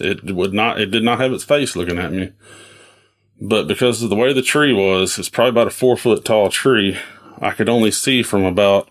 it 0.00 0.24
would 0.34 0.52
not, 0.52 0.80
it 0.80 0.90
did 0.90 1.02
not 1.02 1.20
have 1.20 1.32
its 1.32 1.44
face 1.44 1.76
looking 1.76 1.98
at 1.98 2.12
me. 2.12 2.32
But 3.40 3.68
because 3.68 4.02
of 4.02 4.10
the 4.10 4.16
way 4.16 4.32
the 4.32 4.42
tree 4.42 4.72
was, 4.72 5.18
it's 5.18 5.28
probably 5.28 5.50
about 5.50 5.68
a 5.68 5.70
four 5.70 5.96
foot 5.96 6.24
tall 6.24 6.50
tree. 6.50 6.98
I 7.40 7.52
could 7.52 7.68
only 7.68 7.90
see 7.90 8.22
from 8.22 8.44
about, 8.44 8.90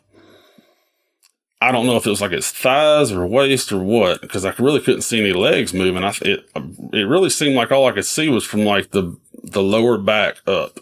I 1.62 1.71
don't 1.71 1.86
know 1.86 1.97
if 1.97 2.05
it 2.05 2.12
was 2.12 2.21
like 2.21 2.31
its 2.31 2.51
thighs 2.51 3.12
or 3.12 3.27
waist 3.27 3.71
or 3.71 3.83
what, 3.83 4.21
because 4.21 4.45
I 4.45 4.53
really 4.57 4.79
couldn't 4.79 5.01
see 5.01 5.19
any 5.19 5.33
legs 5.33 5.73
moving. 5.73 6.03
I, 6.03 6.13
it, 6.21 6.49
it 6.93 7.07
really 7.07 7.29
seemed 7.29 7.55
like 7.55 7.71
all 7.71 7.88
I 7.88 7.91
could 7.91 8.05
see 8.05 8.29
was 8.29 8.45
from 8.45 8.63
like 8.63 8.91
the, 8.91 9.17
the 9.43 9.63
lower 9.63 9.97
back 9.97 10.38
up 10.47 10.79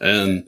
and 0.00 0.46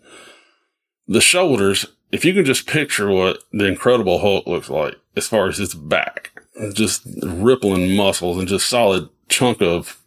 the 1.07 1.21
shoulders. 1.21 1.87
If 2.11 2.27
you 2.27 2.35
can 2.35 2.45
just 2.45 2.67
picture 2.67 3.11
what 3.11 3.43
the 3.53 3.67
Incredible 3.67 4.19
Hulk 4.19 4.47
looks 4.47 4.69
like 4.69 4.97
as 5.17 5.29
far 5.29 5.49
as 5.49 5.59
its 5.59 5.73
back, 5.73 6.32
just 6.75 7.03
rippling 7.23 7.97
muscles 7.97 8.39
and 8.39 8.49
just 8.49 8.69
solid 8.69 9.09
chunk 9.29 9.63
of 9.63 10.01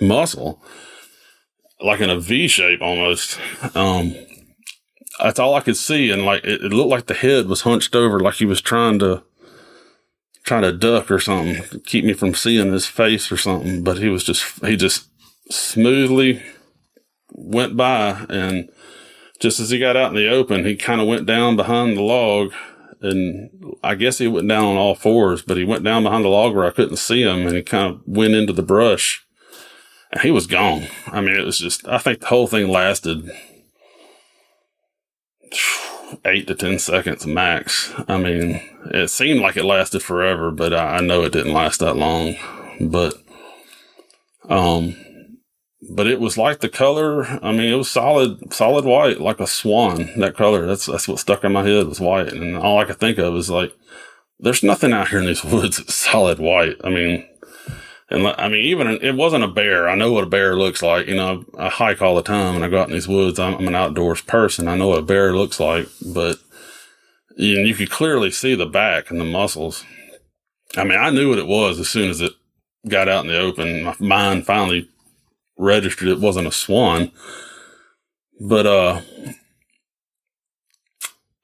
muscle, 0.00 0.62
like 1.80 2.00
in 2.00 2.10
a 2.10 2.18
V 2.18 2.48
shape 2.48 2.80
almost. 2.80 3.38
Um, 3.74 4.14
that's 5.22 5.38
all 5.38 5.54
I 5.54 5.60
could 5.60 5.76
see. 5.76 6.10
And 6.10 6.24
like, 6.24 6.44
it, 6.44 6.64
it, 6.64 6.72
looked 6.72 6.90
like 6.90 7.06
the 7.06 7.14
head 7.14 7.46
was 7.46 7.62
hunched 7.62 7.94
over, 7.94 8.20
like 8.20 8.34
he 8.34 8.46
was 8.46 8.60
trying 8.60 8.98
to, 9.00 9.22
trying 10.44 10.62
to 10.62 10.72
duck 10.72 11.10
or 11.10 11.20
something, 11.20 11.80
keep 11.86 12.04
me 12.04 12.12
from 12.14 12.34
seeing 12.34 12.72
his 12.72 12.86
face 12.86 13.30
or 13.30 13.36
something. 13.36 13.84
But 13.84 13.98
he 13.98 14.08
was 14.08 14.24
just, 14.24 14.64
he 14.64 14.76
just 14.76 15.08
smoothly 15.50 16.42
went 17.30 17.76
by. 17.76 18.26
And 18.28 18.70
just 19.40 19.60
as 19.60 19.70
he 19.70 19.78
got 19.78 19.96
out 19.96 20.10
in 20.10 20.16
the 20.16 20.28
open, 20.28 20.64
he 20.64 20.76
kind 20.76 21.00
of 21.00 21.06
went 21.06 21.26
down 21.26 21.56
behind 21.56 21.96
the 21.96 22.02
log 22.02 22.52
and 23.02 23.50
I 23.82 23.94
guess 23.94 24.18
he 24.18 24.28
went 24.28 24.48
down 24.48 24.64
on 24.64 24.76
all 24.76 24.94
fours, 24.94 25.42
but 25.42 25.56
he 25.56 25.64
went 25.64 25.84
down 25.84 26.04
behind 26.04 26.24
the 26.24 26.28
log 26.28 26.54
where 26.54 26.66
I 26.66 26.70
couldn't 26.70 26.96
see 26.96 27.22
him 27.22 27.46
and 27.46 27.56
he 27.56 27.62
kind 27.62 27.94
of 27.94 28.00
went 28.06 28.34
into 28.34 28.52
the 28.52 28.62
brush 28.62 29.26
and 30.12 30.22
he 30.22 30.30
was 30.30 30.46
gone. 30.46 30.86
I 31.06 31.20
mean, 31.20 31.34
it 31.34 31.44
was 31.44 31.58
just, 31.58 31.86
I 31.88 31.98
think 31.98 32.20
the 32.20 32.26
whole 32.26 32.46
thing 32.46 32.68
lasted 32.68 33.30
eight 36.24 36.46
to 36.46 36.54
10 36.54 36.78
seconds 36.78 37.26
max. 37.26 37.92
I 38.08 38.18
mean, 38.18 38.60
it 38.86 39.08
seemed 39.08 39.40
like 39.40 39.56
it 39.56 39.64
lasted 39.64 40.02
forever, 40.02 40.50
but 40.50 40.72
I, 40.72 40.96
I 40.96 41.00
know 41.00 41.24
it 41.24 41.32
didn't 41.32 41.52
last 41.54 41.80
that 41.80 41.96
long. 41.96 42.36
But, 42.80 43.14
um, 44.48 44.96
but 45.90 46.06
it 46.06 46.20
was 46.20 46.38
like 46.38 46.60
the 46.60 46.68
color. 46.68 47.24
I 47.42 47.52
mean, 47.52 47.72
it 47.72 47.76
was 47.76 47.90
solid, 47.90 48.52
solid 48.52 48.84
white, 48.84 49.20
like 49.20 49.40
a 49.40 49.46
swan. 49.46 50.10
That 50.16 50.36
color. 50.36 50.66
That's 50.66 50.86
that's 50.86 51.08
what 51.08 51.18
stuck 51.18 51.44
in 51.44 51.52
my 51.52 51.64
head 51.64 51.86
was 51.86 52.00
white, 52.00 52.32
and 52.32 52.56
all 52.56 52.78
I 52.78 52.84
could 52.84 52.98
think 52.98 53.18
of 53.18 53.34
is 53.36 53.50
like, 53.50 53.72
there's 54.38 54.62
nothing 54.62 54.92
out 54.92 55.08
here 55.08 55.18
in 55.18 55.26
these 55.26 55.44
woods 55.44 55.78
that's 55.78 55.94
solid 55.94 56.38
white. 56.38 56.76
I 56.84 56.90
mean, 56.90 57.26
and 58.10 58.26
I 58.28 58.48
mean, 58.48 58.64
even 58.64 58.86
it 58.86 59.16
wasn't 59.16 59.44
a 59.44 59.48
bear. 59.48 59.88
I 59.88 59.96
know 59.96 60.12
what 60.12 60.24
a 60.24 60.28
bear 60.28 60.56
looks 60.56 60.82
like. 60.82 61.08
You 61.08 61.16
know, 61.16 61.44
I 61.58 61.68
hike 61.68 62.00
all 62.00 62.14
the 62.14 62.22
time, 62.22 62.54
and 62.54 62.64
I 62.64 62.68
go 62.68 62.80
out 62.80 62.88
in 62.88 62.94
these 62.94 63.08
woods. 63.08 63.38
I'm, 63.38 63.54
I'm 63.54 63.68
an 63.68 63.74
outdoors 63.74 64.22
person. 64.22 64.68
I 64.68 64.76
know 64.76 64.88
what 64.88 65.00
a 65.00 65.02
bear 65.02 65.34
looks 65.34 65.58
like, 65.58 65.88
but 66.14 66.38
you, 67.36 67.58
you 67.60 67.74
could 67.74 67.90
clearly 67.90 68.30
see 68.30 68.54
the 68.54 68.66
back 68.66 69.10
and 69.10 69.20
the 69.20 69.24
muscles. 69.24 69.84
I 70.76 70.84
mean, 70.84 70.98
I 70.98 71.10
knew 71.10 71.30
what 71.30 71.38
it 71.38 71.46
was 71.46 71.80
as 71.80 71.88
soon 71.88 72.08
as 72.08 72.20
it 72.20 72.32
got 72.88 73.08
out 73.08 73.24
in 73.24 73.30
the 73.30 73.38
open. 73.38 73.82
My 73.82 73.96
mind 73.98 74.46
finally 74.46 74.88
registered 75.62 76.08
it 76.08 76.20
wasn't 76.20 76.46
a 76.46 76.52
swan. 76.52 77.12
But 78.40 78.66
uh 78.66 79.00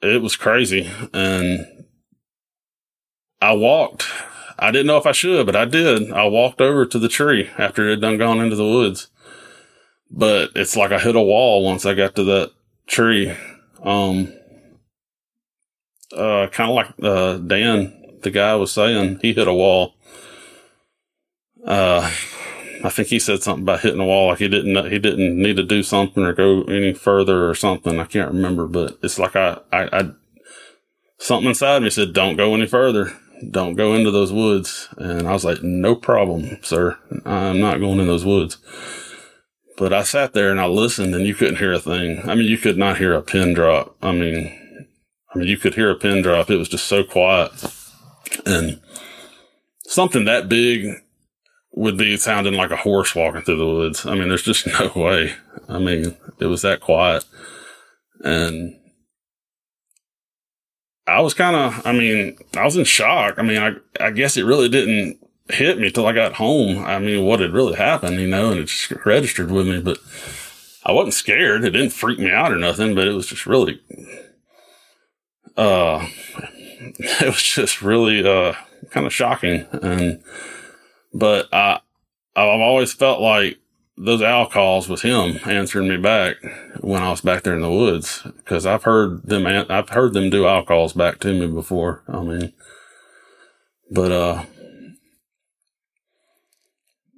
it 0.03 0.21
was 0.23 0.37
crazy 0.37 0.91
and 1.13 1.67
I 3.41 3.53
walked. 3.53 4.05
I 4.59 4.73
didn't 4.73 4.89
know 4.89 4.97
if 4.97 5.07
I 5.07 5.13
should, 5.13 5.47
but 5.47 5.55
I 5.55 5.65
did. 5.65 6.11
I 6.11 6.25
walked 6.27 6.61
over 6.61 6.85
to 6.85 6.99
the 6.99 7.09
tree 7.09 7.49
after 7.57 7.87
it 7.87 7.91
had 7.91 8.01
done 8.01 8.19
gone 8.19 8.41
into 8.41 8.57
the 8.57 8.67
woods. 8.67 9.09
But 10.11 10.51
it's 10.57 10.77
like 10.77 10.91
I 10.91 10.99
hit 10.99 11.15
a 11.15 11.21
wall 11.21 11.65
once 11.65 11.87
I 11.87 11.95
got 11.95 12.17
to 12.17 12.25
that 12.25 12.53
tree. 12.87 13.35
Um 13.83 14.33
uh 16.17 16.49
kind 16.49 16.71
of 16.71 16.77
like 16.77 16.89
uh 17.03 17.37
Dan 17.39 17.95
the 18.23 18.31
guy 18.33 18.57
was 18.57 18.73
saying 18.73 19.21
he 19.23 19.33
hit 19.33 19.47
a 19.47 19.55
wall. 19.55 19.95
Uh 21.65 22.11
I 22.85 22.91
think 22.91 23.09
he 23.09 23.19
said 23.19 23.43
something 23.43 23.65
about 23.65 23.81
hitting 23.81 24.01
a 24.01 24.05
wall, 24.05 24.29
like 24.29 24.39
he 24.39 24.49
didn't 24.49 24.91
he 24.91 24.99
didn't 24.99 25.37
need 25.37 25.57
to 25.57 25.65
do 25.65 25.83
something 25.83 26.23
or 26.23 26.33
go 26.33 26.63
any 26.65 26.93
further 26.93 27.49
or 27.49 27.55
something. 27.55 27.99
I 27.99 28.05
can't 28.05 28.33
remember, 28.33 28.67
but 28.67 28.99
it's 29.03 29.19
like 29.19 29.35
I, 29.35 29.59
I, 29.73 29.89
I 29.93 30.11
something 31.19 31.49
inside 31.49 31.83
me 31.83 31.91
said, 31.91 32.13
"Don't 32.13 32.37
go 32.37 32.55
any 32.55 32.67
further. 32.67 33.13
Don't 33.51 33.75
go 33.75 33.95
into 33.95 34.11
those 34.11 34.33
woods." 34.33 34.89
And 34.97 35.27
I 35.27 35.33
was 35.33 35.45
like, 35.45 35.63
"No 35.63 35.97
problem, 35.97 36.59
sir. 36.63 36.99
I'm 37.25 37.61
not 37.61 37.81
going 37.81 37.99
in 37.99 38.07
those 38.07 38.25
woods." 38.25 38.59
But 39.77 39.93
I 39.93 40.03
sat 40.03 40.33
there 40.33 40.51
and 40.51 40.61
I 40.61 40.67
listened, 40.67 41.15
and 41.15 41.27
you 41.27 41.35
couldn't 41.35 41.59
hear 41.59 41.73
a 41.73 41.79
thing. 41.79 42.29
I 42.29 42.35
mean, 42.35 42.49
you 42.49 42.59
could 42.59 42.77
not 42.77 42.99
hear 42.99 43.15
a 43.15 43.23
pin 43.23 43.55
drop. 43.55 43.97
I 44.03 44.13
mean, 44.13 44.87
I 45.35 45.39
mean, 45.39 45.49
you 45.49 45.57
could 45.57 45.75
hear 45.75 45.91
a 45.91 45.97
pin 45.97 46.23
drop. 46.23 46.51
It 46.51 46.57
was 46.57 46.69
just 46.69 46.87
so 46.87 47.03
quiet, 47.03 47.53
and 48.47 48.81
something 49.83 50.25
that 50.27 50.49
big 50.49 51.03
would 51.79 51.97
be 51.97 52.17
sounding 52.17 52.55
like 52.55 52.73
a 52.73 52.77
horse 52.77 53.15
walking 53.15 53.41
through 53.43 53.57
the 53.57 53.65
woods. 53.65 54.05
I 54.05 54.17
mean, 54.17 54.29
there's 54.29 54.43
just 54.43 54.67
no 54.81 54.91
way. 54.97 55.35
I 55.69 55.79
mean, 55.79 56.17
it 56.41 56.47
was 56.47 56.63
that 56.63 56.81
quiet. 56.81 57.25
And 58.25 58.77
I 61.07 61.21
was 61.21 61.35
kind 61.35 61.55
of, 61.55 61.87
I 61.87 61.93
mean, 61.93 62.37
I 62.57 62.65
was 62.65 62.77
in 62.77 62.85
shock. 62.85 63.39
I 63.39 63.43
mean, 63.43 63.59
I, 63.59 63.75
I 64.01 64.11
guess 64.11 64.37
it 64.37 64.43
really 64.43 64.69
didn't 64.69 65.19
hit 65.51 65.79
me 65.79 65.93
till 65.93 66.07
I 66.07 66.13
got 66.13 66.35
home. 66.35 66.85
I 66.85 66.99
mean, 66.99 67.25
what 67.25 67.39
had 67.39 67.53
really 67.53 67.77
happened, 67.77 68.21
you 68.21 68.27
know, 68.27 68.51
and 68.51 68.59
it 68.59 68.65
just 68.65 68.91
registered 69.07 69.53
with 69.53 69.69
me, 69.69 69.81
but 69.81 69.99
I 70.85 70.91
wasn't 70.91 71.15
scared. 71.15 71.65
It 71.65 71.71
didn't 71.71 71.91
freak 71.91 72.19
me 72.19 72.33
out 72.33 72.53
or 72.53 72.57
nothing, 72.57 72.97
but 72.97 73.07
it 73.07 73.13
was 73.13 73.29
just 73.29 73.47
really, 73.47 73.81
uh, 75.57 76.05
it 76.99 77.27
was 77.27 77.43
just 77.43 77.83
really, 77.83 78.29
uh, 78.29 78.55
kind 78.91 79.07
of 79.07 79.15
shocking. 79.15 79.65
And, 79.81 80.25
but 81.13 81.49
I, 81.53 81.81
I've 82.37 82.61
always 82.61 82.93
felt 82.93 83.21
like 83.21 83.59
those 83.97 84.23
owl 84.23 84.47
calls 84.47 84.89
was 84.89 85.03
him 85.03 85.41
answering 85.45 85.89
me 85.89 85.97
back 85.97 86.37
when 86.81 87.03
I 87.03 87.11
was 87.11 87.21
back 87.21 87.43
there 87.43 87.55
in 87.55 87.63
the 87.63 87.71
woods 87.71 88.23
because 88.37 88.65
I've 88.65 88.85
heard 88.85 89.25
them, 89.25 89.47
I've 89.47 89.89
heard 89.89 90.15
them 90.15 90.31
do 90.31 90.47
owl 90.47 90.65
calls 90.65 90.93
back 90.93 91.19
to 91.21 91.33
me 91.33 91.47
before. 91.49 92.03
I 92.09 92.23
mean, 92.23 92.53
but, 93.91 94.13
uh, 94.13 94.45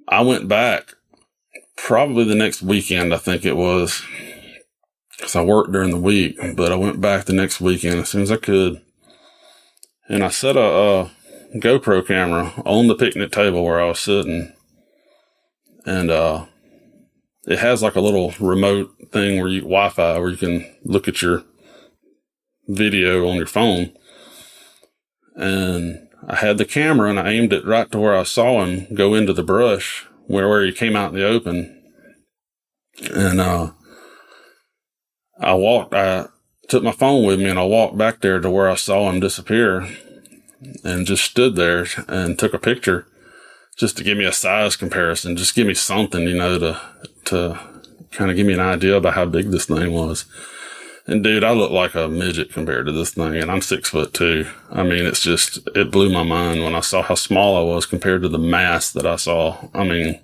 I 0.07 0.21
went 0.21 0.47
back 0.47 0.95
probably 1.77 2.25
the 2.25 2.35
next 2.35 2.61
weekend, 2.61 3.13
I 3.13 3.17
think 3.17 3.45
it 3.45 3.55
was, 3.55 4.01
because 5.17 5.35
I 5.35 5.41
worked 5.43 5.71
during 5.71 5.91
the 5.91 5.97
week, 5.97 6.37
but 6.55 6.71
I 6.71 6.75
went 6.75 6.99
back 6.99 7.25
the 7.25 7.33
next 7.33 7.61
weekend 7.61 7.99
as 7.99 8.09
soon 8.09 8.23
as 8.23 8.31
I 8.31 8.37
could. 8.37 8.81
And 10.09 10.23
I 10.23 10.29
set 10.29 10.57
a, 10.57 10.61
a 10.61 11.11
GoPro 11.55 12.05
camera 12.05 12.53
on 12.65 12.87
the 12.87 12.95
picnic 12.95 13.31
table 13.31 13.63
where 13.63 13.81
I 13.81 13.87
was 13.87 13.99
sitting. 13.99 14.53
And, 15.85 16.09
uh, 16.09 16.45
it 17.45 17.59
has 17.59 17.81
like 17.81 17.95
a 17.95 18.01
little 18.01 18.33
remote 18.39 18.91
thing 19.11 19.39
where 19.39 19.49
you 19.49 19.61
Wi-Fi 19.61 20.19
where 20.19 20.29
you 20.29 20.37
can 20.37 20.75
look 20.83 21.07
at 21.07 21.21
your 21.21 21.43
video 22.67 23.27
on 23.27 23.35
your 23.35 23.47
phone. 23.47 23.91
And 25.35 26.07
I 26.27 26.35
had 26.35 26.57
the 26.57 26.65
camera 26.65 27.09
and 27.09 27.19
I 27.19 27.31
aimed 27.31 27.51
it 27.51 27.65
right 27.65 27.91
to 27.91 27.99
where 27.99 28.15
I 28.15 28.23
saw 28.23 28.63
him 28.63 28.93
go 28.93 29.15
into 29.15 29.33
the 29.33 29.43
brush 29.43 30.05
where, 30.27 30.47
where 30.47 30.63
he 30.63 30.71
came 30.71 30.95
out 30.95 31.13
in 31.13 31.19
the 31.19 31.27
open. 31.27 31.83
And, 33.13 33.41
uh, 33.41 33.71
I 35.39 35.55
walked, 35.55 35.95
I 35.95 36.27
took 36.69 36.83
my 36.83 36.91
phone 36.91 37.25
with 37.25 37.39
me 37.39 37.49
and 37.49 37.57
I 37.57 37.63
walked 37.63 37.97
back 37.97 38.21
there 38.21 38.39
to 38.39 38.49
where 38.49 38.69
I 38.69 38.75
saw 38.75 39.09
him 39.09 39.19
disappear 39.19 39.89
and 40.83 41.05
just 41.05 41.23
stood 41.23 41.55
there 41.55 41.85
and 42.07 42.37
took 42.37 42.53
a 42.53 42.59
picture 42.59 43.07
just 43.77 43.97
to 43.97 44.03
give 44.03 44.17
me 44.17 44.25
a 44.25 44.31
size 44.31 44.75
comparison, 44.75 45.37
just 45.37 45.55
give 45.55 45.67
me 45.67 45.73
something, 45.73 46.27
you 46.27 46.35
know, 46.35 46.59
to, 46.59 46.81
to 47.25 47.59
kind 48.11 48.29
of 48.29 48.37
give 48.37 48.45
me 48.45 48.53
an 48.53 48.59
idea 48.59 48.95
about 48.95 49.13
how 49.13 49.25
big 49.25 49.49
this 49.49 49.65
thing 49.65 49.91
was. 49.91 50.25
And 51.07 51.23
dude, 51.23 51.43
I 51.43 51.51
look 51.51 51.71
like 51.71 51.95
a 51.95 52.07
midget 52.07 52.53
compared 52.53 52.85
to 52.85 52.91
this 52.91 53.11
thing 53.11 53.35
and 53.35 53.49
I'm 53.49 53.61
six 53.61 53.89
foot 53.89 54.13
two. 54.13 54.47
I 54.69 54.83
mean, 54.83 55.05
it's 55.05 55.23
just, 55.23 55.67
it 55.75 55.91
blew 55.91 56.11
my 56.11 56.23
mind 56.23 56.63
when 56.63 56.75
I 56.75 56.81
saw 56.81 57.01
how 57.01 57.15
small 57.15 57.57
I 57.57 57.73
was 57.73 57.85
compared 57.85 58.21
to 58.21 58.29
the 58.29 58.37
mass 58.37 58.91
that 58.91 59.05
I 59.05 59.15
saw. 59.15 59.69
I 59.73 59.83
mean, 59.83 60.19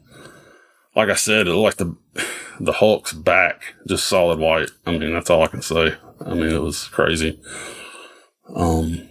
like 0.95 1.09
I 1.09 1.15
said, 1.15 1.47
it 1.47 1.53
looked 1.53 1.79
like 1.79 1.87
the, 1.87 2.25
the 2.59 2.73
Hulk's 2.73 3.13
back, 3.13 3.75
just 3.87 4.07
solid 4.07 4.39
white. 4.39 4.69
I 4.85 4.97
mean, 4.97 5.13
that's 5.13 5.29
all 5.29 5.43
I 5.43 5.47
can 5.47 5.61
say. 5.61 5.95
I 6.23 6.33
mean, 6.33 6.53
it 6.53 6.61
was 6.61 6.87
crazy. 6.87 7.39
Um, 8.55 9.07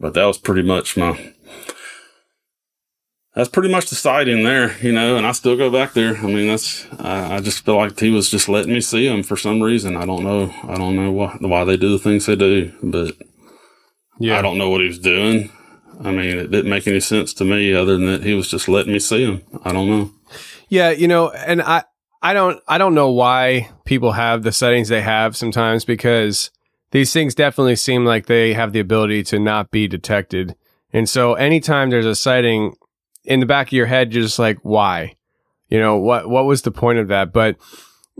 but 0.00 0.14
that 0.14 0.24
was 0.24 0.38
pretty 0.38 0.62
much 0.62 0.96
my, 0.96 1.34
that's 3.34 3.50
pretty 3.50 3.70
much 3.70 3.90
the 3.90 3.94
sighting 3.94 4.42
there, 4.42 4.76
you 4.78 4.92
know, 4.92 5.16
and 5.16 5.26
I 5.26 5.32
still 5.32 5.56
go 5.56 5.70
back 5.70 5.92
there. 5.92 6.16
I 6.16 6.26
mean, 6.26 6.48
that's, 6.48 6.86
I, 6.98 7.36
I, 7.36 7.40
just 7.40 7.64
feel 7.64 7.76
like 7.76 7.98
he 8.00 8.10
was 8.10 8.30
just 8.30 8.48
letting 8.48 8.72
me 8.72 8.80
see 8.80 9.06
him 9.06 9.22
for 9.22 9.36
some 9.36 9.62
reason. 9.62 9.96
I 9.96 10.06
don't 10.06 10.24
know. 10.24 10.52
I 10.64 10.76
don't 10.76 10.96
know 10.96 11.12
why, 11.12 11.36
why 11.40 11.64
they 11.64 11.76
do 11.76 11.90
the 11.90 11.98
things 11.98 12.26
they 12.26 12.34
do, 12.34 12.72
but 12.82 13.14
yeah, 14.18 14.38
I 14.38 14.42
don't 14.42 14.58
know 14.58 14.70
what 14.70 14.80
he 14.80 14.88
was 14.88 14.98
doing. 14.98 15.50
I 16.02 16.10
mean, 16.10 16.38
it 16.38 16.50
didn't 16.50 16.70
make 16.70 16.86
any 16.86 17.00
sense 17.00 17.34
to 17.34 17.44
me 17.44 17.74
other 17.74 17.92
than 17.92 18.06
that 18.06 18.22
he 18.24 18.34
was 18.34 18.48
just 18.48 18.68
letting 18.68 18.92
me 18.92 18.98
see 18.98 19.24
him. 19.24 19.42
I 19.64 19.72
don't 19.72 19.88
know. 19.88 20.10
Yeah. 20.68 20.90
You 20.90 21.08
know, 21.08 21.30
and 21.30 21.60
I, 21.60 21.84
I 22.22 22.32
don't, 22.32 22.60
I 22.66 22.78
don't 22.78 22.94
know 22.94 23.10
why 23.10 23.70
people 23.84 24.12
have 24.12 24.42
the 24.42 24.52
settings 24.52 24.88
they 24.88 25.02
have 25.02 25.36
sometimes 25.36 25.84
because 25.84 26.50
these 26.90 27.12
things 27.12 27.34
definitely 27.34 27.76
seem 27.76 28.04
like 28.04 28.26
they 28.26 28.52
have 28.54 28.72
the 28.72 28.80
ability 28.80 29.22
to 29.24 29.38
not 29.38 29.70
be 29.70 29.86
detected. 29.86 30.56
And 30.92 31.08
so 31.08 31.34
anytime 31.34 31.90
there's 31.90 32.06
a 32.06 32.14
sighting 32.14 32.76
in 33.24 33.40
the 33.40 33.46
back 33.46 33.68
of 33.68 33.72
your 33.72 33.86
head, 33.86 34.12
you're 34.12 34.24
just 34.24 34.38
like, 34.38 34.58
why? 34.62 35.14
You 35.68 35.78
know, 35.78 35.96
what, 35.96 36.28
what 36.28 36.46
was 36.46 36.62
the 36.62 36.72
point 36.72 36.98
of 36.98 37.08
that? 37.08 37.32
But 37.32 37.56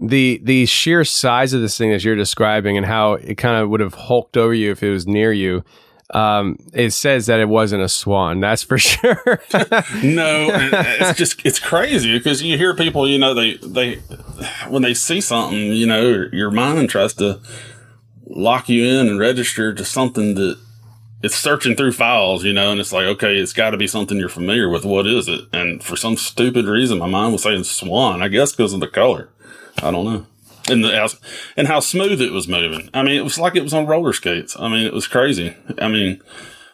the, 0.01 0.41
the 0.45 0.67
sheer 0.67 1.05
size 1.05 1.53
of 1.53 1.61
this 1.61 1.77
thing 1.77 1.93
as 1.93 2.05
you're 2.05 2.17
describing 2.17 2.77
and 2.77 2.87
how 2.87 3.15
it 3.15 3.35
kind 3.37 3.57
of 3.57 3.69
would 3.71 3.81
have 3.81 3.95
hulked 3.95 4.37
over 4.37 4.55
you 4.55 4.71
if 4.71 4.83
it 4.83 4.91
was 4.91 5.07
near 5.07 5.33
you. 5.33 5.65
Um, 6.13 6.57
it 6.73 6.91
says 6.91 7.27
that 7.27 7.39
it 7.39 7.49
wasn't 7.49 7.83
a 7.83 7.89
swan. 7.89 8.41
That's 8.41 8.63
for 8.63 8.79
sure. 8.79 9.43
no, 10.03 10.49
it's 10.53 11.19
just, 11.19 11.45
it's 11.45 11.59
crazy 11.59 12.17
because 12.17 12.43
you 12.43 12.57
hear 12.57 12.75
people, 12.75 13.09
you 13.09 13.19
know, 13.19 13.35
they, 13.35 13.57
they, 13.57 13.97
when 14.69 14.83
they 14.83 14.95
see 14.95 15.21
something, 15.21 15.59
you 15.59 15.87
know, 15.87 16.29
your 16.33 16.51
mind 16.53 16.89
tries 16.89 17.15
to 17.15 17.41
lock 18.31 18.69
you 18.69 18.87
in 18.87 19.09
and 19.09 19.19
register 19.19 19.75
to 19.75 19.85
something 19.85 20.35
that 20.37 20.59
it's 21.23 21.37
searching 21.37 21.77
through 21.77 21.93
files, 21.93 22.45
you 22.45 22.53
know, 22.53 22.71
and 22.71 22.81
it's 22.81 22.93
like, 22.93 23.05
okay, 23.05 23.37
it's 23.37 23.53
got 23.53 23.71
to 23.71 23.77
be 23.77 23.87
something 23.87 24.17
you're 24.17 24.29
familiar 24.29 24.69
with. 24.69 24.85
What 24.85 25.07
is 25.07 25.29
it? 25.29 25.43
And 25.53 25.83
for 25.83 25.97
some 25.97 26.17
stupid 26.17 26.65
reason, 26.65 26.99
my 26.99 27.07
mind 27.07 27.33
was 27.33 27.43
saying 27.43 27.65
swan. 27.65 28.23
I 28.23 28.29
guess 28.29 28.53
because 28.53 28.73
of 28.73 28.81
the 28.81 28.89
color. 28.89 29.29
I 29.83 29.91
don't 29.91 30.05
know. 30.05 30.27
And 30.69 30.85
the 30.85 31.19
and 31.57 31.69
how 31.69 31.81
smooth 31.81 32.21
it 32.21 32.33
was 32.33 32.47
moving. 32.47 32.89
I 32.95 33.03
mean, 33.03 33.17
it 33.17 33.25
was 33.25 33.39
like 33.39 33.57
it 33.57 33.63
was 33.63 33.75
on 33.75 33.87
roller 33.87 34.13
skates. 34.13 34.57
I 34.59 34.69
mean, 34.69 34.87
it 34.87 34.93
was 34.93 35.09
crazy. 35.09 35.57
I 35.79 35.89
mean, 35.89 36.23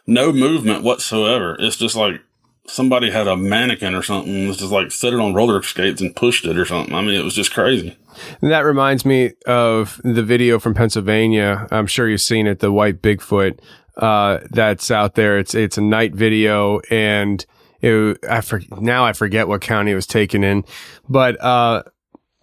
no 0.07 0.33
movement 0.33 0.83
whatsoever. 0.83 1.57
It's 1.59 1.77
just 1.77 1.97
like 1.97 2.21
somebody 2.69 3.11
had 3.11 3.27
a 3.27 3.37
mannequin 3.37 3.95
or 3.95 4.03
something. 4.03 4.49
was 4.49 4.57
just 4.59 4.73
like 4.73 4.91
set 4.93 5.13
it 5.13 5.21
on 5.21 5.35
roller 5.35 5.63
skates 5.63 6.01
and 6.01 6.15
pushed 6.15 6.45
it 6.45 6.59
or 6.59 6.65
something. 6.65 6.95
I 6.95 7.01
mean, 7.01 7.15
it 7.19 7.25
was 7.25 7.35
just 7.35 7.53
crazy. 7.53 7.97
That 8.41 8.61
reminds 8.61 9.05
me 9.05 9.33
of 9.47 10.01
the 10.03 10.23
video 10.23 10.59
from 10.59 10.75
Pennsylvania. 10.75 11.67
I'm 11.71 11.87
sure 11.87 12.09
you've 12.09 12.21
seen 12.21 12.47
it, 12.47 12.61
the 12.61 12.73
white 12.73 13.03
Bigfoot 13.03 13.59
uh, 13.97 14.39
that's 14.51 14.91
out 14.91 15.15
there. 15.15 15.39
It's 15.39 15.55
it's 15.55 15.79
a 15.79 15.83
night 15.83 16.15
video, 16.15 16.81
and 16.91 17.45
It, 17.83 18.19
I 18.29 18.41
for, 18.41 18.61
now 18.81 19.05
I 19.05 19.13
forget 19.13 19.49
what 19.49 19.61
county 19.61 19.93
it 19.93 19.95
was 19.95 20.07
taken 20.07 20.43
in, 20.43 20.65
but 21.09 21.41
uh, 21.43 21.83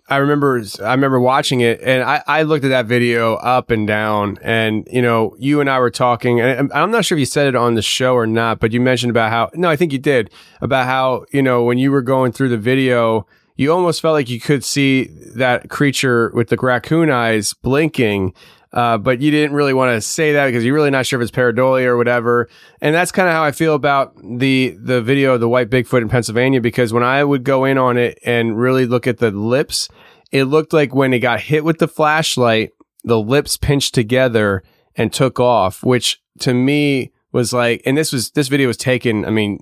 I 0.09 0.17
remember 0.17 0.61
I 0.83 0.91
remember 0.91 1.19
watching 1.19 1.61
it, 1.61 1.79
and 1.81 2.03
I, 2.03 2.21
I 2.27 2.43
looked 2.43 2.65
at 2.65 2.69
that 2.69 2.87
video 2.87 3.35
up 3.35 3.71
and 3.71 3.87
down, 3.87 4.37
and 4.41 4.85
you 4.91 5.01
know, 5.01 5.35
you 5.39 5.61
and 5.61 5.69
I 5.69 5.79
were 5.79 5.89
talking, 5.89 6.41
and 6.41 6.71
I'm 6.73 6.91
not 6.91 7.05
sure 7.05 7.17
if 7.17 7.19
you 7.19 7.25
said 7.25 7.47
it 7.47 7.55
on 7.55 7.75
the 7.75 7.81
show 7.81 8.13
or 8.13 8.27
not, 8.27 8.59
but 8.59 8.73
you 8.73 8.81
mentioned 8.81 9.11
about 9.11 9.31
how 9.31 9.49
no, 9.53 9.69
I 9.69 9.77
think 9.77 9.93
you 9.93 9.99
did 9.99 10.29
about 10.61 10.87
how 10.87 11.25
you 11.31 11.41
know 11.41 11.63
when 11.63 11.77
you 11.77 11.89
were 11.89 12.01
going 12.01 12.33
through 12.33 12.49
the 12.49 12.57
video, 12.57 13.25
you 13.55 13.71
almost 13.71 14.01
felt 14.01 14.13
like 14.13 14.29
you 14.29 14.41
could 14.41 14.65
see 14.65 15.05
that 15.35 15.69
creature 15.69 16.31
with 16.33 16.49
the 16.49 16.57
raccoon 16.57 17.09
eyes 17.09 17.53
blinking. 17.53 18.33
Uh, 18.73 18.97
but 18.97 19.21
you 19.21 19.29
didn't 19.29 19.55
really 19.55 19.73
want 19.73 19.95
to 19.95 20.01
say 20.01 20.33
that 20.33 20.47
because 20.47 20.65
you're 20.65 20.73
really 20.73 20.89
not 20.89 21.05
sure 21.05 21.21
if 21.21 21.27
it's 21.27 21.35
pareidolia 21.35 21.85
or 21.85 21.97
whatever. 21.97 22.49
And 22.81 22.95
that's 22.95 23.11
kind 23.11 23.27
of 23.27 23.33
how 23.33 23.43
I 23.43 23.51
feel 23.51 23.75
about 23.75 24.15
the 24.17 24.75
the 24.79 25.01
video 25.01 25.35
of 25.35 25.39
the 25.39 25.49
white 25.49 25.69
Bigfoot 25.69 26.01
in 26.01 26.09
Pennsylvania 26.09 26.59
because 26.59 26.91
when 26.91 27.03
I 27.03 27.23
would 27.23 27.43
go 27.43 27.65
in 27.65 27.77
on 27.77 27.97
it 27.97 28.17
and 28.25 28.57
really 28.57 28.87
look 28.87 29.05
at 29.05 29.19
the 29.19 29.29
lips, 29.29 29.89
it 30.31 30.45
looked 30.45 30.73
like 30.73 30.95
when 30.95 31.13
it 31.13 31.19
got 31.19 31.41
hit 31.41 31.63
with 31.63 31.77
the 31.77 31.87
flashlight, 31.87 32.71
the 33.03 33.19
lips 33.19 33.57
pinched 33.57 33.93
together 33.93 34.63
and 34.95 35.13
took 35.13 35.39
off, 35.39 35.83
which 35.83 36.21
to 36.39 36.53
me 36.55 37.11
was 37.31 37.53
like, 37.53 37.83
and 37.85 37.95
this 37.95 38.11
was 38.11 38.31
this 38.31 38.47
video 38.47 38.67
was 38.67 38.77
taken. 38.77 39.23
I 39.23 39.29
mean, 39.29 39.59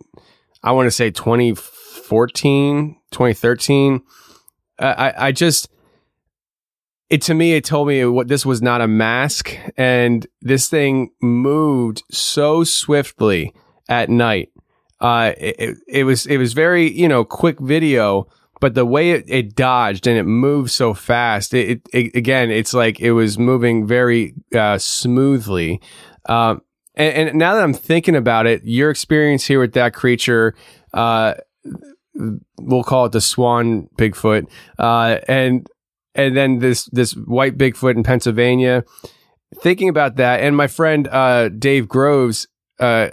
I 0.63 0.71
want 0.71 0.87
to 0.87 0.91
say 0.91 1.11
2014, 1.11 2.95
2013. 3.11 4.01
I 4.79 5.13
I 5.17 5.31
just 5.33 5.69
it 7.11 7.21
to 7.23 7.33
me 7.33 7.53
it 7.53 7.65
told 7.65 7.89
me 7.89 8.05
what 8.05 8.29
this 8.29 8.45
was 8.45 8.61
not 8.61 8.79
a 8.79 8.87
mask 8.87 9.55
and 9.75 10.25
this 10.41 10.69
thing 10.69 11.11
moved 11.21 12.03
so 12.09 12.63
swiftly 12.63 13.53
at 13.89 14.09
night. 14.09 14.49
Uh 15.01 15.33
it, 15.37 15.77
it 15.89 16.03
was 16.05 16.25
it 16.25 16.37
was 16.37 16.53
very 16.53 16.89
you 16.89 17.09
know 17.09 17.25
quick 17.25 17.59
video 17.59 18.27
but 18.61 18.75
the 18.75 18.85
way 18.85 19.11
it, 19.11 19.25
it 19.27 19.55
dodged 19.55 20.07
and 20.07 20.17
it 20.17 20.23
moved 20.23 20.71
so 20.71 20.93
fast 20.93 21.53
it, 21.53 21.81
it 21.93 22.15
again 22.15 22.49
it's 22.49 22.73
like 22.73 23.01
it 23.01 23.11
was 23.11 23.37
moving 23.37 23.85
very 23.85 24.33
uh 24.55 24.77
smoothly. 24.77 25.81
Um 26.27 26.61
and, 26.95 27.29
and 27.29 27.37
now 27.37 27.55
that 27.55 27.63
i'm 27.63 27.73
thinking 27.73 28.15
about 28.15 28.47
it 28.47 28.61
your 28.63 28.89
experience 28.89 29.45
here 29.45 29.59
with 29.59 29.73
that 29.73 29.93
creature 29.93 30.55
uh 30.93 31.33
we'll 32.57 32.83
call 32.83 33.05
it 33.05 33.11
the 33.11 33.21
swan 33.21 33.87
bigfoot 33.97 34.45
uh 34.77 35.17
and 35.27 35.67
and 36.15 36.35
then 36.35 36.59
this 36.59 36.85
this 36.85 37.13
white 37.13 37.57
Bigfoot 37.57 37.95
in 37.95 38.03
Pennsylvania. 38.03 38.83
Thinking 39.55 39.89
about 39.89 40.15
that, 40.15 40.39
and 40.39 40.55
my 40.55 40.67
friend 40.67 41.07
uh, 41.09 41.49
Dave 41.49 41.87
Groves 41.87 42.47
uh, 42.79 43.09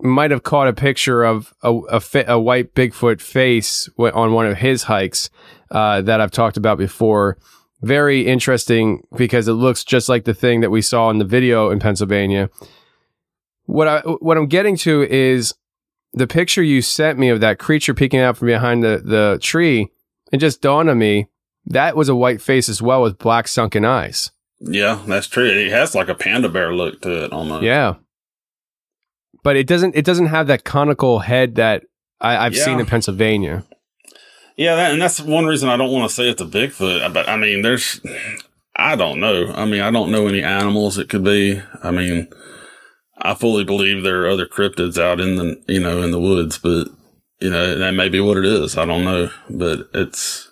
might 0.00 0.30
have 0.30 0.44
caught 0.44 0.68
a 0.68 0.72
picture 0.72 1.24
of 1.24 1.52
a, 1.62 1.72
a, 1.90 2.24
a, 2.28 2.38
white 2.38 2.74
Bigfoot 2.74 3.20
face 3.20 3.88
on 3.98 4.32
one 4.32 4.46
of 4.46 4.58
his 4.58 4.84
hikes 4.84 5.30
uh, 5.70 6.00
that 6.02 6.20
I've 6.20 6.30
talked 6.30 6.56
about 6.56 6.78
before. 6.78 7.36
Very 7.80 8.26
interesting 8.26 9.02
because 9.16 9.48
it 9.48 9.52
looks 9.52 9.84
just 9.84 10.08
like 10.08 10.24
the 10.24 10.34
thing 10.34 10.60
that 10.60 10.70
we 10.70 10.82
saw 10.82 11.10
in 11.10 11.18
the 11.18 11.24
video 11.24 11.70
in 11.70 11.80
Pennsylvania. 11.80 12.50
What 13.66 13.88
I 13.88 14.00
what 14.00 14.36
I'm 14.36 14.46
getting 14.46 14.76
to 14.78 15.02
is 15.02 15.54
the 16.12 16.26
picture 16.26 16.62
you 16.62 16.82
sent 16.82 17.18
me 17.18 17.28
of 17.28 17.40
that 17.40 17.58
creature 17.58 17.94
peeking 17.94 18.20
out 18.20 18.36
from 18.36 18.46
behind 18.46 18.82
the, 18.82 19.02
the 19.04 19.38
tree. 19.42 19.90
It 20.32 20.38
just 20.38 20.60
dawned 20.60 20.88
on 20.88 20.98
me 20.98 21.28
that 21.68 21.96
was 21.96 22.08
a 22.08 22.14
white 22.14 22.40
face 22.40 22.68
as 22.68 22.82
well 22.82 23.02
with 23.02 23.18
black 23.18 23.48
sunken 23.48 23.84
eyes. 23.84 24.30
Yeah, 24.60 25.00
that's 25.06 25.28
true. 25.28 25.46
It 25.46 25.70
has 25.70 25.94
like 25.94 26.08
a 26.08 26.14
panda 26.14 26.48
bear 26.48 26.74
look 26.74 27.00
to 27.02 27.24
it 27.24 27.32
almost. 27.32 27.62
Yeah. 27.62 27.94
But 29.44 29.56
it 29.56 29.66
doesn't 29.66 29.94
it 29.94 30.04
doesn't 30.04 30.26
have 30.26 30.48
that 30.48 30.64
conical 30.64 31.20
head 31.20 31.54
that 31.54 31.84
I, 32.20 32.44
have 32.44 32.54
yeah. 32.54 32.64
seen 32.64 32.80
in 32.80 32.86
Pennsylvania. 32.86 33.64
Yeah, 34.56 34.74
that, 34.74 34.92
and 34.92 35.00
that's 35.00 35.20
one 35.20 35.46
reason 35.46 35.68
I 35.68 35.76
don't 35.76 35.92
want 35.92 36.10
to 36.10 36.14
say 36.14 36.28
it's 36.28 36.42
a 36.42 36.44
Bigfoot. 36.44 37.12
But 37.14 37.28
I 37.28 37.36
mean, 37.36 37.62
there's, 37.62 38.00
I 38.74 38.96
don't 38.96 39.20
know. 39.20 39.52
I 39.54 39.64
mean, 39.64 39.82
I 39.82 39.92
don't 39.92 40.10
know 40.10 40.26
any 40.26 40.42
animals 40.42 40.98
it 40.98 41.08
could 41.08 41.22
be. 41.22 41.62
I 41.84 41.92
mean, 41.92 42.26
I 43.22 43.34
fully 43.34 43.62
believe 43.62 44.02
there 44.02 44.22
are 44.22 44.28
other 44.28 44.46
cryptids 44.46 45.00
out 45.00 45.20
in 45.20 45.36
the, 45.36 45.62
you 45.68 45.78
know, 45.78 46.02
in 46.02 46.10
the 46.10 46.18
woods, 46.18 46.58
but 46.58 46.88
you 47.38 47.50
know, 47.50 47.78
that 47.78 47.92
may 47.92 48.08
be 48.08 48.18
what 48.18 48.36
it 48.36 48.44
is. 48.44 48.76
I 48.76 48.84
don't 48.84 49.04
know, 49.04 49.30
but 49.48 49.88
it's, 49.94 50.47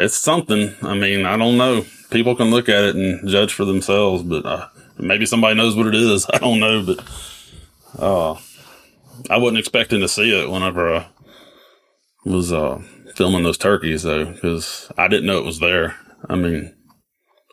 it's 0.00 0.16
something. 0.16 0.74
I 0.82 0.94
mean, 0.94 1.26
I 1.26 1.36
don't 1.36 1.56
know. 1.56 1.84
People 2.10 2.34
can 2.34 2.50
look 2.50 2.68
at 2.68 2.84
it 2.84 2.96
and 2.96 3.28
judge 3.28 3.52
for 3.52 3.64
themselves, 3.64 4.22
but 4.22 4.44
uh, 4.44 4.68
maybe 4.98 5.26
somebody 5.26 5.54
knows 5.54 5.76
what 5.76 5.86
it 5.86 5.94
is. 5.94 6.26
I 6.32 6.38
don't 6.38 6.60
know, 6.60 6.84
but 6.84 8.02
uh, 8.02 8.36
I 9.28 9.38
wasn't 9.38 9.58
expecting 9.58 10.00
to 10.00 10.08
see 10.08 10.38
it 10.38 10.50
whenever 10.50 10.94
I 10.96 11.06
was 12.24 12.52
uh, 12.52 12.82
filming 13.14 13.42
those 13.42 13.58
turkeys, 13.58 14.02
though, 14.02 14.26
because 14.26 14.90
I 14.98 15.08
didn't 15.08 15.26
know 15.26 15.38
it 15.38 15.44
was 15.44 15.60
there. 15.60 15.96
I 16.28 16.36
mean, 16.36 16.74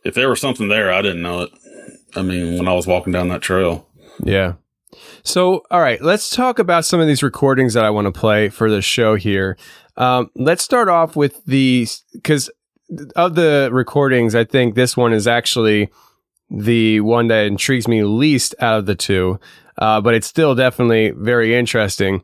if 0.03 0.15
there 0.15 0.29
was 0.29 0.41
something 0.41 0.67
there, 0.67 0.91
I 0.91 1.01
didn't 1.01 1.21
know 1.21 1.41
it. 1.41 1.51
I 2.15 2.21
mean, 2.21 2.57
when 2.57 2.67
I 2.67 2.73
was 2.73 2.87
walking 2.87 3.13
down 3.13 3.29
that 3.29 3.41
trail. 3.41 3.87
Yeah. 4.23 4.53
So, 5.23 5.63
all 5.69 5.81
right, 5.81 6.01
let's 6.01 6.29
talk 6.29 6.59
about 6.59 6.85
some 6.85 6.99
of 6.99 7.07
these 7.07 7.21
recordings 7.21 7.73
that 7.73 7.83
I 7.83 7.89
want 7.89 8.05
to 8.05 8.17
play 8.17 8.49
for 8.49 8.69
the 8.69 8.81
show 8.81 9.15
here. 9.15 9.57
Um, 9.97 10.29
let's 10.35 10.63
start 10.63 10.89
off 10.89 11.15
with 11.15 11.43
the 11.45 11.87
because 12.13 12.49
of 13.15 13.35
the 13.35 13.69
recordings, 13.71 14.35
I 14.35 14.43
think 14.43 14.75
this 14.75 14.95
one 14.95 15.13
is 15.13 15.27
actually 15.27 15.89
the 16.49 17.01
one 17.01 17.27
that 17.27 17.45
intrigues 17.45 17.87
me 17.87 18.03
least 18.03 18.55
out 18.59 18.79
of 18.79 18.85
the 18.85 18.95
two, 18.95 19.39
uh, 19.77 19.99
but 19.99 20.13
it's 20.13 20.27
still 20.27 20.55
definitely 20.55 21.11
very 21.11 21.55
interesting. 21.55 22.23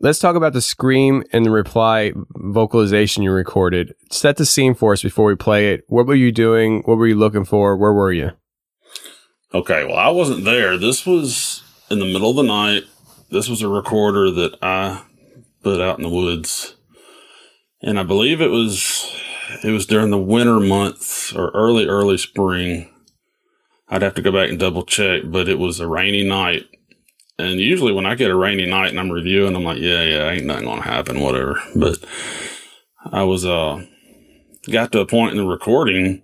Let's 0.00 0.18
talk 0.18 0.36
about 0.36 0.52
the 0.52 0.60
scream 0.60 1.24
and 1.32 1.46
the 1.46 1.50
reply 1.50 2.12
vocalization 2.34 3.22
you 3.22 3.30
recorded. 3.30 3.94
Set 4.10 4.36
the 4.36 4.44
scene 4.44 4.74
for 4.74 4.92
us 4.92 5.02
before 5.02 5.26
we 5.26 5.36
play 5.36 5.72
it. 5.72 5.84
What 5.86 6.06
were 6.06 6.14
you 6.14 6.30
doing? 6.32 6.82
What 6.84 6.98
were 6.98 7.06
you 7.06 7.14
looking 7.14 7.46
for? 7.46 7.76
Where 7.76 7.92
were 7.92 8.12
you? 8.12 8.32
Okay, 9.54 9.84
well, 9.84 9.96
I 9.96 10.08
wasn't 10.08 10.44
there. 10.44 10.76
This 10.76 11.06
was 11.06 11.62
in 11.88 12.00
the 12.00 12.06
middle 12.06 12.30
of 12.30 12.36
the 12.36 12.42
night. 12.42 12.82
This 13.30 13.48
was 13.48 13.62
a 13.62 13.68
recorder 13.68 14.30
that 14.32 14.58
I 14.60 15.02
put 15.64 15.80
out 15.80 15.98
in 15.98 16.04
the 16.04 16.08
woods. 16.08 16.76
And 17.82 17.98
I 17.98 18.02
believe 18.02 18.40
it 18.40 18.50
was 18.50 19.10
it 19.62 19.70
was 19.70 19.86
during 19.86 20.10
the 20.10 20.18
winter 20.18 20.60
months 20.60 21.32
or 21.34 21.50
early 21.50 21.86
early 21.86 22.18
spring. 22.18 22.90
I'd 23.88 24.02
have 24.02 24.14
to 24.14 24.22
go 24.22 24.32
back 24.32 24.48
and 24.48 24.58
double 24.58 24.84
check, 24.84 25.22
but 25.26 25.48
it 25.48 25.58
was 25.58 25.80
a 25.80 25.88
rainy 25.88 26.22
night. 26.22 26.64
And 27.38 27.60
usually 27.60 27.92
when 27.92 28.06
I 28.06 28.14
get 28.14 28.30
a 28.30 28.36
rainy 28.36 28.66
night 28.66 28.90
and 28.90 29.00
I'm 29.00 29.10
reviewing, 29.10 29.56
I'm 29.56 29.64
like, 29.64 29.78
yeah, 29.78 30.02
yeah, 30.02 30.30
ain't 30.30 30.46
nothing 30.46 30.64
gonna 30.66 30.82
happen, 30.82 31.20
whatever. 31.20 31.60
But 31.74 31.98
I 33.10 33.24
was 33.24 33.44
uh 33.44 33.84
got 34.70 34.92
to 34.92 35.00
a 35.00 35.06
point 35.06 35.32
in 35.32 35.38
the 35.38 35.44
recording 35.44 36.22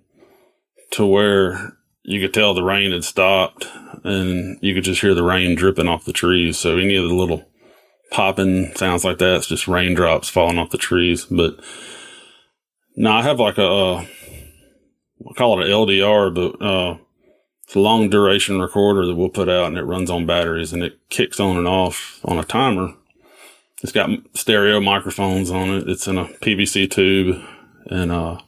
to 0.91 1.05
where 1.05 1.77
you 2.03 2.19
could 2.19 2.33
tell 2.33 2.53
the 2.53 2.63
rain 2.63 2.91
had 2.91 3.03
stopped 3.03 3.67
and 4.03 4.57
you 4.61 4.73
could 4.73 4.83
just 4.83 5.01
hear 5.01 5.13
the 5.13 5.23
rain 5.23 5.55
dripping 5.55 5.87
off 5.87 6.05
the 6.05 6.13
trees. 6.13 6.57
So 6.57 6.77
any 6.77 6.95
of 6.95 7.07
the 7.07 7.13
little 7.13 7.45
popping 8.11 8.75
sounds 8.75 9.03
like 9.03 9.17
that, 9.17 9.37
it's 9.37 9.47
just 9.47 9.67
raindrops 9.67 10.29
falling 10.29 10.59
off 10.59 10.69
the 10.69 10.77
trees. 10.77 11.25
But 11.25 11.59
now 12.95 13.17
I 13.17 13.23
have 13.23 13.39
like 13.39 13.57
a, 13.57 13.65
uh, 13.65 14.05
I 15.29 15.33
call 15.35 15.59
it 15.59 15.65
an 15.65 15.71
LDR, 15.71 16.33
but, 16.33 16.63
uh, 16.63 16.97
it's 17.63 17.75
a 17.75 17.79
long 17.79 18.09
duration 18.09 18.59
recorder 18.59 19.05
that 19.05 19.15
we'll 19.15 19.29
put 19.29 19.47
out 19.47 19.67
and 19.67 19.77
it 19.77 19.83
runs 19.83 20.09
on 20.09 20.25
batteries 20.25 20.73
and 20.73 20.83
it 20.83 20.99
kicks 21.09 21.39
on 21.39 21.57
and 21.57 21.67
off 21.67 22.19
on 22.25 22.37
a 22.37 22.43
timer. 22.43 22.93
It's 23.81 23.93
got 23.93 24.09
stereo 24.33 24.81
microphones 24.81 25.49
on 25.49 25.69
it. 25.69 25.89
It's 25.89 26.07
in 26.07 26.17
a 26.17 26.25
PVC 26.25 26.91
tube 26.91 27.41
and, 27.85 28.11
uh, 28.11 28.39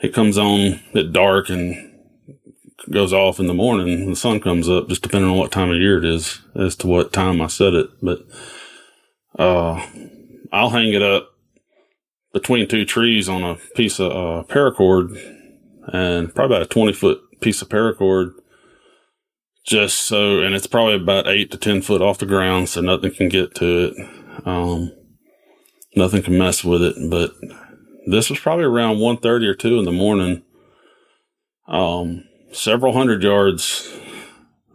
it 0.00 0.12
comes 0.12 0.36
on 0.36 0.80
at 0.94 1.12
dark 1.12 1.48
and 1.48 1.92
goes 2.90 3.12
off 3.12 3.40
in 3.40 3.46
the 3.46 3.54
morning. 3.54 4.00
When 4.00 4.10
the 4.10 4.16
sun 4.16 4.40
comes 4.40 4.68
up, 4.68 4.88
just 4.88 5.02
depending 5.02 5.30
on 5.30 5.38
what 5.38 5.52
time 5.52 5.70
of 5.70 5.76
year 5.76 5.98
it 5.98 6.04
is, 6.04 6.40
as 6.54 6.76
to 6.76 6.86
what 6.86 7.12
time 7.12 7.40
I 7.40 7.46
set 7.46 7.74
it. 7.74 7.88
But 8.02 8.26
uh, 9.38 9.84
I'll 10.52 10.70
hang 10.70 10.92
it 10.92 11.02
up 11.02 11.30
between 12.32 12.68
two 12.68 12.84
trees 12.84 13.28
on 13.28 13.42
a 13.42 13.56
piece 13.74 14.00
of 14.00 14.10
uh, 14.10 14.44
paracord, 14.52 15.16
and 15.92 16.34
probably 16.34 16.56
about 16.56 16.66
a 16.66 16.68
twenty 16.68 16.92
foot 16.92 17.20
piece 17.40 17.62
of 17.62 17.68
paracord. 17.68 18.32
Just 19.66 20.00
so, 20.00 20.40
and 20.40 20.54
it's 20.54 20.66
probably 20.66 20.94
about 20.94 21.26
eight 21.26 21.50
to 21.50 21.56
ten 21.56 21.80
foot 21.80 22.02
off 22.02 22.18
the 22.18 22.26
ground, 22.26 22.68
so 22.68 22.82
nothing 22.82 23.12
can 23.14 23.30
get 23.30 23.54
to 23.54 23.86
it. 23.86 24.46
Um, 24.46 24.92
nothing 25.96 26.22
can 26.22 26.36
mess 26.36 26.62
with 26.62 26.82
it. 26.82 26.96
But 27.08 27.32
this 28.06 28.28
was 28.28 28.38
probably 28.40 28.66
around 28.66 29.00
one 29.00 29.16
thirty 29.16 29.46
or 29.46 29.54
two 29.54 29.78
in 29.78 29.86
the 29.86 29.92
morning. 29.92 30.42
Um, 31.66 32.24
several 32.52 32.92
hundred 32.92 33.22
yards 33.22 33.90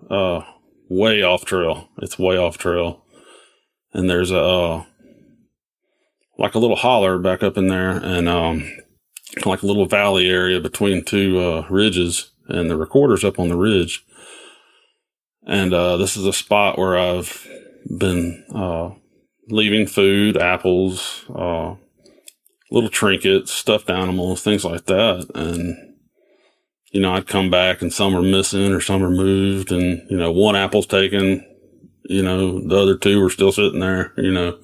uh, 0.09 0.41
way 0.89 1.21
off 1.21 1.45
trail. 1.45 1.89
It's 2.01 2.17
way 2.17 2.37
off 2.37 2.57
trail. 2.57 2.98
And 3.93 4.09
there's 4.09 4.31
a 4.31 4.39
uh, 4.39 4.83
like 6.37 6.55
a 6.55 6.59
little 6.59 6.77
holler 6.77 7.19
back 7.19 7.43
up 7.43 7.57
in 7.57 7.67
there 7.67 7.91
and 7.91 8.29
um, 8.29 8.71
like 9.45 9.61
a 9.61 9.65
little 9.67 9.85
valley 9.85 10.29
area 10.29 10.59
between 10.59 11.03
two 11.03 11.39
uh, 11.39 11.67
ridges 11.69 12.31
and 12.47 12.69
the 12.69 12.77
recorder's 12.77 13.23
up 13.23 13.39
on 13.39 13.49
the 13.49 13.57
ridge. 13.57 14.05
And 15.45 15.73
uh, 15.73 15.97
this 15.97 16.15
is 16.15 16.25
a 16.25 16.33
spot 16.33 16.77
where 16.77 16.97
I've 16.97 17.47
been 17.97 18.45
uh, 18.53 18.91
leaving 19.49 19.87
food, 19.87 20.37
apples, 20.37 21.25
uh, 21.33 21.75
little 22.71 22.89
trinkets, 22.89 23.51
stuffed 23.51 23.89
animals, 23.89 24.43
things 24.43 24.63
like 24.63 24.85
that. 24.85 25.29
And, 25.35 25.95
you 26.91 27.01
know, 27.01 27.15
I'd 27.15 27.27
come 27.27 27.49
back 27.49 27.81
and 27.81 27.91
some 27.91 28.15
are 28.15 28.21
missing 28.21 28.71
or 28.71 28.79
some 28.79 29.03
are 29.03 29.09
moved 29.09 29.71
and, 29.71 30.09
you 30.09 30.17
know, 30.17 30.31
one 30.31 30.55
apple's 30.55 30.87
taken, 30.87 31.45
you 32.09 32.23
know, 32.23 32.59
the 32.59 32.75
other 32.75 32.97
two 32.97 33.21
were 33.21 33.29
still 33.29 33.51
sitting 33.51 33.79
there, 33.79 34.13
you 34.17 34.31
know, 34.31 34.57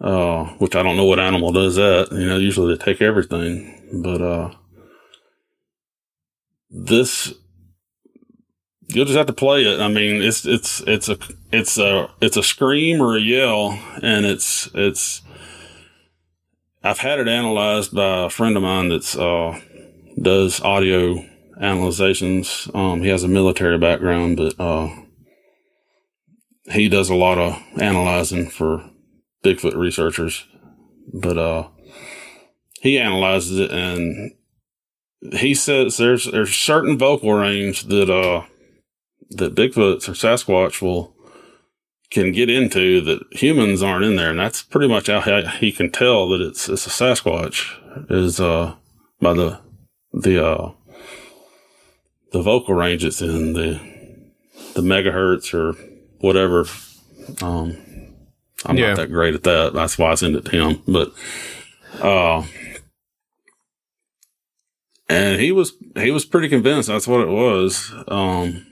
uh, 0.00 0.44
which 0.58 0.76
I 0.76 0.82
don't 0.84 0.96
know 0.96 1.04
what 1.04 1.18
animal 1.18 1.50
does 1.50 1.74
that. 1.74 2.08
You 2.12 2.28
know, 2.28 2.36
usually 2.36 2.72
they 2.72 2.82
take 2.82 3.02
everything, 3.02 4.00
but, 4.00 4.22
uh, 4.22 4.54
this, 6.70 7.34
you'll 8.86 9.06
just 9.06 9.18
have 9.18 9.26
to 9.26 9.32
play 9.32 9.64
it. 9.64 9.80
I 9.80 9.88
mean, 9.88 10.22
it's, 10.22 10.46
it's, 10.46 10.80
it's 10.86 11.08
a, 11.08 11.18
it's 11.50 11.78
a, 11.78 12.08
it's 12.20 12.36
a 12.36 12.44
scream 12.44 13.00
or 13.00 13.16
a 13.16 13.20
yell 13.20 13.76
and 14.00 14.24
it's, 14.24 14.70
it's, 14.72 15.22
I've 16.84 17.00
had 17.00 17.18
it 17.18 17.26
analyzed 17.26 17.92
by 17.92 18.26
a 18.26 18.30
friend 18.30 18.56
of 18.56 18.62
mine 18.62 18.90
that's, 18.90 19.16
uh, 19.16 19.60
does 20.22 20.60
audio 20.60 21.24
analyzations. 21.60 22.70
Um, 22.72 23.02
he 23.02 23.08
has 23.08 23.24
a 23.24 23.28
military 23.28 23.78
background, 23.78 24.36
but, 24.36 24.54
uh, 24.60 24.90
he 26.64 26.88
does 26.88 27.10
a 27.10 27.14
lot 27.14 27.38
of 27.38 27.62
analyzing 27.80 28.48
for 28.48 28.90
Bigfoot 29.44 29.76
researchers, 29.76 30.46
but, 31.12 31.38
uh, 31.38 31.68
he 32.80 32.98
analyzes 32.98 33.58
it 33.58 33.70
and 33.70 34.32
he 35.32 35.54
says 35.54 35.96
there's, 35.96 36.24
there's 36.30 36.54
certain 36.54 36.96
vocal 36.98 37.32
range 37.32 37.84
that, 37.84 38.10
uh, 38.10 38.44
that 39.30 39.54
Bigfoots 39.54 40.08
or 40.08 40.12
Sasquatch 40.12 40.80
will, 40.80 41.14
can 42.10 42.32
get 42.32 42.50
into 42.50 43.00
that 43.02 43.20
humans 43.30 43.82
aren't 43.82 44.04
in 44.04 44.16
there. 44.16 44.30
And 44.30 44.40
that's 44.40 44.62
pretty 44.62 44.88
much 44.88 45.06
how 45.06 45.42
he 45.60 45.70
can 45.70 45.92
tell 45.92 46.28
that 46.30 46.40
it's, 46.40 46.68
it's 46.68 46.86
a 46.86 46.90
Sasquatch 46.90 48.10
is, 48.10 48.40
uh, 48.40 48.74
by 49.20 49.34
the, 49.34 49.60
the, 50.12 50.44
uh, 50.44 50.72
the 52.32 52.42
vocal 52.42 52.74
range 52.74 53.04
it's 53.04 53.20
in, 53.20 53.52
the, 53.52 53.80
the 54.74 54.80
megahertz 54.80 55.54
or 55.54 55.76
whatever. 56.20 56.64
Um, 57.42 57.76
I'm 58.64 58.76
Yeah. 58.76 58.88
not 58.88 58.96
that 58.98 59.12
great 59.12 59.34
at 59.34 59.42
that. 59.44 59.72
That's 59.74 59.98
why 59.98 60.10
I 60.12 60.14
send 60.14 60.36
it 60.36 60.44
to 60.46 60.50
him. 60.50 60.82
But, 60.86 61.12
uh, 62.00 62.44
and 65.08 65.40
he 65.40 65.50
was, 65.52 65.72
he 65.96 66.10
was 66.10 66.24
pretty 66.24 66.48
convinced 66.48 66.88
that's 66.88 67.08
what 67.08 67.20
it 67.20 67.28
was. 67.28 67.92
Um, 68.08 68.66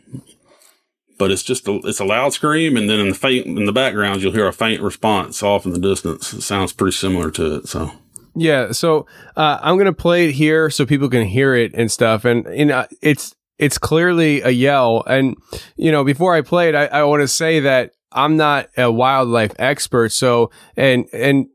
but 1.18 1.30
it's 1.32 1.42
just 1.42 1.66
a, 1.66 1.80
it's 1.84 1.98
a 2.00 2.04
loud 2.04 2.32
scream. 2.32 2.76
And 2.76 2.88
then 2.88 3.00
in 3.00 3.08
the 3.08 3.14
faint, 3.14 3.46
in 3.46 3.64
the 3.64 3.72
background, 3.72 4.22
you'll 4.22 4.32
hear 4.32 4.46
a 4.46 4.52
faint 4.52 4.80
response 4.82 5.42
off 5.42 5.66
in 5.66 5.72
the 5.72 5.78
distance. 5.80 6.32
It 6.32 6.42
sounds 6.42 6.72
pretty 6.72 6.92
similar 6.96 7.30
to 7.32 7.56
it. 7.56 7.66
So, 7.68 7.90
Yeah, 8.36 8.70
so 8.70 9.06
uh, 9.36 9.58
I'm 9.60 9.78
gonna 9.78 9.92
play 9.92 10.28
it 10.28 10.32
here 10.32 10.70
so 10.70 10.86
people 10.86 11.08
can 11.08 11.26
hear 11.26 11.56
it 11.56 11.72
and 11.74 11.90
stuff, 11.90 12.24
and 12.24 12.46
you 12.56 12.66
know 12.66 12.86
it's 13.02 13.34
it's 13.58 13.78
clearly 13.78 14.40
a 14.40 14.50
yell. 14.50 15.02
And 15.06 15.36
you 15.76 15.92
know, 15.92 16.04
before 16.04 16.34
I 16.34 16.42
play 16.42 16.68
it, 16.68 16.74
I, 16.74 16.86
I 16.86 17.02
want 17.04 17.22
to 17.22 17.28
say 17.28 17.60
that 17.60 17.92
I'm 18.12 18.36
not 18.36 18.68
a 18.76 18.90
wildlife 18.90 19.54
expert, 19.58 20.12
so 20.12 20.50
and 20.76 21.06
and 21.12 21.46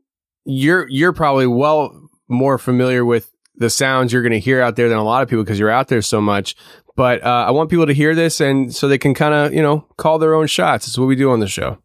you're 0.44 0.88
you're 0.88 1.12
probably 1.12 1.46
well 1.46 2.08
more 2.28 2.58
familiar 2.58 3.04
with 3.04 3.30
the 3.56 3.70
sounds 3.70 4.12
you're 4.12 4.22
gonna 4.22 4.38
hear 4.38 4.60
out 4.60 4.76
there 4.76 4.88
than 4.88 4.98
a 4.98 5.04
lot 5.04 5.22
of 5.22 5.28
people 5.28 5.44
because 5.44 5.58
you're 5.58 5.70
out 5.70 5.88
there 5.88 6.02
so 6.02 6.20
much. 6.20 6.54
But 6.96 7.24
uh, 7.24 7.46
I 7.48 7.50
want 7.50 7.70
people 7.70 7.86
to 7.86 7.94
hear 7.94 8.14
this 8.14 8.40
and 8.40 8.72
so 8.72 8.86
they 8.86 8.98
can 8.98 9.14
kind 9.14 9.34
of 9.34 9.52
you 9.52 9.62
know 9.62 9.86
call 9.96 10.18
their 10.18 10.34
own 10.34 10.46
shots. 10.46 10.86
It's 10.86 10.98
what 10.98 11.06
we 11.06 11.16
do 11.16 11.30
on 11.30 11.40
the 11.40 11.48
show. 11.48 11.78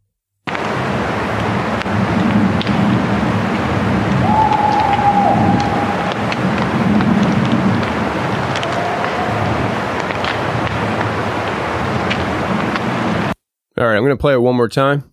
All 13.80 13.86
right, 13.86 13.96
I'm 13.96 14.04
going 14.04 14.10
to 14.10 14.20
play 14.20 14.34
it 14.34 14.42
one 14.42 14.58
more 14.58 14.68
time. 14.68 15.10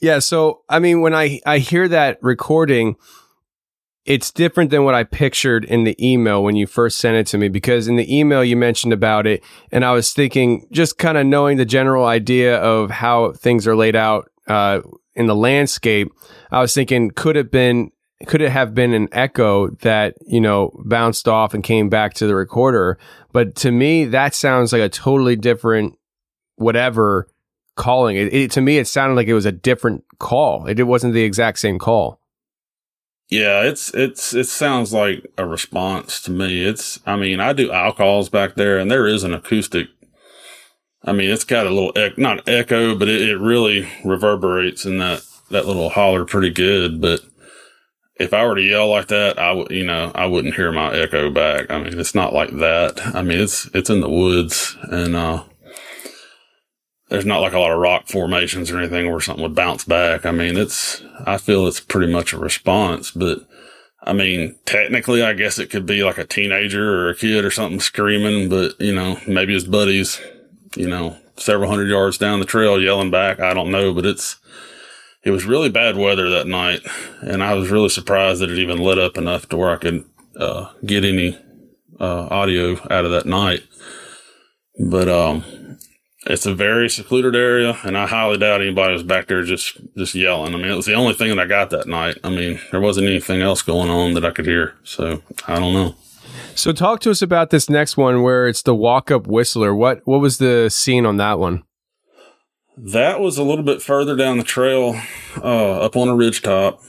Yeah, 0.00 0.20
so 0.20 0.62
I 0.68 0.78
mean 0.78 1.00
when 1.00 1.14
I 1.14 1.40
I 1.46 1.58
hear 1.58 1.88
that 1.88 2.18
recording 2.22 2.96
it's 4.04 4.32
different 4.32 4.70
than 4.70 4.84
what 4.84 4.94
I 4.94 5.04
pictured 5.04 5.64
in 5.64 5.84
the 5.84 5.96
email 6.04 6.42
when 6.42 6.56
you 6.56 6.66
first 6.66 6.98
sent 6.98 7.16
it 7.16 7.26
to 7.28 7.38
me 7.38 7.48
because 7.48 7.86
in 7.86 7.94
the 7.94 8.16
email 8.18 8.42
you 8.44 8.56
mentioned 8.56 8.92
about 8.92 9.28
it 9.28 9.44
and 9.70 9.84
I 9.84 9.92
was 9.92 10.12
thinking 10.12 10.66
just 10.72 10.98
kind 10.98 11.16
of 11.16 11.26
knowing 11.26 11.56
the 11.56 11.64
general 11.64 12.04
idea 12.04 12.58
of 12.58 12.90
how 12.90 13.30
things 13.30 13.64
are 13.66 13.76
laid 13.76 13.94
out 13.94 14.31
uh, 14.48 14.80
in 15.14 15.26
the 15.26 15.36
landscape 15.36 16.08
I 16.50 16.60
was 16.60 16.74
thinking 16.74 17.10
could 17.10 17.36
it 17.36 17.50
been 17.50 17.90
could 18.26 18.40
it 18.40 18.50
have 18.50 18.74
been 18.74 18.94
an 18.94 19.08
echo 19.12 19.68
that 19.82 20.14
you 20.26 20.40
know 20.40 20.72
bounced 20.84 21.28
off 21.28 21.54
and 21.54 21.64
came 21.64 21.88
back 21.88 22.14
to 22.14 22.26
the 22.26 22.34
recorder 22.34 22.98
but 23.32 23.54
to 23.56 23.70
me 23.70 24.04
that 24.06 24.34
sounds 24.34 24.72
like 24.72 24.82
a 24.82 24.88
totally 24.88 25.36
different 25.36 25.98
whatever 26.56 27.28
calling 27.76 28.16
it, 28.16 28.32
it 28.32 28.50
to 28.50 28.60
me 28.60 28.78
it 28.78 28.86
sounded 28.86 29.14
like 29.14 29.26
it 29.26 29.34
was 29.34 29.46
a 29.46 29.52
different 29.52 30.04
call 30.18 30.66
it, 30.66 30.78
it 30.78 30.84
wasn't 30.84 31.12
the 31.12 31.22
exact 31.22 31.58
same 31.58 31.78
call 31.78 32.20
yeah, 33.32 33.62
it's, 33.62 33.88
it's, 33.94 34.34
it 34.34 34.46
sounds 34.46 34.92
like 34.92 35.26
a 35.38 35.46
response 35.46 36.20
to 36.24 36.30
me. 36.30 36.66
It's, 36.66 37.00
I 37.06 37.16
mean, 37.16 37.40
I 37.40 37.54
do 37.54 37.72
owl 37.72 37.94
calls 37.94 38.28
back 38.28 38.56
there 38.56 38.78
and 38.78 38.90
there 38.90 39.06
is 39.06 39.24
an 39.24 39.32
acoustic. 39.32 39.88
I 41.04 41.12
mean, 41.12 41.30
it's 41.30 41.44
got 41.44 41.66
a 41.66 41.70
little, 41.70 41.92
ec- 41.96 42.18
not 42.18 42.48
echo, 42.48 42.94
but 42.94 43.08
it, 43.08 43.28
it 43.28 43.38
really 43.38 43.88
reverberates 44.04 44.84
in 44.84 44.98
that, 44.98 45.22
that 45.50 45.66
little 45.66 45.90
holler 45.90 46.24
pretty 46.24 46.50
good. 46.50 47.00
But 47.00 47.20
if 48.16 48.32
I 48.32 48.46
were 48.46 48.54
to 48.54 48.62
yell 48.62 48.88
like 48.88 49.08
that, 49.08 49.38
I 49.38 49.52
would, 49.52 49.70
you 49.70 49.84
know, 49.84 50.12
I 50.14 50.26
wouldn't 50.26 50.54
hear 50.54 50.70
my 50.70 50.94
echo 50.94 51.30
back. 51.30 51.70
I 51.70 51.82
mean, 51.82 51.98
it's 51.98 52.14
not 52.14 52.32
like 52.32 52.56
that. 52.58 53.00
I 53.14 53.22
mean, 53.22 53.40
it's, 53.40 53.68
it's 53.74 53.90
in 53.90 54.00
the 54.00 54.08
woods 54.08 54.76
and, 54.82 55.16
uh, 55.16 55.44
there's 57.08 57.26
not 57.26 57.40
like 57.42 57.52
a 57.52 57.58
lot 57.58 57.72
of 57.72 57.78
rock 57.78 58.08
formations 58.08 58.70
or 58.70 58.78
anything 58.78 59.10
where 59.10 59.20
something 59.20 59.42
would 59.42 59.54
bounce 59.54 59.84
back. 59.84 60.24
I 60.24 60.30
mean, 60.30 60.56
it's, 60.56 61.02
I 61.26 61.36
feel 61.36 61.66
it's 61.66 61.78
pretty 61.78 62.10
much 62.10 62.32
a 62.32 62.38
response, 62.38 63.10
but 63.10 63.40
I 64.02 64.14
mean, 64.14 64.58
technically, 64.64 65.22
I 65.22 65.34
guess 65.34 65.58
it 65.58 65.68
could 65.68 65.84
be 65.84 66.02
like 66.02 66.16
a 66.16 66.24
teenager 66.24 66.94
or 66.94 67.10
a 67.10 67.14
kid 67.14 67.44
or 67.44 67.50
something 67.50 67.80
screaming, 67.80 68.48
but 68.48 68.80
you 68.80 68.94
know, 68.94 69.18
maybe 69.28 69.52
his 69.52 69.66
buddies, 69.66 70.22
you 70.76 70.88
know, 70.88 71.16
several 71.36 71.70
hundred 71.70 71.88
yards 71.88 72.18
down 72.18 72.40
the 72.40 72.46
trail 72.46 72.80
yelling 72.80 73.10
back. 73.10 73.40
I 73.40 73.54
don't 73.54 73.70
know, 73.70 73.92
but 73.92 74.06
it's, 74.06 74.36
it 75.24 75.30
was 75.30 75.44
really 75.44 75.68
bad 75.68 75.96
weather 75.96 76.28
that 76.30 76.46
night. 76.46 76.80
And 77.20 77.42
I 77.42 77.54
was 77.54 77.70
really 77.70 77.88
surprised 77.88 78.40
that 78.40 78.50
it 78.50 78.58
even 78.58 78.78
lit 78.78 78.98
up 78.98 79.16
enough 79.16 79.48
to 79.48 79.56
where 79.56 79.70
I 79.70 79.76
could, 79.76 80.04
uh, 80.36 80.70
get 80.84 81.04
any, 81.04 81.38
uh, 82.00 82.28
audio 82.30 82.72
out 82.90 83.04
of 83.04 83.10
that 83.10 83.26
night. 83.26 83.62
But, 84.78 85.08
um, 85.08 85.44
it's 86.24 86.46
a 86.46 86.54
very 86.54 86.88
secluded 86.88 87.34
area, 87.34 87.76
and 87.82 87.98
I 87.98 88.06
highly 88.06 88.38
doubt 88.38 88.60
anybody 88.60 88.92
was 88.92 89.02
back 89.02 89.26
there 89.26 89.42
just 89.42 89.76
just 89.96 90.14
yelling. 90.14 90.54
I 90.54 90.56
mean, 90.56 90.70
it 90.70 90.76
was 90.76 90.86
the 90.86 90.94
only 90.94 91.14
thing 91.14 91.30
that 91.30 91.40
I 91.40 91.46
got 91.46 91.70
that 91.70 91.88
night. 91.88 92.16
I 92.22 92.30
mean, 92.30 92.60
there 92.70 92.80
wasn't 92.80 93.08
anything 93.08 93.42
else 93.42 93.62
going 93.62 93.90
on 93.90 94.14
that 94.14 94.24
I 94.24 94.30
could 94.30 94.46
hear. 94.46 94.76
So 94.84 95.22
I 95.48 95.58
don't 95.58 95.74
know. 95.74 95.96
So 96.54 96.72
talk 96.72 97.00
to 97.00 97.10
us 97.10 97.22
about 97.22 97.50
this 97.50 97.68
next 97.68 97.96
one 97.96 98.22
where 98.22 98.46
it's 98.46 98.62
the 98.62 98.74
walk 98.74 99.10
up 99.10 99.26
whistler. 99.26 99.74
What 99.74 100.00
what 100.04 100.20
was 100.20 100.38
the 100.38 100.68
scene 100.68 101.06
on 101.06 101.16
that 101.16 101.38
one? 101.38 101.64
That 102.76 103.20
was 103.20 103.38
a 103.38 103.42
little 103.42 103.64
bit 103.64 103.82
further 103.82 104.16
down 104.16 104.38
the 104.38 104.44
trail, 104.44 105.00
uh, 105.36 105.80
up 105.80 105.96
on 105.96 106.08
a 106.08 106.16
ridge 106.16 106.42
top. 106.42 106.80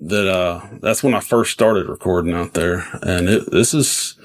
That 0.00 0.28
uh, 0.28 0.66
that's 0.80 1.02
when 1.02 1.14
I 1.14 1.20
first 1.20 1.52
started 1.52 1.88
recording 1.88 2.34
out 2.34 2.54
there, 2.54 2.86
and 3.02 3.28
it 3.28 3.50
this 3.50 3.74
is 3.74 4.18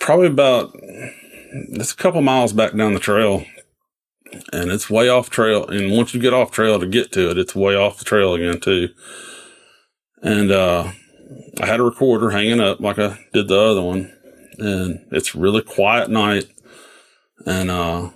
probably 0.00 0.28
about 0.28 0.72
it's 0.74 1.92
a 1.92 1.96
couple 1.96 2.20
miles 2.22 2.52
back 2.52 2.74
down 2.74 2.94
the 2.94 3.00
trail 3.00 3.44
and 4.52 4.70
it's 4.70 4.90
way 4.90 5.08
off 5.08 5.30
trail. 5.30 5.66
And 5.66 5.92
once 5.92 6.14
you 6.14 6.20
get 6.20 6.34
off 6.34 6.50
trail 6.50 6.78
to 6.80 6.86
get 6.86 7.12
to 7.12 7.30
it, 7.30 7.38
it's 7.38 7.54
way 7.54 7.74
off 7.74 7.98
the 7.98 8.04
trail 8.04 8.34
again 8.34 8.60
too. 8.60 8.88
And, 10.22 10.50
uh, 10.50 10.92
I 11.60 11.66
had 11.66 11.80
a 11.80 11.84
recorder 11.84 12.30
hanging 12.30 12.60
up 12.60 12.80
like 12.80 12.98
I 12.98 13.18
did 13.32 13.48
the 13.48 13.58
other 13.58 13.82
one 13.82 14.12
and 14.58 15.06
it's 15.10 15.34
really 15.34 15.62
quiet 15.62 16.10
night. 16.10 16.46
And, 17.44 17.70
uh, 17.70 18.10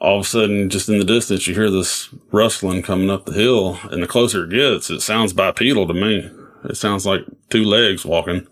all 0.00 0.18
of 0.18 0.26
a 0.26 0.28
sudden, 0.28 0.68
just 0.68 0.88
in 0.88 0.98
the 0.98 1.04
distance, 1.04 1.46
you 1.46 1.54
hear 1.54 1.70
this 1.70 2.08
rustling 2.30 2.82
coming 2.82 3.10
up 3.10 3.24
the 3.24 3.32
hill. 3.32 3.78
And 3.90 4.02
the 4.02 4.06
closer 4.06 4.44
it 4.44 4.50
gets, 4.50 4.90
it 4.90 5.00
sounds 5.00 5.32
bipedal 5.32 5.86
to 5.88 5.94
me. 5.94 6.30
It 6.64 6.76
sounds 6.76 7.06
like 7.06 7.22
two 7.48 7.64
legs 7.64 8.04
walking. 8.04 8.46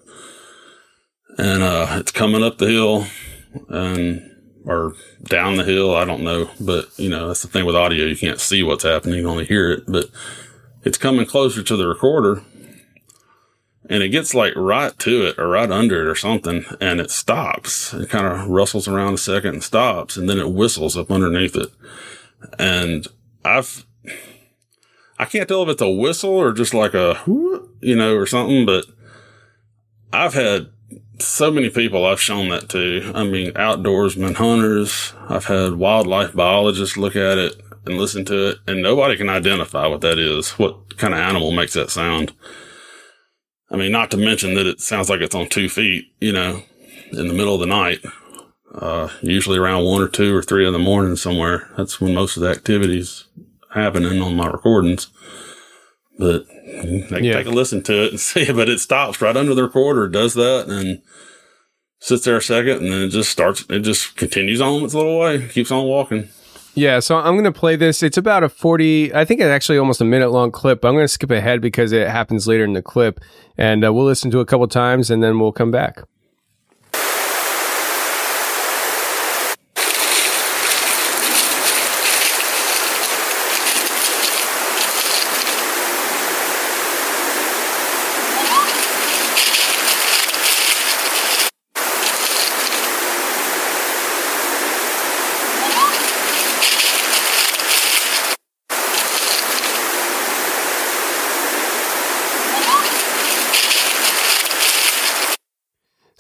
And, 1.39 1.63
uh, 1.63 1.87
it's 1.99 2.13
coming 2.13 2.43
up 2.43 2.59
the 2.59 2.69
hill 2.69 3.07
and 3.69 4.29
or 4.65 4.95
down 5.25 5.57
the 5.57 5.65
hill. 5.65 5.95
I 5.95 6.05
don't 6.05 6.23
know, 6.23 6.51
but 6.61 6.89
you 6.97 7.09
know 7.09 7.29
that's 7.29 7.43
the 7.43 7.49
thing 7.49 7.67
with 7.67 7.77
audio. 7.77 8.05
You 8.05 8.17
can't 8.17 8.41
see 8.41 8.63
what's 8.63 8.85
happening; 8.85 9.19
you 9.19 9.29
only 9.29 9.45
hear 9.45 9.71
it. 9.71 9.85
But 9.87 10.07
it's 10.85 10.99
coming 10.99 11.27
closer 11.27 11.63
to 11.63 11.77
the 11.77 11.87
recorder, 11.87 12.43
and 13.93 14.03
it 14.03 14.09
gets 14.09 14.33
like 14.33 14.55
right 14.57 14.99
to 15.01 15.27
it 15.27 15.39
or 15.39 15.49
right 15.49 15.71
under 15.71 16.01
it 16.01 16.09
or 16.09 16.15
something 16.15 16.65
and 16.81 16.99
it 16.99 17.11
stops. 17.11 17.93
It 17.93 18.09
kind 18.09 18.27
of 18.27 18.49
rustles 18.49 18.89
around 18.89 19.13
a 19.13 19.19
second 19.19 19.53
and 19.53 19.63
stops 19.63 20.17
and 20.17 20.31
then 20.31 20.39
it 20.39 20.51
whistles 20.51 20.97
up 20.97 21.11
underneath 21.11 21.55
it. 21.55 21.69
And 22.59 23.07
I've, 23.45 23.85
I 25.19 25.27
can't 25.27 25.47
tell 25.47 25.63
if 25.65 25.69
it's 25.69 25.83
a 25.83 25.91
whistle 25.91 26.31
or 26.31 26.53
just 26.53 26.73
like 26.73 26.95
a, 26.95 27.21
you 27.27 27.95
know, 27.95 28.17
or 28.17 28.25
something, 28.25 28.65
but 28.65 28.87
I've 30.11 30.33
had 30.33 30.71
so 31.19 31.51
many 31.51 31.69
people 31.69 32.07
I've 32.07 32.21
shown 32.21 32.49
that 32.49 32.71
to. 32.71 33.13
I 33.15 33.25
mean, 33.25 33.53
outdoorsmen, 33.53 34.37
hunters. 34.37 35.13
I've 35.29 35.45
had 35.45 35.75
wildlife 35.75 36.35
biologists 36.35 36.97
look 36.97 37.15
at 37.15 37.37
it 37.37 37.61
and 37.85 37.99
listen 37.99 38.25
to 38.25 38.49
it, 38.51 38.59
and 38.67 38.83
nobody 38.83 39.17
can 39.17 39.29
identify 39.29 39.87
what 39.87 40.01
that 40.01 40.19
is. 40.19 40.53
What 40.53 40.97
kind 40.97 41.13
of 41.13 41.21
animal 41.21 41.53
makes 41.53 41.75
that 41.75 41.91
sound? 41.91 42.33
I 43.73 43.77
mean, 43.77 43.91
not 43.93 44.11
to 44.11 44.17
mention 44.17 44.55
that 44.55 44.67
it 44.67 44.81
sounds 44.81 45.09
like 45.09 45.21
it's 45.21 45.35
on 45.35 45.49
two 45.49 45.69
feet, 45.69 46.13
you 46.21 46.33
know, 46.33 46.63
in 47.13 47.29
the 47.29 47.35
middle 47.35 47.55
of 47.55 47.61
the 47.61 47.67
night. 47.67 48.01
Uh, 48.75 49.09
usually 49.21 49.59
around 49.59 49.85
one 49.85 50.01
or 50.03 50.09
two 50.09 50.35
or 50.35 50.43
three 50.43 50.67
in 50.67 50.73
the 50.73 50.79
morning 50.79 51.17
somewhere. 51.17 51.69
That's 51.77 52.01
when 52.01 52.15
most 52.15 52.37
of 52.37 52.43
the 52.43 52.49
activities 52.51 53.25
happening 53.75 54.21
on 54.23 54.37
my 54.37 54.47
recordings. 54.47 55.09
But 56.19 56.47
they 56.49 57.05
can 57.11 57.25
Yeah. 57.25 57.35
take 57.35 57.47
a 57.47 57.51
listen 57.51 57.83
to 57.85 58.05
it 58.05 58.11
and 58.13 58.21
see 58.21 58.51
but 58.53 58.69
it 58.69 58.81
stops 58.81 59.21
right 59.21 59.37
under 59.37 59.55
the 59.55 59.63
recorder, 59.65 60.09
does 60.09 60.35
that, 60.35 60.69
and 60.69 61.01
sits 62.01 62.25
there 62.25 62.37
a 62.37 62.43
second, 62.43 62.79
and 62.83 62.93
then 62.93 63.03
it 63.03 63.09
just 63.09 63.31
starts, 63.31 63.65
it 63.71 63.81
just 63.81 64.17
continues 64.17 64.61
on 64.61 64.85
its 64.85 64.95
little 64.95 65.19
way, 65.19 65.49
keeps 65.49 65.71
on 65.71 65.85
walking. 65.85 66.29
Yeah, 66.75 67.01
so 67.01 67.19
I'm 67.19 67.35
going 67.35 67.45
to 67.45 67.53
play 67.53 67.77
this. 67.77 68.03
It's 68.03 68.17
about 68.17 68.43
a 68.43 68.49
40, 68.49 69.15
I 69.15 69.25
think 69.27 69.41
it's 69.41 69.49
actually 69.49 69.77
almost 69.79 70.01
a 70.01 70.07
minute 70.07 70.31
long 70.31 70.51
clip. 70.51 70.85
I'm 70.85 70.95
going 70.95 71.05
to 71.05 71.09
skip 71.09 71.31
ahead 71.31 71.61
because 71.61 71.93
it 71.93 72.09
happens 72.09 72.47
later 72.47 72.65
in 72.65 72.73
the 72.73 72.83
clip. 72.83 73.21
And 73.59 73.85
uh, 73.85 73.93
we'll 73.93 74.07
listen 74.07 74.31
to 74.31 74.41
a 74.41 74.47
couple 74.47 74.67
times 74.69 75.11
and 75.11 75.23
then 75.23 75.39
we'll 75.39 75.53
come 75.53 75.71
back. 75.71 76.03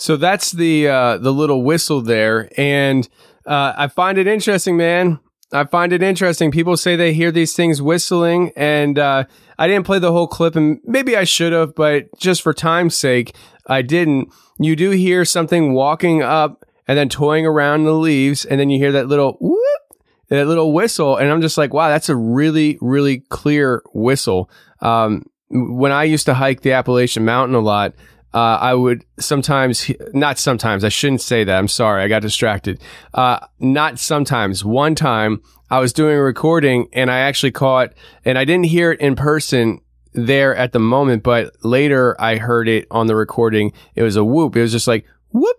So 0.02 0.16
that's 0.16 0.50
the 0.50 0.88
uh, 0.88 1.18
the 1.18 1.32
little 1.32 1.62
whistle 1.62 2.00
there, 2.02 2.50
and 2.56 3.08
uh, 3.46 3.74
I 3.76 3.86
find 3.86 4.18
it 4.18 4.26
interesting, 4.26 4.76
man. 4.76 5.20
I 5.52 5.62
find 5.62 5.92
it 5.92 6.02
interesting. 6.02 6.50
People 6.50 6.76
say 6.76 6.96
they 6.96 7.12
hear 7.12 7.30
these 7.30 7.54
things 7.54 7.80
whistling, 7.80 8.50
and 8.56 8.98
uh, 8.98 9.26
I 9.60 9.68
didn't 9.68 9.86
play 9.86 10.00
the 10.00 10.10
whole 10.10 10.26
clip, 10.26 10.56
and 10.56 10.80
maybe 10.82 11.16
I 11.16 11.22
should 11.22 11.52
have, 11.52 11.76
but 11.76 12.08
just 12.18 12.42
for 12.42 12.52
time's 12.52 12.96
sake, 12.96 13.36
I 13.68 13.82
didn't. 13.82 14.32
You 14.58 14.74
do 14.74 14.90
hear 14.90 15.24
something 15.24 15.72
walking 15.72 16.20
up 16.20 16.64
and 16.88 16.98
then 16.98 17.08
toying 17.08 17.46
around 17.46 17.84
the 17.84 17.92
leaves, 17.92 18.44
and 18.44 18.58
then 18.58 18.70
you 18.70 18.78
hear 18.80 18.90
that 18.90 19.06
little 19.06 19.36
whoop, 19.40 20.02
that 20.30 20.48
little 20.48 20.72
whistle, 20.72 21.16
and 21.16 21.30
I'm 21.30 21.42
just 21.42 21.56
like, 21.56 21.72
wow, 21.72 21.90
that's 21.90 22.08
a 22.08 22.16
really, 22.16 22.76
really 22.80 23.20
clear 23.28 23.84
whistle. 23.94 24.50
Um, 24.80 25.26
when 25.48 25.92
I 25.92 26.02
used 26.02 26.26
to 26.26 26.34
hike 26.34 26.62
the 26.62 26.72
Appalachian 26.72 27.24
Mountain 27.24 27.54
a 27.54 27.60
lot, 27.60 27.94
uh, 28.34 28.58
I 28.60 28.74
would 28.74 29.04
sometimes, 29.18 29.90
not 30.12 30.38
sometimes, 30.38 30.84
I 30.84 30.88
shouldn't 30.88 31.20
say 31.20 31.44
that. 31.44 31.58
I'm 31.58 31.68
sorry. 31.68 32.02
I 32.02 32.08
got 32.08 32.22
distracted. 32.22 32.80
Uh, 33.12 33.38
not 33.58 33.98
sometimes. 33.98 34.64
One 34.64 34.94
time 34.94 35.42
I 35.70 35.80
was 35.80 35.92
doing 35.92 36.16
a 36.16 36.22
recording 36.22 36.88
and 36.92 37.10
I 37.10 37.18
actually 37.20 37.52
caught, 37.52 37.92
and 38.24 38.38
I 38.38 38.44
didn't 38.44 38.66
hear 38.66 38.92
it 38.92 39.00
in 39.00 39.16
person 39.16 39.80
there 40.14 40.54
at 40.54 40.72
the 40.72 40.78
moment, 40.78 41.22
but 41.22 41.52
later 41.64 42.18
I 42.20 42.36
heard 42.36 42.68
it 42.68 42.86
on 42.90 43.06
the 43.06 43.16
recording. 43.16 43.72
It 43.94 44.02
was 44.02 44.16
a 44.16 44.24
whoop. 44.24 44.56
It 44.56 44.62
was 44.62 44.72
just 44.72 44.86
like 44.86 45.06
whoop 45.30 45.56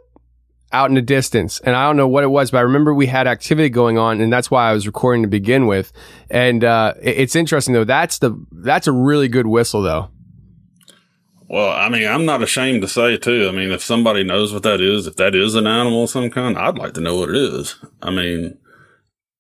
out 0.72 0.90
in 0.90 0.96
the 0.96 1.02
distance. 1.02 1.60
And 1.60 1.76
I 1.76 1.86
don't 1.86 1.98
know 1.98 2.08
what 2.08 2.24
it 2.24 2.28
was, 2.28 2.52
but 2.52 2.58
I 2.58 2.62
remember 2.62 2.94
we 2.94 3.06
had 3.06 3.28
activity 3.28 3.70
going 3.70 3.98
on 3.98 4.20
and 4.22 4.34
that's 4.34 4.50
why 4.50 4.70
I 4.70 4.74
was 4.74 4.88
recording 4.88 5.22
to 5.22 5.30
begin 5.30 5.68
with. 5.68 5.92
And, 6.32 6.64
uh, 6.64 6.96
it's 7.02 7.36
interesting 7.36 7.74
though. 7.74 7.84
That's 7.84 8.18
the, 8.18 8.36
that's 8.52 8.88
a 8.88 8.92
really 8.92 9.28
good 9.28 9.48
whistle 9.48 9.84
though. 9.84 10.10
Well, 11.54 11.70
I 11.70 11.88
mean, 11.88 12.08
I'm 12.08 12.26
not 12.26 12.42
ashamed 12.42 12.82
to 12.82 12.88
say 12.88 13.16
too. 13.16 13.48
I 13.48 13.52
mean, 13.52 13.72
if 13.72 13.84
somebody 13.84 14.24
knows 14.24 14.52
what 14.52 14.64
that 14.64 14.82
is, 14.82 15.06
if 15.06 15.18
that 15.18 15.36
is 15.36 15.54
an 15.54 15.68
animal 15.68 16.06
of 16.06 16.10
some 16.10 16.32
kind, 16.32 16.58
I'd 16.58 16.80
like 16.80 16.96
to 16.96 17.00
know 17.00 17.16
what 17.16 17.30
it 17.30 17.36
is. 17.36 17.76
I 18.02 18.10
mean, 18.10 18.58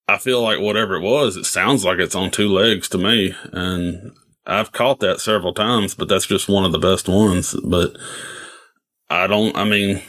I 0.07 0.19
feel 0.19 0.39
like 0.39 0.59
whatever 0.59 0.93
it 0.93 1.01
was, 1.01 1.37
it 1.37 1.45
sounds 1.45 1.83
like 1.83 1.97
it's 1.97 2.13
on 2.13 2.29
two 2.29 2.49
legs 2.49 2.87
to 2.89 2.99
me. 2.99 3.33
And 3.51 4.11
I've 4.45 4.71
caught 4.71 4.99
that 4.99 5.21
several 5.21 5.55
times, 5.55 5.95
but 5.95 6.07
that's 6.07 6.27
just 6.27 6.47
one 6.47 6.63
of 6.65 6.71
the 6.71 6.77
best 6.77 7.09
ones. 7.09 7.55
But 7.63 7.97
I 9.09 9.25
don't, 9.25 9.57
I 9.57 9.63
mean, 9.63 9.99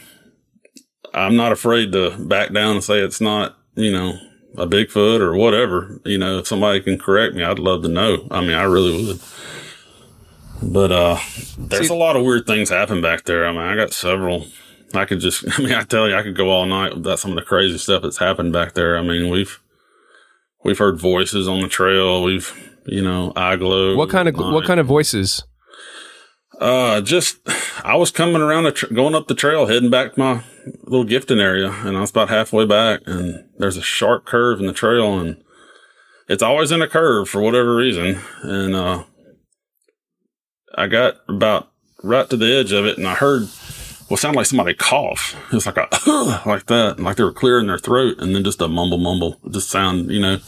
I'm 1.11 1.35
not 1.35 1.53
afraid 1.53 1.91
to 1.93 2.15
back 2.19 2.53
down 2.53 2.75
and 2.75 2.83
say 2.83 2.99
it's 2.99 3.19
not, 3.19 3.57
you 3.73 3.91
know, 3.91 4.13
a 4.59 4.67
Bigfoot 4.67 5.21
or 5.21 5.35
whatever. 5.35 5.99
You 6.05 6.19
know, 6.19 6.37
if 6.37 6.45
somebody 6.45 6.81
can 6.81 6.99
correct 6.99 7.33
me, 7.33 7.43
I'd 7.43 7.57
love 7.57 7.81
to 7.81 7.89
know. 7.89 8.27
I 8.29 8.41
mean, 8.41 8.53
I 8.53 8.65
really 8.65 9.07
would. 9.07 9.19
But 10.61 10.91
uh 10.91 11.19
there's 11.57 11.89
a 11.89 11.95
lot 11.95 12.15
of 12.15 12.23
weird 12.23 12.47
things 12.47 12.69
happen 12.69 13.01
back 13.01 13.23
there. 13.25 13.45
I 13.47 13.51
mean, 13.51 13.61
I 13.61 13.75
got 13.75 13.93
several. 13.93 14.47
I 14.93 15.05
could 15.05 15.19
just 15.19 15.45
I 15.59 15.61
mean, 15.61 15.73
I 15.73 15.83
tell 15.83 16.07
you, 16.09 16.15
I 16.15 16.23
could 16.23 16.35
go 16.35 16.49
all 16.49 16.65
night 16.65 16.93
about 16.93 17.19
some 17.19 17.31
of 17.31 17.35
the 17.35 17.43
crazy 17.43 17.77
stuff 17.77 18.03
that's 18.03 18.17
happened 18.17 18.53
back 18.53 18.73
there. 18.73 18.97
I 18.97 19.01
mean, 19.01 19.29
we've 19.29 19.59
we've 20.63 20.77
heard 20.77 20.99
voices 20.99 21.47
on 21.47 21.61
the 21.61 21.67
trail. 21.67 22.23
We've 22.23 22.53
you 22.85 23.01
know, 23.01 23.33
eye 23.35 23.55
glow. 23.55 23.95
What 23.95 24.09
kind 24.09 24.27
of, 24.27 24.35
what 24.35 24.65
kind 24.65 24.79
of 24.79 24.85
voices? 24.85 25.43
Uh, 26.59 27.01
just 27.01 27.37
I 27.83 27.95
was 27.95 28.11
coming 28.11 28.41
around 28.41 28.63
the 28.63 28.71
tr- 28.71 28.93
going 28.93 29.15
up 29.15 29.27
the 29.27 29.35
trail, 29.35 29.65
heading 29.65 29.89
back 29.89 30.13
to 30.13 30.19
my 30.19 30.43
little 30.83 31.03
gifting 31.03 31.39
area, 31.39 31.69
and 31.69 31.97
I 31.97 32.01
was 32.01 32.11
about 32.11 32.29
halfway 32.29 32.65
back, 32.65 33.01
and 33.05 33.43
there's 33.57 33.77
a 33.77 33.81
sharp 33.81 34.25
curve 34.25 34.59
in 34.59 34.67
the 34.67 34.73
trail, 34.73 35.19
and 35.19 35.43
it's 36.29 36.43
always 36.43 36.71
in 36.71 36.81
a 36.81 36.87
curve 36.87 37.27
for 37.27 37.41
whatever 37.41 37.75
reason, 37.75 38.19
and 38.41 38.73
uh, 38.73 39.03
I 40.77 40.87
got 40.87 41.15
about 41.27 41.71
right 42.03 42.29
to 42.29 42.37
the 42.37 42.53
edge 42.53 42.71
of 42.71 42.85
it, 42.85 42.97
and 42.97 43.07
I 43.07 43.15
heard 43.15 43.43
what 44.07 44.19
sounded 44.19 44.37
like 44.37 44.45
somebody 44.45 44.73
cough. 44.73 45.35
It 45.51 45.55
was 45.55 45.65
like 45.65 45.77
a 45.77 45.87
like 46.45 46.67
that, 46.67 46.95
and 46.97 47.05
like 47.05 47.17
they 47.17 47.23
were 47.23 47.33
clearing 47.33 47.67
their 47.67 47.79
throat, 47.79 48.19
and 48.19 48.35
then 48.35 48.43
just 48.43 48.61
a 48.61 48.67
mumble 48.67 48.97
mumble, 48.97 49.39
just 49.49 49.69
sound, 49.69 50.11
you 50.11 50.21
know. 50.21 50.39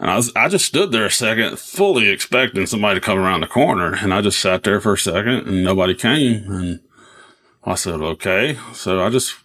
And 0.00 0.10
I 0.10 0.16
was, 0.16 0.32
I 0.34 0.48
just 0.48 0.64
stood 0.64 0.92
there 0.92 1.04
a 1.04 1.10
second, 1.10 1.58
fully 1.58 2.08
expecting 2.08 2.64
somebody 2.64 2.98
to 2.98 3.04
come 3.04 3.18
around 3.18 3.40
the 3.40 3.46
corner. 3.46 3.94
And 3.94 4.14
I 4.14 4.22
just 4.22 4.40
sat 4.40 4.62
there 4.62 4.80
for 4.80 4.94
a 4.94 4.98
second 4.98 5.46
and 5.46 5.62
nobody 5.62 5.94
came. 5.94 6.50
And 6.50 6.80
I 7.64 7.74
said, 7.74 8.00
okay. 8.00 8.56
So 8.72 9.04
I 9.04 9.10
just 9.10 9.36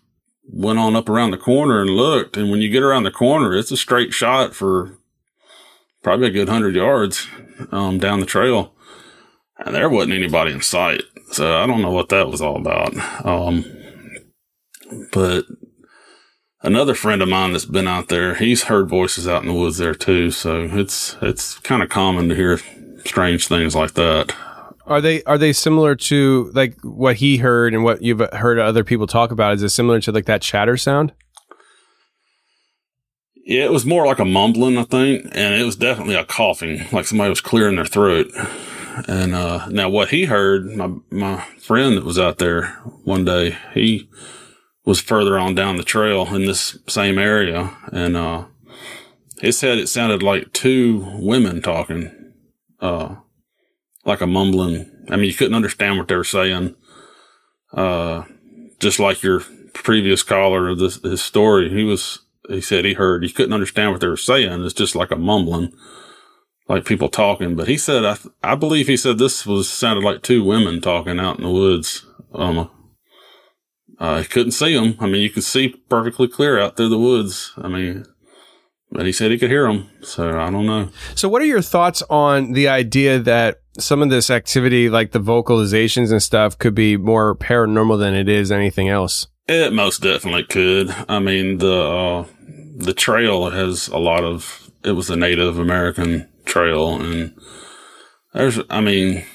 went 0.47 0.79
on 0.79 0.95
up 0.95 1.09
around 1.09 1.31
the 1.31 1.37
corner 1.37 1.81
and 1.81 1.89
looked. 1.89 2.37
And 2.37 2.49
when 2.49 2.61
you 2.61 2.69
get 2.69 2.83
around 2.83 3.03
the 3.03 3.11
corner, 3.11 3.53
it's 3.53 3.71
a 3.71 3.75
straight 3.75 4.13
shot 4.13 4.55
for 4.55 4.97
probably 6.01 6.27
a 6.27 6.31
good 6.31 6.47
hundred 6.47 6.75
yards, 6.75 7.27
um, 7.73 7.97
down 7.97 8.21
the 8.21 8.25
trail. 8.25 8.73
And 9.57 9.73
there 9.73 9.89
wasn't 9.89 10.13
anybody 10.13 10.51
in 10.51 10.61
sight. 10.61 11.03
So 11.31 11.57
I 11.57 11.65
don't 11.65 11.81
know 11.81 11.91
what 11.91 12.09
that 12.09 12.27
was 12.27 12.41
all 12.41 12.57
about. 12.57 12.93
Um, 13.25 13.65
but 15.11 15.45
another 16.61 16.93
friend 16.93 17.21
of 17.21 17.29
mine 17.29 17.53
that's 17.53 17.65
been 17.65 17.87
out 17.87 18.09
there, 18.09 18.35
he's 18.35 18.63
heard 18.63 18.89
voices 18.89 19.27
out 19.27 19.41
in 19.41 19.47
the 19.47 19.53
woods 19.53 19.77
there 19.77 19.95
too. 19.95 20.31
So 20.31 20.69
it's, 20.71 21.15
it's 21.21 21.59
kind 21.59 21.81
of 21.81 21.89
common 21.89 22.29
to 22.29 22.35
hear 22.35 22.59
strange 23.05 23.47
things 23.47 23.75
like 23.75 23.93
that. 23.93 24.35
Are 24.87 25.01
they 25.01 25.23
are 25.23 25.39
they 25.39 25.51
similar 25.51 25.95
to 25.95 26.51
like 26.53 26.77
what 26.83 27.15
he 27.15 27.37
heard 27.37 27.73
and 27.73 27.83
what 27.83 28.03
you've 28.03 28.21
heard 28.33 28.59
other 28.59 28.83
people 28.83 29.07
talk 29.07 29.31
about? 29.31 29.55
Is 29.55 29.63
it 29.63 29.69
similar 29.69 29.99
to 30.01 30.11
like 30.11 30.25
that 30.25 30.43
chatter 30.43 30.77
sound? 30.77 31.11
Yeah, 33.45 33.65
it 33.65 33.71
was 33.71 33.85
more 33.85 34.05
like 34.05 34.19
a 34.19 34.25
mumbling, 34.25 34.77
I 34.77 34.83
think, 34.83 35.25
and 35.33 35.53
it 35.55 35.63
was 35.63 35.75
definitely 35.75 36.15
a 36.15 36.25
coughing, 36.25 36.85
like 36.91 37.05
somebody 37.05 37.29
was 37.29 37.41
clearing 37.41 37.75
their 37.75 37.85
throat. 37.85 38.27
And 39.07 39.35
uh, 39.35 39.67
now, 39.69 39.89
what 39.89 40.09
he 40.09 40.25
heard, 40.25 40.67
my 40.67 40.91
my 41.09 41.41
friend 41.59 41.97
that 41.97 42.05
was 42.05 42.19
out 42.19 42.37
there 42.37 42.67
one 43.03 43.25
day, 43.25 43.57
he 43.73 44.09
was 44.85 45.01
further 45.01 45.37
on 45.37 45.55
down 45.55 45.77
the 45.77 45.83
trail 45.83 46.33
in 46.33 46.45
this 46.45 46.77
same 46.87 47.17
area, 47.17 47.75
and 47.91 48.15
uh, 48.15 48.45
he 49.41 49.51
said 49.51 49.77
it 49.77 49.87
sounded 49.87 50.23
like 50.23 50.53
two 50.53 51.05
women 51.19 51.61
talking, 51.61 52.33
uh, 52.79 53.15
like 54.05 54.21
a 54.21 54.27
mumbling. 54.27 54.89
I 55.09 55.17
mean, 55.17 55.25
you 55.25 55.33
couldn't 55.33 55.55
understand 55.55 55.97
what 55.97 56.07
they 56.07 56.15
were 56.15 56.23
saying. 56.23 56.75
Uh, 57.73 58.23
just 58.79 58.99
like 58.99 59.23
your 59.23 59.41
previous 59.73 60.23
caller 60.23 60.69
of 60.69 60.79
this 60.79 61.01
his 61.01 61.21
story, 61.21 61.69
he 61.69 61.83
was 61.83 62.19
he 62.47 62.61
said 62.61 62.85
he 62.85 62.93
heard 62.93 63.23
he 63.23 63.31
couldn't 63.31 63.53
understand 63.53 63.91
what 63.91 64.01
they 64.01 64.07
were 64.07 64.17
saying. 64.17 64.63
It's 64.63 64.73
just 64.73 64.95
like 64.95 65.11
a 65.11 65.17
mumbling, 65.17 65.73
like 66.67 66.85
people 66.85 67.09
talking, 67.09 67.55
but 67.55 67.67
he 67.67 67.77
said, 67.77 68.05
I, 68.05 68.15
th- 68.15 68.33
I 68.43 68.55
believe 68.55 68.87
he 68.87 68.97
said 68.97 69.17
this 69.17 69.45
was 69.45 69.69
sounded 69.69 70.03
like 70.03 70.23
two 70.23 70.43
women 70.43 70.81
talking 70.81 71.19
out 71.19 71.37
in 71.37 71.43
the 71.43 71.51
woods. 71.51 72.05
Um, 72.33 72.69
uh, 73.99 74.21
he 74.21 74.25
couldn't 74.25 74.51
see 74.51 74.73
them. 74.73 74.95
I 74.99 75.05
mean, 75.05 75.21
you 75.21 75.29
could 75.29 75.43
see 75.43 75.69
perfectly 75.89 76.27
clear 76.27 76.59
out 76.59 76.75
through 76.75 76.89
the 76.89 76.99
woods. 76.99 77.53
I 77.57 77.67
mean, 77.67 78.05
but 78.91 79.05
he 79.05 79.11
said 79.11 79.31
he 79.31 79.37
could 79.37 79.51
hear 79.51 79.67
them. 79.67 79.89
So 80.01 80.39
I 80.39 80.49
don't 80.49 80.65
know. 80.65 80.89
So, 81.13 81.29
what 81.29 81.41
are 81.41 81.45
your 81.45 81.61
thoughts 81.61 82.01
on 82.09 82.53
the 82.53 82.67
idea 82.67 83.19
that 83.19 83.61
some 83.77 84.01
of 84.01 84.09
this 84.09 84.29
activity, 84.29 84.89
like 84.89 85.11
the 85.11 85.19
vocalizations 85.19 86.11
and 86.11 86.21
stuff, 86.21 86.57
could 86.57 86.75
be 86.75 86.97
more 86.97 87.35
paranormal 87.35 87.99
than 87.99 88.13
it 88.15 88.27
is 88.27 88.51
anything 88.51 88.89
else? 88.89 89.27
It 89.47 89.73
most 89.73 90.01
definitely 90.01 90.43
could. 90.43 90.89
I 91.07 91.19
mean, 91.19 91.59
the 91.59 91.81
uh, 91.81 92.25
the 92.75 92.93
trail 92.93 93.49
has 93.51 93.87
a 93.89 93.97
lot 93.97 94.23
of. 94.23 94.71
It 94.83 94.91
was 94.91 95.09
a 95.09 95.15
Native 95.15 95.57
American 95.57 96.29
trail, 96.45 96.99
and 96.99 97.35
there's. 98.33 98.59
I 98.69 98.81
mean, 98.81 99.25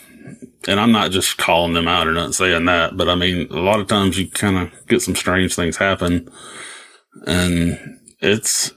and 0.69 0.81
I'm 0.81 0.93
not 0.93 1.11
just 1.11 1.39
calling 1.39 1.73
them 1.75 1.89
out 1.89 2.07
or 2.07 2.13
not 2.13 2.35
saying 2.35 2.65
that, 2.67 2.97
but 2.97 3.09
I 3.09 3.15
mean, 3.15 3.49
a 3.51 3.61
lot 3.61 3.81
of 3.81 3.87
times 3.89 4.19
you 4.19 4.29
kind 4.29 4.57
of 4.57 4.87
get 4.87 5.03
some 5.03 5.17
strange 5.17 5.55
things 5.55 5.77
happen, 5.77 6.31
and 7.27 7.99
it's 8.21 8.73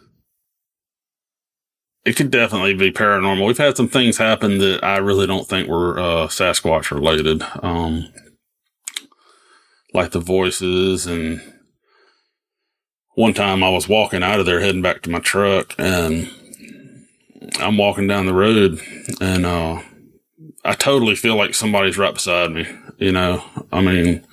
it 2.05 2.15
could 2.15 2.31
definitely 2.31 2.73
be 2.73 2.91
paranormal. 2.91 3.45
We've 3.45 3.57
had 3.57 3.77
some 3.77 3.87
things 3.87 4.17
happen 4.17 4.57
that 4.57 4.83
I 4.83 4.97
really 4.97 5.25
don't 5.25 5.47
think 5.47 5.69
were 5.69 5.97
uh, 5.97 6.27
Sasquatch 6.27 6.91
related, 6.91 7.43
um, 7.61 8.07
like 9.93 10.11
the 10.11 10.19
voices. 10.19 11.07
And 11.07 11.41
one 13.15 13.33
time 13.33 13.63
I 13.63 13.69
was 13.69 13.87
walking 13.87 14.21
out 14.21 14.39
of 14.39 14.45
there 14.45 14.59
heading 14.59 14.81
back 14.81 15.01
to 15.03 15.09
my 15.09 15.19
truck, 15.19 15.75
and 15.77 16.29
I'm 17.59 17.77
walking 17.77 18.07
down 18.07 18.25
the 18.25 18.33
road, 18.33 18.81
and 19.21 19.45
uh, 19.45 19.81
I 20.63 20.73
totally 20.73 21.15
feel 21.15 21.35
like 21.35 21.53
somebody's 21.53 21.97
right 21.97 22.13
beside 22.13 22.51
me. 22.51 22.67
You 22.97 23.11
know, 23.11 23.43
I 23.71 23.81
mean, 23.81 24.25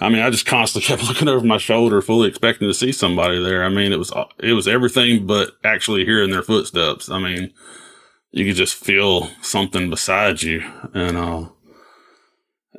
I 0.00 0.08
mean, 0.08 0.22
I 0.22 0.30
just 0.30 0.46
constantly 0.46 0.86
kept 0.88 1.06
looking 1.06 1.28
over 1.28 1.46
my 1.46 1.58
shoulder, 1.58 2.00
fully 2.02 2.28
expecting 2.28 2.68
to 2.68 2.74
see 2.74 2.92
somebody 2.92 3.42
there. 3.42 3.64
I 3.64 3.68
mean, 3.68 3.92
it 3.92 3.98
was 3.98 4.12
it 4.38 4.54
was 4.54 4.66
everything 4.66 5.26
but 5.26 5.52
actually 5.62 6.04
hearing 6.04 6.30
their 6.30 6.42
footsteps. 6.42 7.10
I 7.10 7.18
mean, 7.18 7.52
you 8.30 8.44
could 8.44 8.56
just 8.56 8.74
feel 8.74 9.30
something 9.42 9.90
beside 9.90 10.42
you, 10.42 10.64
and 10.94 11.16
uh, 11.16 11.48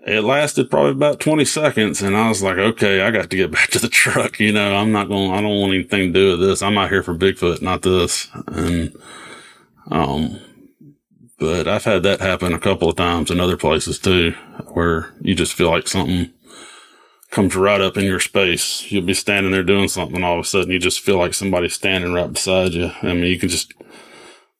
it 0.07 0.23
lasted 0.23 0.69
probably 0.69 0.91
about 0.91 1.19
twenty 1.19 1.45
seconds. 1.45 2.01
And 2.01 2.17
I 2.17 2.27
was 2.27 2.41
like, 2.41 2.57
okay, 2.57 3.01
I 3.01 3.11
got 3.11 3.29
to 3.29 3.37
get 3.37 3.51
back 3.53 3.69
to 3.71 3.79
the 3.79 3.89
truck. 3.89 4.39
You 4.39 4.51
know, 4.51 4.75
I'm 4.75 4.91
not 4.91 5.07
going. 5.07 5.31
I 5.31 5.41
don't 5.41 5.59
want 5.61 5.73
anything 5.73 6.11
to 6.11 6.19
do 6.19 6.31
with 6.31 6.41
this. 6.41 6.61
I'm 6.61 6.77
out 6.77 6.89
here 6.89 7.03
for 7.03 7.15
Bigfoot, 7.15 7.61
not 7.61 7.83
this. 7.83 8.27
And 8.47 8.95
um, 9.91 10.39
but 11.37 11.67
I've 11.67 11.83
had 11.83 12.03
that 12.03 12.21
happen 12.21 12.53
a 12.53 12.59
couple 12.59 12.89
of 12.89 12.95
times 12.95 13.29
in 13.29 13.39
other 13.39 13.57
places 13.57 13.99
too, 13.99 14.31
where 14.73 15.13
you 15.21 15.35
just 15.35 15.53
feel 15.53 15.69
like 15.69 15.87
something 15.87 16.31
comes 17.29 17.55
right 17.55 17.81
up 17.81 17.97
in 17.97 18.03
your 18.03 18.19
space. 18.19 18.91
You'll 18.91 19.05
be 19.05 19.13
standing 19.13 19.51
there 19.51 19.63
doing 19.63 19.87
something, 19.87 20.23
all 20.23 20.39
of 20.39 20.45
a 20.45 20.47
sudden 20.47 20.71
you 20.71 20.79
just 20.79 20.99
feel 20.99 21.17
like 21.17 21.33
somebody's 21.33 21.73
standing 21.73 22.13
right 22.13 22.31
beside 22.31 22.73
you. 22.73 22.91
I 23.01 23.13
mean, 23.13 23.25
you 23.25 23.39
can 23.39 23.49
just, 23.49 23.73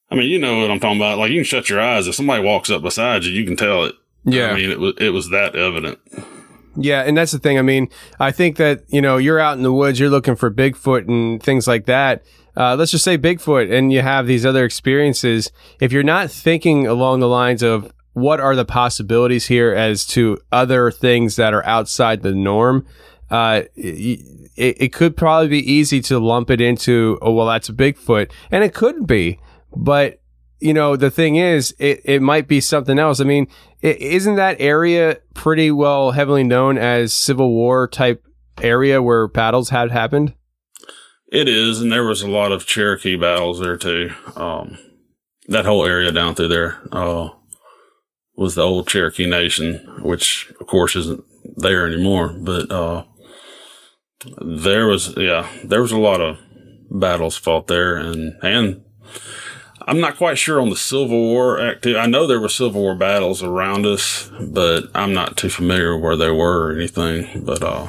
I 0.10 0.16
mean, 0.16 0.30
you 0.30 0.40
know 0.40 0.60
what 0.60 0.72
I'm 0.72 0.80
talking 0.80 0.98
about. 0.98 1.18
Like 1.18 1.32
you 1.32 1.38
can 1.38 1.46
shut 1.46 1.70
your 1.70 1.82
eyes. 1.82 2.08
If 2.08 2.16
somebody 2.16 2.44
walks 2.44 2.70
up 2.70 2.82
beside 2.82 3.26
you, 3.26 3.32
you 3.32 3.46
can 3.46 3.56
tell 3.56 3.86
it. 3.86 3.96
Yeah. 4.24 4.52
I 4.52 4.56
mean, 4.56 4.72
it 4.72 4.80
was, 4.80 4.94
it 5.00 5.10
was 5.10 5.30
that 5.32 5.56
evident. 5.56 6.00
Yeah, 6.78 7.02
and 7.02 7.18
that's 7.18 7.34
the 7.34 7.40
thing. 7.40 7.60
I 7.60 7.64
mean, 7.64 7.90
I 8.20 8.32
think 8.32 8.56
that, 8.56 8.84
you 8.88 9.02
know, 9.02 9.18
you're 9.18 9.40
out 9.40 9.58
in 9.58 9.64
the 9.64 9.74
woods, 9.74 10.00
you're 10.00 10.10
looking 10.10 10.38
for 10.38 10.50
Bigfoot 10.50 11.08
and 11.08 11.44
things 11.44 11.68
like 11.68 11.86
that. 11.88 12.24
Uh, 12.56 12.76
let's 12.76 12.92
just 12.92 13.04
say 13.04 13.18
Bigfoot 13.18 13.72
and 13.72 13.92
you 13.94 14.02
have 14.02 14.28
these 14.28 14.46
other 14.46 14.66
experiences. 14.66 15.52
If 15.80 15.92
you're 15.92 16.04
not 16.04 16.30
thinking 16.30 16.88
along 16.88 17.20
the 17.20 17.28
lines 17.28 17.64
of 17.64 17.92
what 18.14 18.40
are 18.40 18.56
the 18.56 18.66
possibilities 18.66 19.48
here 19.48 19.74
as 19.74 20.06
to 20.08 20.38
other 20.52 20.92
things 20.92 21.38
that 21.38 21.54
are 21.54 21.66
outside 21.66 22.22
the 22.22 22.34
norm, 22.34 22.86
uh, 23.30 23.64
it, 23.76 24.76
it 24.78 24.94
could 24.94 25.16
probably 25.16 25.48
be 25.48 25.72
easy 25.72 26.02
to 26.02 26.20
lump 26.20 26.50
it 26.50 26.60
into, 26.60 27.18
oh, 27.22 27.32
well, 27.32 27.48
that's 27.48 27.70
a 27.70 27.74
Bigfoot. 27.74 28.32
And 28.52 28.64
it 28.64 28.74
could 28.74 29.08
be. 29.08 29.40
But, 29.74 30.22
you 30.60 30.74
know, 30.74 30.98
the 30.98 31.10
thing 31.10 31.38
is, 31.38 31.74
it, 31.80 32.02
it 32.04 32.22
might 32.22 32.50
be 32.50 32.60
something 32.60 33.00
else. 33.00 33.22
I 33.22 33.24
mean, 33.24 33.48
is 33.82 34.28
not 34.28 34.36
that 34.36 34.58
area 34.60 35.20
pretty 35.34 35.72
well 35.72 36.12
heavily 36.12 36.44
known 36.44 36.78
as 36.78 37.14
Civil 37.14 37.52
War 37.52 37.88
type 37.88 38.28
area 38.62 39.02
where 39.02 39.30
battles 39.30 39.70
had 39.70 39.92
happened? 39.92 40.34
It 41.32 41.48
is, 41.48 41.82
and 41.82 41.92
there 41.92 42.04
was 42.04 42.22
a 42.22 42.30
lot 42.30 42.52
of 42.52 42.66
Cherokee 42.66 43.16
battles 43.16 43.60
there 43.60 43.78
too. 43.78 44.12
Um, 44.36 44.78
that 45.48 45.66
whole 45.66 45.86
area 45.86 46.12
down 46.12 46.36
through 46.36 46.50
there 46.50 46.82
uh, 46.92 47.30
was 48.36 48.56
the 48.56 48.64
old 48.64 48.88
Cherokee 48.88 49.26
Nation, 49.26 50.02
which 50.02 50.52
of 50.60 50.68
course 50.68 50.96
isn't 50.96 51.24
there 51.56 51.88
anymore. 51.88 52.30
But 52.38 52.70
uh, 52.70 53.06
there 54.42 54.88
was, 54.88 55.16
yeah, 55.16 55.48
there 55.64 55.82
was 55.82 55.94
a 55.94 55.98
lot 55.98 56.20
of 56.20 56.38
battles 56.90 57.38
fought 57.38 57.68
there, 57.68 57.96
and 57.96 58.36
and 58.44 58.84
I'm 59.88 60.00
not 60.02 60.18
quite 60.18 60.38
sure 60.38 60.62
on 60.62 60.70
the 60.70 60.76
Civil 60.76 61.18
War 61.18 61.60
active. 61.62 61.96
I 61.96 62.06
know 62.08 62.28
there 62.28 62.42
were 62.42 62.50
Civil 62.50 62.82
War 62.82 62.96
battles 62.96 63.42
around 63.42 63.86
us, 63.86 64.30
but 64.40 64.92
I'm 64.94 65.14
not 65.14 65.38
too 65.38 65.50
familiar 65.50 65.98
where 65.98 66.18
they 66.18 66.30
were 66.30 66.68
or 66.68 66.76
anything. 66.76 67.46
But 67.46 67.64
uh, 67.64 67.88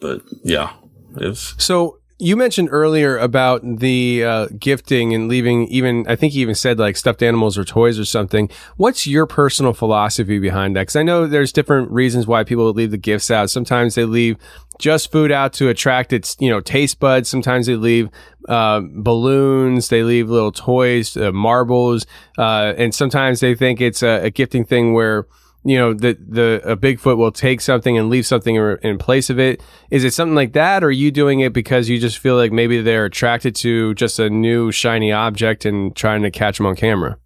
but 0.00 0.22
yeah, 0.44 0.72
it's 1.16 1.62
so 1.62 1.99
you 2.20 2.36
mentioned 2.36 2.68
earlier 2.70 3.16
about 3.16 3.62
the 3.64 4.24
uh, 4.24 4.46
gifting 4.58 5.14
and 5.14 5.28
leaving 5.28 5.66
even 5.68 6.06
i 6.06 6.14
think 6.14 6.34
you 6.34 6.42
even 6.42 6.54
said 6.54 6.78
like 6.78 6.96
stuffed 6.96 7.22
animals 7.22 7.56
or 7.56 7.64
toys 7.64 7.98
or 7.98 8.04
something. 8.04 8.50
What's 8.76 9.06
your 9.06 9.26
personal 9.26 9.72
philosophy 9.72 10.38
behind 10.38 10.76
that? 10.76 10.82
Because 10.82 10.96
i 10.96 11.02
know 11.02 11.26
there's 11.26 11.52
different 11.52 11.90
reasons 11.90 12.26
why 12.26 12.44
people 12.44 12.70
leave 12.72 12.90
the 12.90 12.98
gifts 12.98 13.30
out. 13.30 13.50
Sometimes 13.50 13.94
they 13.94 14.04
leave 14.04 14.36
just 14.78 15.12
food 15.12 15.30
out 15.30 15.52
to 15.54 15.68
attract 15.68 16.12
its 16.12 16.36
you 16.40 16.50
know 16.50 16.60
taste 16.60 16.98
buds. 17.00 17.28
Sometimes 17.28 17.66
they 17.66 17.76
leave 17.76 18.08
uh, 18.48 18.80
balloons. 18.82 19.88
They 19.88 20.02
leave 20.02 20.28
little 20.28 20.52
toys 20.52 21.16
uh, 21.16 21.32
marbles. 21.32 22.06
Uh, 22.38 22.74
and 22.76 22.94
sometimes 22.94 23.40
they 23.40 23.54
think 23.54 23.80
it's 23.80 24.02
a, 24.02 24.24
a 24.24 24.30
gifting 24.30 24.64
thing 24.64 24.94
where 24.94 25.26
you 25.62 25.76
know, 25.76 25.92
the, 25.92 26.16
the, 26.26 26.62
a 26.64 26.76
Bigfoot 26.76 27.16
will 27.16 27.32
take 27.32 27.60
something 27.60 27.98
and 27.98 28.08
leave 28.08 28.26
something 28.26 28.56
in 28.82 28.98
place 28.98 29.28
of 29.28 29.38
it. 29.38 29.62
Is 29.90 30.04
it 30.04 30.14
something 30.14 30.34
like 30.34 30.54
that? 30.54 30.82
Or 30.82 30.86
are 30.86 30.90
you 30.90 31.10
doing 31.10 31.40
it 31.40 31.52
because 31.52 31.88
you 31.88 31.98
just 31.98 32.18
feel 32.18 32.36
like 32.36 32.52
maybe 32.52 32.80
they're 32.80 33.04
attracted 33.04 33.54
to 33.56 33.94
just 33.94 34.18
a 34.18 34.30
new 34.30 34.72
shiny 34.72 35.12
object 35.12 35.64
and 35.64 35.94
trying 35.94 36.22
to 36.22 36.30
catch 36.30 36.56
them 36.56 36.66
on 36.66 36.76
camera? 36.76 37.18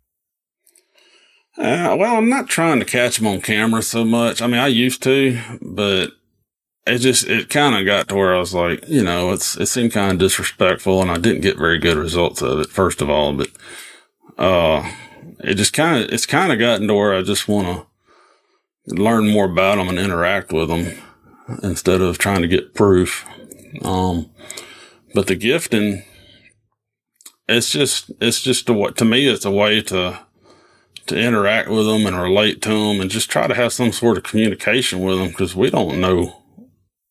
Uh, 1.57 1.95
well, 1.97 2.17
I'm 2.17 2.29
not 2.29 2.49
trying 2.49 2.81
to 2.81 2.85
catch 2.85 3.19
them 3.19 3.29
on 3.29 3.41
camera 3.41 3.83
so 3.83 4.05
much. 4.05 4.43
I 4.43 4.49
mean, 4.49 4.61
I 4.61 4.67
used 4.67 5.05
to, 5.05 5.41
but 5.63 6.11
it 6.85 6.99
just, 6.99 7.29
it 7.29 7.49
kind 7.49 7.77
of 7.77 7.87
got 7.87 8.09
to 8.09 8.17
where 8.17 8.35
I 8.35 8.41
was 8.41 8.53
like, 8.53 8.89
you 8.89 9.05
know, 9.05 9.31
it's, 9.31 9.57
it 9.57 9.67
seemed 9.67 9.93
kind 9.93 10.11
of 10.11 10.19
disrespectful 10.19 11.01
and 11.01 11.13
I 11.13 11.19
didn't 11.19 11.43
get 11.43 11.57
very 11.57 11.79
good 11.79 11.97
results 11.97 12.43
of 12.43 12.59
it, 12.59 12.71
first 12.71 13.01
of 13.01 13.09
all, 13.09 13.33
but, 13.33 13.51
uh, 14.37 14.91
it 15.45 15.55
just 15.55 15.73
kind 15.73 16.03
of, 16.03 16.11
it's 16.11 16.27
kind 16.27 16.53
of 16.53 16.59
gotten 16.59 16.89
to 16.89 16.95
where 16.95 17.15
I 17.15 17.23
just 17.23 17.47
want 17.47 17.69
to, 17.69 17.87
learn 18.87 19.31
more 19.31 19.47
about 19.47 19.77
them 19.77 19.89
and 19.89 19.99
interact 19.99 20.53
with 20.53 20.69
them 20.69 20.99
instead 21.63 22.01
of 22.01 22.19
trying 22.19 22.43
to 22.43 22.49
get 22.49 22.75
proof. 22.75 23.25
Um, 23.83 24.31
but 25.15 25.27
the 25.27 25.35
gifting, 25.35 26.03
it's 27.49 27.71
just, 27.71 28.11
it's 28.21 28.43
just 28.43 28.69
a 28.69 28.73
what 28.73 28.97
to 28.99 29.05
me, 29.05 29.29
it's 29.29 29.45
a 29.45 29.51
way 29.51 29.81
to, 29.83 30.21
to 31.07 31.19
interact 31.19 31.69
with 31.69 31.87
them 31.87 32.07
and 32.07 32.17
relate 32.17 32.63
to 32.63 32.71
them 32.71 33.01
and 33.01 33.11
just 33.11 33.31
try 33.31 33.47
to 33.47 33.55
have 33.55 33.73
some 33.73 33.93
sort 33.93 34.17
of 34.17 34.25
communication 34.25 35.01
with 35.01 35.19
them 35.19 35.29
because 35.29 35.55
we 35.55 35.71
don't 35.71 36.01
know, 36.01 36.43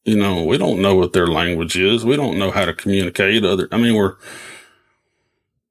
you 0.04 0.18
know, 0.18 0.44
we 0.44 0.58
don't 0.58 0.82
know 0.82 0.96
what 0.96 1.14
their 1.14 1.28
language 1.28 1.78
is. 1.78 2.04
We 2.04 2.16
don't 2.16 2.40
know 2.40 2.52
how 2.52 2.66
to 2.66 2.74
communicate 2.74 3.46
other. 3.46 3.68
I 3.72 3.78
mean, 3.78 3.96
we're, 3.96 4.16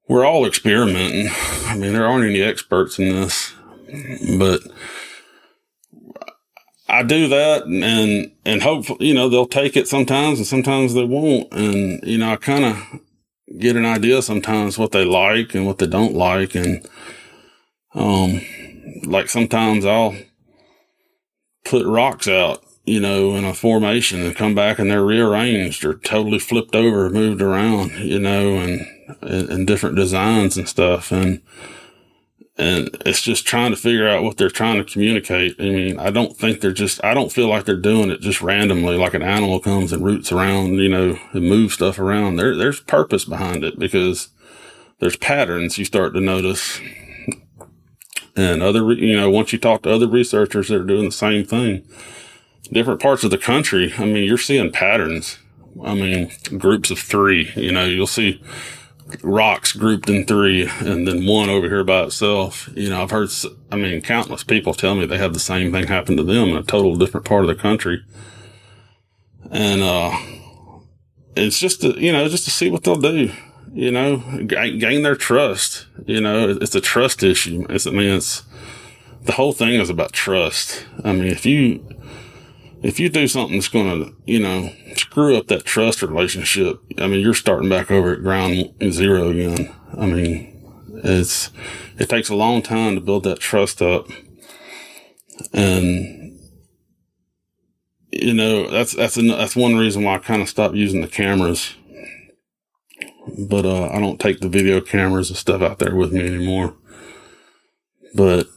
we're 0.07 0.25
all 0.25 0.45
experimenting. 0.45 1.29
I 1.65 1.75
mean, 1.77 1.93
there 1.93 2.07
aren't 2.07 2.25
any 2.25 2.41
experts 2.41 2.99
in 2.99 3.09
this, 3.09 3.53
but 4.37 4.61
I 6.93 7.01
do 7.01 7.27
that 7.29 7.65
and, 7.65 8.31
and 8.45 8.61
hopefully, 8.61 9.07
you 9.07 9.15
know, 9.15 9.27
they'll 9.27 9.47
take 9.47 9.75
it 9.75 9.87
sometimes 9.87 10.37
and 10.37 10.45
sometimes 10.45 10.93
they 10.93 11.03
won't. 11.03 11.51
And, 11.51 11.99
you 12.03 12.19
know, 12.19 12.33
I 12.33 12.35
kind 12.35 12.65
of 12.65 12.99
get 13.57 13.75
an 13.75 13.85
idea 13.85 14.21
sometimes 14.21 14.77
what 14.77 14.91
they 14.91 15.03
like 15.03 15.55
and 15.55 15.65
what 15.65 15.79
they 15.79 15.87
don't 15.87 16.13
like. 16.13 16.53
And, 16.53 16.87
um, 17.95 18.41
like 19.05 19.27
sometimes 19.27 19.85
I'll 19.85 20.15
put 21.65 21.83
rocks 21.87 22.27
out, 22.27 22.63
you 22.85 22.99
know, 22.99 23.35
in 23.35 23.43
a 23.43 23.55
formation 23.55 24.21
and 24.21 24.35
come 24.35 24.53
back 24.53 24.77
and 24.77 24.91
they're 24.91 25.03
rearranged 25.03 25.83
or 25.83 25.95
totally 25.95 26.37
flipped 26.37 26.75
over, 26.75 27.09
moved 27.09 27.41
around, 27.41 27.91
you 27.93 28.19
know, 28.19 28.57
and, 28.57 28.87
and, 29.21 29.65
different 29.65 29.95
designs 29.95 30.57
and 30.57 30.69
stuff. 30.69 31.11
And, 31.11 31.41
and 32.57 32.89
it's 33.05 33.21
just 33.21 33.47
trying 33.47 33.71
to 33.71 33.77
figure 33.77 34.07
out 34.07 34.23
what 34.23 34.37
they're 34.37 34.49
trying 34.49 34.77
to 34.77 34.91
communicate. 34.91 35.55
I 35.59 35.63
mean, 35.63 35.99
I 35.99 36.11
don't 36.11 36.37
think 36.37 36.61
they're 36.61 36.71
just, 36.71 37.03
I 37.03 37.13
don't 37.13 37.31
feel 37.31 37.47
like 37.47 37.65
they're 37.65 37.75
doing 37.75 38.11
it 38.11 38.21
just 38.21 38.41
randomly, 38.41 38.95
like 38.95 39.13
an 39.15 39.23
animal 39.23 39.59
comes 39.59 39.91
and 39.91 40.03
roots 40.05 40.31
around, 40.31 40.75
you 40.75 40.89
know, 40.89 41.17
and 41.31 41.49
moves 41.49 41.75
stuff 41.75 41.99
around. 41.99 42.35
There, 42.35 42.55
there's 42.55 42.79
purpose 42.79 43.25
behind 43.25 43.63
it 43.63 43.79
because 43.79 44.29
there's 44.99 45.17
patterns 45.17 45.77
you 45.77 45.85
start 45.85 46.13
to 46.13 46.21
notice 46.21 46.79
And 48.35 48.63
other, 48.63 48.91
you 48.93 49.15
know, 49.15 49.29
once 49.29 49.53
you 49.53 49.59
talk 49.59 49.83
to 49.83 49.91
other 49.91 50.07
researchers 50.07 50.69
that 50.69 50.81
are 50.81 50.85
doing 50.85 51.05
the 51.05 51.11
same 51.11 51.45
thing, 51.45 51.85
different 52.71 53.01
parts 53.01 53.23
of 53.23 53.31
the 53.31 53.37
country, 53.37 53.93
I 53.97 54.05
mean, 54.05 54.23
you're 54.23 54.37
seeing 54.37 54.71
patterns. 54.71 55.37
I 55.83 55.93
mean, 55.93 56.31
groups 56.57 56.89
of 56.91 56.99
three, 56.99 57.51
you 57.55 57.71
know, 57.71 57.85
you'll 57.85 58.07
see 58.07 58.41
rocks 59.21 59.73
grouped 59.73 60.09
in 60.09 60.25
three 60.25 60.67
and 60.79 61.07
then 61.07 61.25
one 61.25 61.49
over 61.49 61.67
here 61.67 61.83
by 61.83 62.03
itself. 62.03 62.69
You 62.75 62.89
know, 62.89 63.01
I've 63.03 63.11
heard, 63.11 63.29
I 63.71 63.75
mean, 63.75 64.01
countless 64.01 64.43
people 64.43 64.73
tell 64.73 64.95
me 64.95 65.05
they 65.05 65.17
have 65.17 65.33
the 65.33 65.39
same 65.39 65.71
thing 65.71 65.87
happen 65.87 66.17
to 66.17 66.23
them 66.23 66.49
in 66.49 66.57
a 66.57 66.63
total 66.63 66.95
different 66.95 67.25
part 67.25 67.43
of 67.43 67.47
the 67.47 67.55
country. 67.55 68.03
And, 69.51 69.81
uh, 69.81 70.17
it's 71.35 71.59
just 71.59 71.81
to, 71.81 71.99
you 71.99 72.11
know, 72.11 72.27
just 72.27 72.45
to 72.45 72.51
see 72.51 72.69
what 72.69 72.83
they'll 72.83 72.95
do, 72.95 73.31
you 73.73 73.91
know, 73.91 74.17
gain, 74.45 75.01
their 75.01 75.15
trust. 75.15 75.87
You 76.05 76.21
know, 76.21 76.49
it's 76.49 76.75
a 76.75 76.81
trust 76.81 77.23
issue. 77.23 77.65
It's, 77.69 77.87
I 77.87 77.91
mean, 77.91 78.13
it's, 78.13 78.43
the 79.23 79.33
whole 79.33 79.53
thing 79.53 79.79
is 79.79 79.89
about 79.89 80.13
trust. 80.13 80.85
I 81.03 81.13
mean, 81.13 81.27
if 81.27 81.45
you, 81.45 81.85
if 82.83 82.99
you 82.99 83.09
do 83.09 83.27
something 83.27 83.55
that's 83.55 83.69
going 83.69 84.03
to, 84.03 84.15
you 84.25 84.39
know, 84.39 84.71
screw 84.95 85.37
up 85.37 85.47
that 85.47 85.63
trust 85.63 86.01
relationship, 86.01 86.79
I 86.97 87.07
mean, 87.07 87.21
you're 87.21 87.33
starting 87.33 87.69
back 87.69 87.89
over 87.89 88.13
at 88.13 88.21
ground 88.21 88.73
zero 88.91 89.29
again. 89.29 89.73
I 89.97 90.05
mean, 90.05 90.61
it's, 91.03 91.49
it 91.97 92.09
takes 92.09 92.29
a 92.29 92.35
long 92.35 92.61
time 92.61 92.95
to 92.95 93.01
build 93.01 93.23
that 93.23 93.39
trust 93.39 93.81
up. 93.81 94.07
And, 95.53 96.39
you 98.11 98.33
know, 98.33 98.69
that's, 98.69 98.93
that's, 98.93 99.17
an, 99.17 99.27
that's 99.27 99.55
one 99.55 99.75
reason 99.75 100.03
why 100.03 100.15
I 100.15 100.19
kind 100.19 100.41
of 100.41 100.49
stopped 100.49 100.75
using 100.75 101.01
the 101.01 101.07
cameras. 101.07 101.75
But, 103.47 103.65
uh, 103.65 103.87
I 103.87 103.99
don't 103.99 104.19
take 104.19 104.41
the 104.41 104.49
video 104.49 104.81
cameras 104.81 105.29
and 105.29 105.37
stuff 105.37 105.61
out 105.61 105.79
there 105.79 105.95
with 105.95 106.11
me 106.11 106.19
anymore. 106.25 106.75
But, 108.13 108.47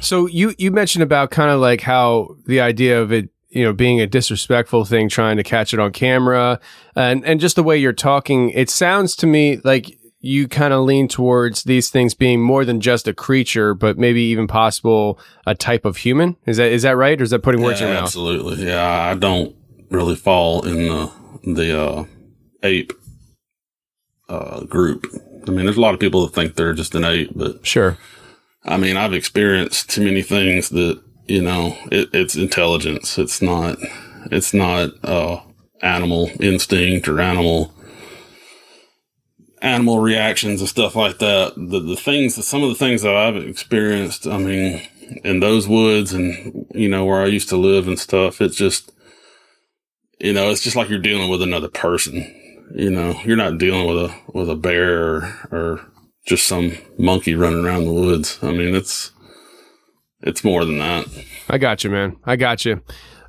So 0.00 0.26
you 0.26 0.54
you 0.58 0.70
mentioned 0.70 1.02
about 1.02 1.30
kind 1.30 1.50
of 1.50 1.60
like 1.60 1.80
how 1.80 2.36
the 2.46 2.60
idea 2.60 3.00
of 3.00 3.12
it, 3.12 3.30
you 3.50 3.64
know, 3.64 3.72
being 3.72 4.00
a 4.00 4.06
disrespectful 4.06 4.84
thing, 4.84 5.08
trying 5.08 5.36
to 5.38 5.42
catch 5.42 5.72
it 5.72 5.80
on 5.80 5.92
camera, 5.92 6.60
and 6.94 7.24
and 7.24 7.40
just 7.40 7.56
the 7.56 7.62
way 7.62 7.76
you're 7.78 7.92
talking, 7.92 8.50
it 8.50 8.68
sounds 8.70 9.16
to 9.16 9.26
me 9.26 9.60
like 9.64 9.98
you 10.20 10.48
kind 10.48 10.74
of 10.74 10.84
lean 10.84 11.06
towards 11.06 11.62
these 11.62 11.90
things 11.90 12.12
being 12.12 12.40
more 12.42 12.64
than 12.64 12.80
just 12.80 13.06
a 13.06 13.14
creature, 13.14 13.72
but 13.72 13.96
maybe 13.96 14.20
even 14.22 14.48
possible 14.48 15.18
a 15.46 15.54
type 15.54 15.84
of 15.84 15.98
human. 15.98 16.36
Is 16.44 16.56
that 16.56 16.72
is 16.72 16.82
that 16.82 16.96
right, 16.96 17.18
or 17.20 17.24
is 17.24 17.30
that 17.30 17.42
putting 17.42 17.62
words 17.62 17.80
in 17.80 17.86
Yeah, 17.86 17.92
your 17.92 18.00
mouth? 18.00 18.08
absolutely. 18.08 18.66
Yeah, 18.66 18.84
I 19.10 19.14
don't 19.14 19.54
really 19.90 20.16
fall 20.16 20.66
in 20.66 20.88
the 20.88 21.10
the 21.44 21.80
uh, 21.80 22.04
ape 22.64 22.92
uh, 24.28 24.64
group. 24.64 25.06
I 25.46 25.50
mean, 25.50 25.64
there's 25.64 25.76
a 25.78 25.80
lot 25.80 25.94
of 25.94 26.00
people 26.00 26.26
that 26.26 26.34
think 26.34 26.54
they're 26.56 26.74
just 26.74 26.94
an 26.94 27.04
ape, 27.04 27.30
but 27.34 27.64
Sure. 27.66 27.96
I 28.64 28.76
mean, 28.76 28.96
I've 28.96 29.14
experienced 29.14 29.88
too 29.90 30.04
many 30.04 30.20
things 30.20 30.68
that 30.70 31.00
you 31.28 31.42
know 31.42 31.76
it, 31.90 32.10
it's 32.12 32.36
intelligence. 32.36 33.18
It's 33.18 33.40
not. 33.40 33.78
It's 34.30 34.52
not 34.52 34.90
uh, 35.04 35.40
animal 35.82 36.30
instinct 36.40 37.08
or 37.08 37.20
animal 37.20 37.72
animal 39.60 40.00
reactions 40.00 40.60
and 40.60 40.68
stuff 40.68 40.96
like 40.96 41.18
that. 41.18 41.54
The 41.56 41.80
the 41.80 41.96
things, 41.96 42.44
some 42.44 42.62
of 42.62 42.70
the 42.70 42.74
things 42.74 43.02
that 43.02 43.16
I've 43.16 43.36
experienced. 43.36 44.26
I 44.26 44.38
mean, 44.38 44.82
in 45.24 45.40
those 45.40 45.68
woods 45.68 46.12
and 46.12 46.66
you 46.74 46.88
know 46.88 47.04
where 47.04 47.22
I 47.22 47.26
used 47.26 47.48
to 47.50 47.56
live 47.56 47.88
and 47.88 47.98
stuff. 47.98 48.40
It's 48.40 48.56
just 48.56 48.92
you 50.20 50.32
know, 50.32 50.50
it's 50.50 50.62
just 50.62 50.76
like 50.76 50.88
you're 50.88 50.98
dealing 50.98 51.30
with 51.30 51.42
another 51.42 51.68
person. 51.68 52.34
You 52.74 52.90
know, 52.90 53.18
you're 53.24 53.36
not 53.36 53.58
dealing 53.58 53.86
with 53.86 54.10
a 54.10 54.14
with 54.32 54.50
a 54.50 54.56
bear 54.56 55.04
or, 55.04 55.48
or 55.50 55.92
just 56.26 56.46
some 56.46 56.76
monkey 56.98 57.34
running 57.34 57.64
around 57.64 57.84
the 57.84 57.92
woods. 57.92 58.38
I 58.42 58.50
mean, 58.50 58.74
it's 58.74 59.12
it's 60.22 60.44
more 60.44 60.64
than 60.64 60.78
that. 60.78 61.06
I 61.48 61.58
got 61.58 61.84
you, 61.84 61.90
man. 61.90 62.16
I 62.24 62.36
got 62.36 62.64
you. 62.64 62.82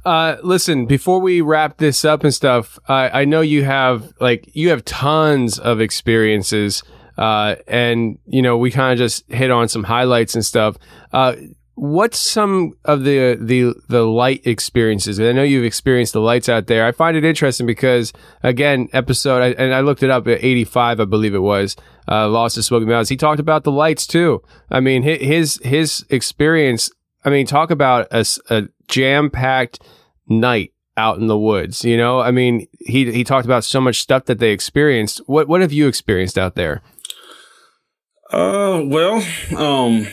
Uh, 0.05 0.37
listen, 0.43 0.85
before 0.85 1.19
we 1.19 1.41
wrap 1.41 1.77
this 1.77 2.05
up 2.05 2.23
and 2.23 2.33
stuff, 2.33 2.79
I 2.87 3.21
I 3.21 3.25
know 3.25 3.41
you 3.41 3.63
have 3.63 4.13
like 4.19 4.49
you 4.53 4.69
have 4.69 4.85
tons 4.85 5.59
of 5.59 5.81
experiences, 5.81 6.83
uh, 7.17 7.55
and 7.67 8.17
you 8.25 8.41
know 8.41 8.57
we 8.57 8.71
kind 8.71 8.93
of 8.93 8.97
just 8.97 9.29
hit 9.31 9.51
on 9.51 9.67
some 9.67 9.83
highlights 9.83 10.35
and 10.35 10.45
stuff. 10.45 10.77
Uh, 11.11 11.35
what's 11.79 12.19
some 12.19 12.73
of 12.85 13.03
the 13.03 13.37
the 13.39 13.73
the 13.87 14.03
light 14.03 14.45
experiences? 14.45 15.19
I 15.19 15.31
know 15.31 15.43
you've 15.43 15.63
experienced 15.65 16.13
the 16.13 16.19
lights 16.21 16.49
out 16.49 16.67
there. 16.67 16.85
I 16.85 16.91
find 16.91 17.15
it 17.15 17.23
interesting 17.23 17.65
because 17.65 18.11
again, 18.43 18.89
episode 18.93 19.41
I- 19.41 19.63
and 19.63 19.73
I 19.73 19.79
looked 19.81 20.03
it 20.03 20.09
up 20.09 20.27
at 20.27 20.43
eighty 20.43 20.65
five, 20.65 20.99
I 20.99 21.05
believe 21.05 21.33
it 21.33 21.39
was. 21.39 21.75
Uh, 22.07 22.27
Lost 22.27 22.57
of 22.57 22.65
Smoky 22.65 22.85
Mountains. 22.85 23.09
He 23.09 23.17
talked 23.17 23.39
about 23.39 23.63
the 23.63 23.71
lights 23.71 24.05
too. 24.07 24.41
I 24.69 24.79
mean, 24.79 25.03
his 25.03 25.59
his 25.63 26.05
experience. 26.09 26.91
I 27.23 27.29
mean, 27.29 27.45
talk 27.45 27.69
about 27.71 28.07
a, 28.11 28.67
jam 28.87 29.29
packed 29.29 29.79
night 30.27 30.73
out 30.97 31.17
in 31.19 31.27
the 31.27 31.37
woods. 31.37 31.83
You 31.85 31.97
know, 31.97 32.19
I 32.19 32.31
mean, 32.31 32.67
he 32.79 33.11
he 33.11 33.23
talked 33.23 33.45
about 33.45 33.63
so 33.63 33.79
much 33.79 33.99
stuff 33.99 34.25
that 34.25 34.39
they 34.39 34.51
experienced. 34.51 35.21
What 35.27 35.47
what 35.47 35.61
have 35.61 35.71
you 35.73 35.87
experienced 35.87 36.37
out 36.37 36.55
there? 36.55 36.81
Uh, 38.31 38.81
well, 38.85 39.23
um, 39.57 40.07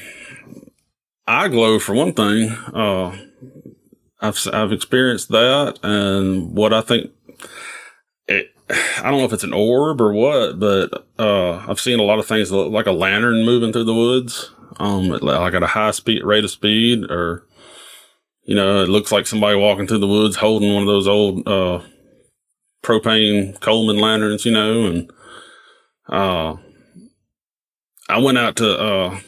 eye 1.26 1.48
glow 1.48 1.78
for 1.78 1.94
one 1.94 2.12
thing. 2.12 2.50
Uh, 2.72 3.16
I've 4.20 4.38
I've 4.52 4.72
experienced 4.72 5.28
that, 5.30 5.78
and 5.82 6.54
what 6.54 6.72
I 6.72 6.80
think 6.80 7.10
it. 8.28 8.52
I 8.68 9.10
don't 9.10 9.18
know 9.18 9.24
if 9.24 9.32
it's 9.32 9.44
an 9.44 9.52
orb 9.52 10.00
or 10.00 10.12
what, 10.12 10.58
but 10.58 11.06
uh, 11.18 11.64
I've 11.68 11.78
seen 11.78 12.00
a 12.00 12.04
lot 12.04 12.18
of 12.18 12.26
things 12.26 12.50
like 12.50 12.86
a 12.86 12.92
lantern 12.92 13.44
moving 13.44 13.72
through 13.72 13.84
the 13.84 13.94
woods, 13.94 14.50
um, 14.78 15.08
like 15.08 15.54
at 15.54 15.62
a 15.62 15.68
high 15.68 15.92
speed 15.92 16.24
rate 16.24 16.42
of 16.42 16.50
speed, 16.50 17.04
or 17.04 17.46
you 18.42 18.54
know, 18.56 18.82
it 18.82 18.88
looks 18.88 19.12
like 19.12 19.26
somebody 19.26 19.56
walking 19.56 19.86
through 19.86 19.98
the 19.98 20.08
woods 20.08 20.36
holding 20.36 20.72
one 20.72 20.82
of 20.82 20.88
those 20.88 21.06
old 21.06 21.46
uh, 21.46 21.80
propane 22.82 23.58
Coleman 23.60 23.98
lanterns, 23.98 24.44
you 24.44 24.52
know, 24.52 24.86
and 24.86 25.10
uh, 26.08 26.56
I 28.08 28.18
went 28.18 28.38
out 28.38 28.56
to 28.56 28.78
uh, 28.78 29.20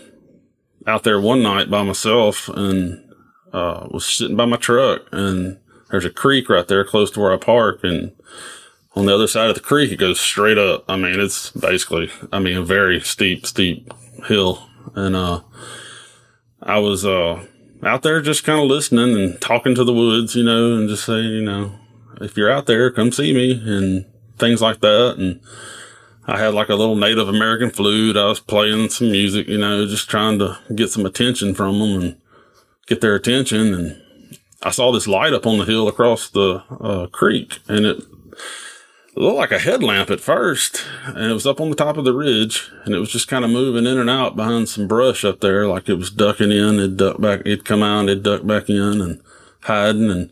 out 0.88 1.04
there 1.04 1.20
one 1.20 1.42
night 1.42 1.70
by 1.70 1.82
myself 1.82 2.48
and 2.48 3.04
uh, 3.52 3.86
was 3.90 4.06
sitting 4.06 4.36
by 4.36 4.46
my 4.46 4.56
truck, 4.56 5.02
and 5.12 5.58
there's 5.90 6.06
a 6.06 6.10
creek 6.10 6.48
right 6.48 6.66
there 6.66 6.84
close 6.84 7.10
to 7.10 7.20
where 7.20 7.32
I 7.32 7.36
park, 7.36 7.80
and 7.82 8.12
on 8.96 9.04
the 9.06 9.14
other 9.14 9.28
side 9.28 9.50
of 9.50 9.54
the 9.54 9.60
creek 9.60 9.92
it 9.92 9.96
goes 9.96 10.18
straight 10.18 10.58
up. 10.58 10.84
I 10.88 10.96
mean, 10.96 11.20
it's 11.20 11.50
basically, 11.50 12.10
I 12.32 12.38
mean, 12.38 12.56
a 12.56 12.62
very 12.64 13.00
steep, 13.00 13.46
steep 13.46 13.92
hill, 14.26 14.66
and 14.94 15.14
uh, 15.14 15.42
I 16.62 16.78
was 16.78 17.04
uh 17.04 17.46
out 17.84 18.02
there 18.02 18.20
just 18.20 18.42
kind 18.42 18.58
of 18.60 18.66
listening 18.66 19.16
and 19.16 19.40
talking 19.40 19.74
to 19.74 19.84
the 19.84 19.92
woods, 19.92 20.34
you 20.34 20.42
know, 20.42 20.74
and 20.74 20.88
just 20.88 21.04
saying, 21.04 21.30
you 21.30 21.44
know, 21.44 21.72
if 22.20 22.36
you're 22.36 22.50
out 22.50 22.66
there, 22.66 22.90
come 22.90 23.12
see 23.12 23.32
me 23.32 23.52
and 23.64 24.06
things 24.38 24.62
like 24.62 24.80
that, 24.80 25.16
and. 25.18 25.40
I 26.28 26.38
had 26.38 26.52
like 26.52 26.68
a 26.68 26.74
little 26.74 26.94
Native 26.94 27.26
American 27.26 27.70
flute. 27.70 28.18
I 28.18 28.26
was 28.26 28.38
playing 28.38 28.90
some 28.90 29.10
music, 29.10 29.48
you 29.48 29.56
know, 29.56 29.86
just 29.86 30.10
trying 30.10 30.38
to 30.40 30.58
get 30.74 30.90
some 30.90 31.06
attention 31.06 31.54
from 31.54 31.78
them 31.78 32.00
and 32.02 32.20
get 32.86 33.00
their 33.00 33.14
attention. 33.14 33.72
And 33.72 34.02
I 34.62 34.70
saw 34.70 34.92
this 34.92 35.08
light 35.08 35.32
up 35.32 35.46
on 35.46 35.56
the 35.56 35.64
hill 35.64 35.88
across 35.88 36.28
the 36.28 36.62
uh, 36.80 37.06
creek 37.06 37.60
and 37.66 37.86
it 37.86 38.02
looked 39.16 39.38
like 39.38 39.52
a 39.52 39.58
headlamp 39.58 40.10
at 40.10 40.20
first. 40.20 40.84
And 41.06 41.30
it 41.30 41.32
was 41.32 41.46
up 41.46 41.62
on 41.62 41.70
the 41.70 41.76
top 41.76 41.96
of 41.96 42.04
the 42.04 42.12
ridge 42.12 42.70
and 42.84 42.94
it 42.94 42.98
was 42.98 43.10
just 43.10 43.28
kind 43.28 43.42
of 43.42 43.50
moving 43.50 43.86
in 43.86 43.96
and 43.96 44.10
out 44.10 44.36
behind 44.36 44.68
some 44.68 44.86
brush 44.86 45.24
up 45.24 45.40
there. 45.40 45.66
Like 45.66 45.88
it 45.88 45.94
was 45.94 46.10
ducking 46.10 46.52
in, 46.52 46.74
it'd 46.74 46.98
duck 46.98 47.22
back, 47.22 47.40
it'd 47.46 47.64
come 47.64 47.82
out, 47.82 48.04
it'd 48.04 48.22
duck 48.22 48.46
back 48.46 48.68
in 48.68 49.00
and 49.00 49.22
hiding. 49.62 50.10
And 50.10 50.30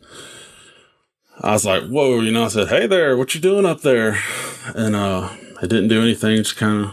I 1.41 1.53
was 1.53 1.65
like, 1.65 1.87
whoa, 1.87 2.19
you 2.19 2.31
know, 2.31 2.45
I 2.45 2.49
said, 2.49 2.67
Hey 2.67 2.85
there, 2.85 3.17
what 3.17 3.33
you 3.33 3.41
doing 3.41 3.65
up 3.65 3.81
there? 3.81 4.19
And, 4.75 4.95
uh, 4.95 5.29
it 5.61 5.69
didn't 5.69 5.89
do 5.89 6.01
anything, 6.01 6.37
just 6.37 6.57
kind 6.57 6.85
of 6.85 6.91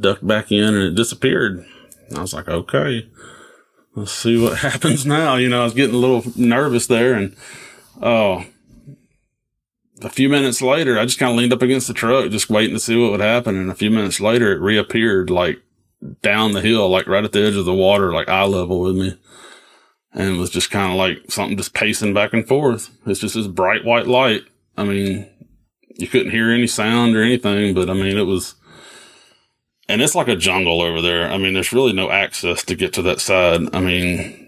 ducked 0.00 0.26
back 0.26 0.50
in 0.52 0.74
and 0.74 0.76
it 0.76 0.94
disappeared. 0.94 1.64
I 2.14 2.20
was 2.20 2.34
like, 2.34 2.48
okay, 2.48 3.08
let's 3.94 4.12
see 4.12 4.40
what 4.40 4.58
happens 4.58 5.04
now. 5.04 5.36
You 5.36 5.48
know, 5.48 5.62
I 5.62 5.64
was 5.64 5.74
getting 5.74 5.94
a 5.94 5.98
little 5.98 6.24
nervous 6.36 6.86
there 6.86 7.14
and, 7.14 7.36
oh, 8.00 8.44
a 10.02 10.10
few 10.10 10.28
minutes 10.28 10.60
later, 10.60 10.98
I 10.98 11.04
just 11.04 11.18
kind 11.18 11.32
of 11.32 11.38
leaned 11.38 11.52
up 11.52 11.62
against 11.62 11.88
the 11.88 11.94
truck, 11.94 12.30
just 12.30 12.50
waiting 12.50 12.74
to 12.74 12.80
see 12.80 12.96
what 12.96 13.12
would 13.12 13.20
happen. 13.20 13.56
And 13.56 13.70
a 13.70 13.74
few 13.74 13.90
minutes 13.90 14.20
later, 14.20 14.52
it 14.52 14.60
reappeared 14.60 15.30
like 15.30 15.62
down 16.22 16.52
the 16.52 16.60
hill, 16.60 16.88
like 16.88 17.06
right 17.06 17.24
at 17.24 17.32
the 17.32 17.42
edge 17.42 17.56
of 17.56 17.64
the 17.64 17.74
water, 17.74 18.12
like 18.12 18.28
eye 18.28 18.44
level 18.44 18.80
with 18.80 18.96
me. 18.96 19.18
And 20.12 20.36
it 20.36 20.38
was 20.38 20.50
just 20.50 20.70
kind 20.70 20.92
of 20.92 20.98
like 20.98 21.30
something 21.30 21.56
just 21.56 21.74
pacing 21.74 22.14
back 22.14 22.32
and 22.32 22.46
forth. 22.46 22.90
It's 23.06 23.20
just 23.20 23.34
this 23.34 23.46
bright 23.46 23.84
white 23.84 24.06
light. 24.06 24.42
I 24.76 24.84
mean, 24.84 25.28
you 25.98 26.06
couldn't 26.06 26.30
hear 26.30 26.50
any 26.50 26.66
sound 26.66 27.16
or 27.16 27.22
anything, 27.22 27.74
but 27.74 27.88
I 27.90 27.94
mean, 27.94 28.16
it 28.16 28.26
was, 28.26 28.54
and 29.88 30.02
it's 30.02 30.14
like 30.14 30.28
a 30.28 30.36
jungle 30.36 30.82
over 30.82 31.00
there. 31.00 31.28
I 31.30 31.38
mean, 31.38 31.54
there's 31.54 31.72
really 31.72 31.92
no 31.92 32.10
access 32.10 32.64
to 32.64 32.74
get 32.74 32.92
to 32.94 33.02
that 33.02 33.20
side. 33.20 33.74
I 33.74 33.80
mean, 33.80 34.46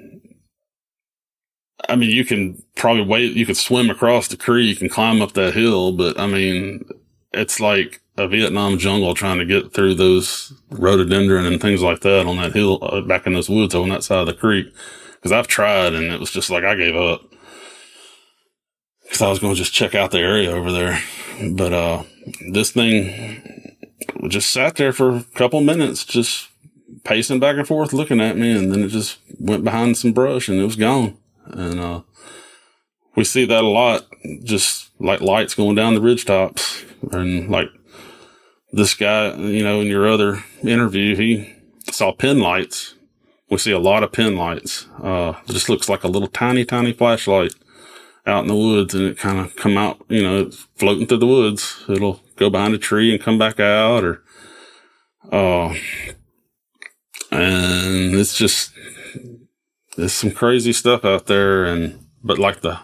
I 1.88 1.96
mean, 1.96 2.10
you 2.10 2.24
can 2.24 2.62
probably 2.76 3.04
wait, 3.04 3.34
you 3.34 3.46
could 3.46 3.56
swim 3.56 3.88
across 3.90 4.28
the 4.28 4.36
creek 4.36 4.80
and 4.80 4.90
climb 4.90 5.22
up 5.22 5.32
that 5.32 5.54
hill, 5.54 5.92
but 5.92 6.18
I 6.18 6.26
mean, 6.26 6.84
it's 7.32 7.60
like 7.60 8.00
a 8.16 8.26
Vietnam 8.26 8.78
jungle 8.78 9.14
trying 9.14 9.38
to 9.38 9.44
get 9.44 9.72
through 9.72 9.94
those 9.94 10.52
rhododendron 10.70 11.46
and 11.46 11.60
things 11.60 11.82
like 11.82 12.00
that 12.00 12.26
on 12.26 12.36
that 12.36 12.52
hill 12.52 12.78
uh, 12.82 13.00
back 13.00 13.26
in 13.26 13.32
those 13.32 13.48
woods 13.48 13.74
on 13.74 13.88
that 13.90 14.02
side 14.02 14.20
of 14.20 14.26
the 14.26 14.34
creek. 14.34 14.74
Cause 15.22 15.32
I've 15.32 15.48
tried 15.48 15.94
and 15.94 16.12
it 16.12 16.20
was 16.20 16.30
just 16.30 16.50
like 16.50 16.64
I 16.64 16.74
gave 16.74 16.96
up. 16.96 17.22
Cause 19.10 19.22
I 19.22 19.28
was 19.28 19.38
going 19.38 19.54
to 19.54 19.58
just 19.58 19.72
check 19.72 19.94
out 19.94 20.10
the 20.10 20.18
area 20.18 20.50
over 20.50 20.70
there. 20.70 21.00
But, 21.40 21.72
uh, 21.72 22.02
this 22.50 22.72
thing 22.72 23.64
just 24.28 24.50
sat 24.50 24.76
there 24.76 24.92
for 24.92 25.16
a 25.16 25.24
couple 25.34 25.60
minutes, 25.60 26.04
just 26.04 26.48
pacing 27.04 27.40
back 27.40 27.56
and 27.56 27.66
forth, 27.66 27.92
looking 27.92 28.20
at 28.20 28.36
me. 28.36 28.52
And 28.52 28.72
then 28.72 28.82
it 28.82 28.88
just 28.88 29.18
went 29.38 29.64
behind 29.64 29.96
some 29.96 30.12
brush 30.12 30.48
and 30.48 30.58
it 30.60 30.64
was 30.64 30.76
gone. 30.76 31.16
And, 31.46 31.80
uh, 31.80 32.02
we 33.14 33.24
see 33.24 33.44
that 33.46 33.64
a 33.64 33.68
lot, 33.68 34.06
just 34.44 34.90
like 35.00 35.20
lights 35.20 35.54
going 35.54 35.74
down 35.74 35.94
the 35.94 36.00
ridge 36.00 36.24
tops 36.24 36.84
and 37.10 37.48
like 37.48 37.68
this 38.72 38.94
guy, 38.94 39.34
you 39.34 39.62
know, 39.62 39.80
in 39.80 39.86
your 39.86 40.08
other 40.08 40.44
interview, 40.62 41.16
he 41.16 41.54
saw 41.90 42.12
pin 42.12 42.38
lights. 42.38 42.94
We 43.50 43.58
see 43.58 43.72
a 43.72 43.78
lot 43.78 44.02
of 44.02 44.12
pin 44.12 44.36
lights. 44.36 44.86
Uh, 45.02 45.34
just 45.46 45.68
looks 45.68 45.88
like 45.88 46.04
a 46.04 46.08
little 46.08 46.28
tiny, 46.28 46.64
tiny 46.64 46.92
flashlight 46.92 47.54
out 48.28 48.42
in 48.42 48.48
the 48.48 48.54
woods 48.54 48.94
and 48.94 49.04
it 49.04 49.18
kind 49.18 49.38
of 49.38 49.56
come 49.56 49.78
out, 49.78 50.04
you 50.08 50.22
know, 50.22 50.50
floating 50.76 51.06
through 51.06 51.18
the 51.18 51.26
woods. 51.26 51.82
It'll 51.88 52.20
go 52.36 52.50
behind 52.50 52.74
a 52.74 52.78
tree 52.78 53.12
and 53.12 53.22
come 53.22 53.38
back 53.38 53.58
out 53.58 54.04
or, 54.04 54.22
uh, 55.32 55.74
and 57.30 58.14
it's 58.14 58.36
just, 58.36 58.72
there's 59.96 60.12
some 60.12 60.30
crazy 60.30 60.72
stuff 60.72 61.04
out 61.04 61.26
there. 61.26 61.64
And, 61.64 62.06
but 62.22 62.38
like 62.38 62.60
the, 62.60 62.78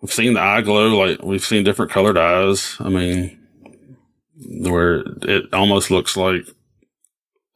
we've 0.00 0.12
seen 0.12 0.34
the 0.34 0.40
eye 0.40 0.62
glow, 0.62 0.96
like 0.96 1.22
we've 1.22 1.44
seen 1.44 1.64
different 1.64 1.90
colored 1.90 2.16
eyes. 2.16 2.76
I 2.80 2.88
mean, 2.88 3.38
where 4.36 5.02
it 5.22 5.52
almost 5.52 5.90
looks 5.90 6.16
like 6.16 6.46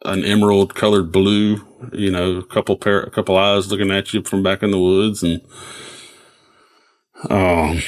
an 0.05 0.25
emerald 0.25 0.75
colored 0.75 1.13
blue, 1.13 1.67
you 1.93 2.11
know, 2.11 2.39
a 2.39 2.45
couple 2.45 2.77
pair, 2.77 3.01
a 3.01 3.11
couple 3.11 3.37
eyes 3.37 3.71
looking 3.71 3.91
at 3.91 4.13
you 4.13 4.23
from 4.23 4.43
back 4.43 4.63
in 4.63 4.71
the 4.71 4.81
woods 4.81 5.23
and, 5.23 5.43
um, 7.29 7.83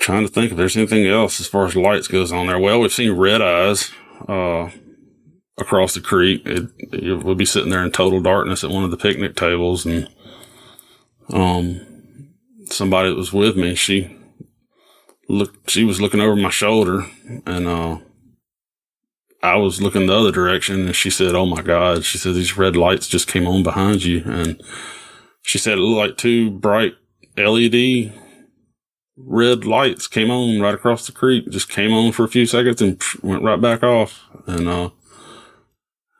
trying 0.00 0.26
to 0.26 0.32
think 0.32 0.50
if 0.50 0.56
there's 0.56 0.76
anything 0.76 1.06
else 1.06 1.40
as 1.40 1.46
far 1.46 1.66
as 1.66 1.76
lights 1.76 2.08
goes 2.08 2.32
on 2.32 2.46
there. 2.46 2.58
Well, 2.58 2.80
we've 2.80 2.92
seen 2.92 3.12
red 3.12 3.42
eyes, 3.42 3.90
uh, 4.28 4.70
across 5.58 5.94
the 5.94 6.00
creek. 6.00 6.42
It, 6.46 6.70
it 6.92 7.24
would 7.24 7.38
be 7.38 7.44
sitting 7.44 7.70
there 7.70 7.84
in 7.84 7.92
total 7.92 8.20
darkness 8.20 8.64
at 8.64 8.70
one 8.70 8.84
of 8.84 8.90
the 8.90 8.96
picnic 8.96 9.36
tables 9.36 9.84
and, 9.84 10.08
um, 11.30 11.80
somebody 12.66 13.10
that 13.10 13.16
was 13.16 13.32
with 13.32 13.56
me, 13.56 13.74
she 13.74 14.16
looked, 15.28 15.70
she 15.70 15.84
was 15.84 16.00
looking 16.00 16.20
over 16.20 16.36
my 16.36 16.50
shoulder 16.50 17.06
and, 17.46 17.66
uh, 17.66 17.98
I 19.42 19.56
was 19.56 19.82
looking 19.82 20.06
the 20.06 20.16
other 20.16 20.30
direction 20.30 20.86
and 20.86 20.94
she 20.94 21.10
said, 21.10 21.34
Oh 21.34 21.46
my 21.46 21.62
God. 21.62 22.04
She 22.04 22.16
said, 22.16 22.34
these 22.34 22.56
red 22.56 22.76
lights 22.76 23.08
just 23.08 23.26
came 23.26 23.48
on 23.48 23.64
behind 23.64 24.04
you. 24.04 24.22
And 24.24 24.62
she 25.42 25.58
said 25.58 25.74
it 25.74 25.82
looked 25.82 26.08
like 26.08 26.16
two 26.16 26.50
bright 26.50 26.94
LED 27.36 28.12
red 29.16 29.64
lights 29.64 30.08
came 30.08 30.30
on 30.30 30.60
right 30.60 30.74
across 30.74 31.06
the 31.06 31.12
creek, 31.12 31.48
just 31.50 31.68
came 31.68 31.92
on 31.92 32.12
for 32.12 32.24
a 32.24 32.28
few 32.28 32.46
seconds 32.46 32.80
and 32.80 33.00
went 33.22 33.42
right 33.42 33.60
back 33.60 33.82
off. 33.82 34.22
And, 34.46 34.68
uh, 34.68 34.90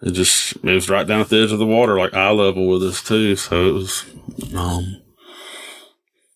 it 0.03 0.12
just, 0.12 0.57
it 0.57 0.75
was 0.75 0.91
right 0.91 1.07
down 1.07 1.20
at 1.20 1.29
the 1.29 1.43
edge 1.43 1.53
of 1.53 1.59
the 1.59 1.66
water, 1.66 1.97
like 1.97 2.12
eye 2.12 2.31
level 2.31 2.68
with 2.68 2.83
us 2.83 3.03
too. 3.03 3.37
So 3.37 3.68
it 3.68 3.73
was, 3.73 4.05
um, 4.55 5.01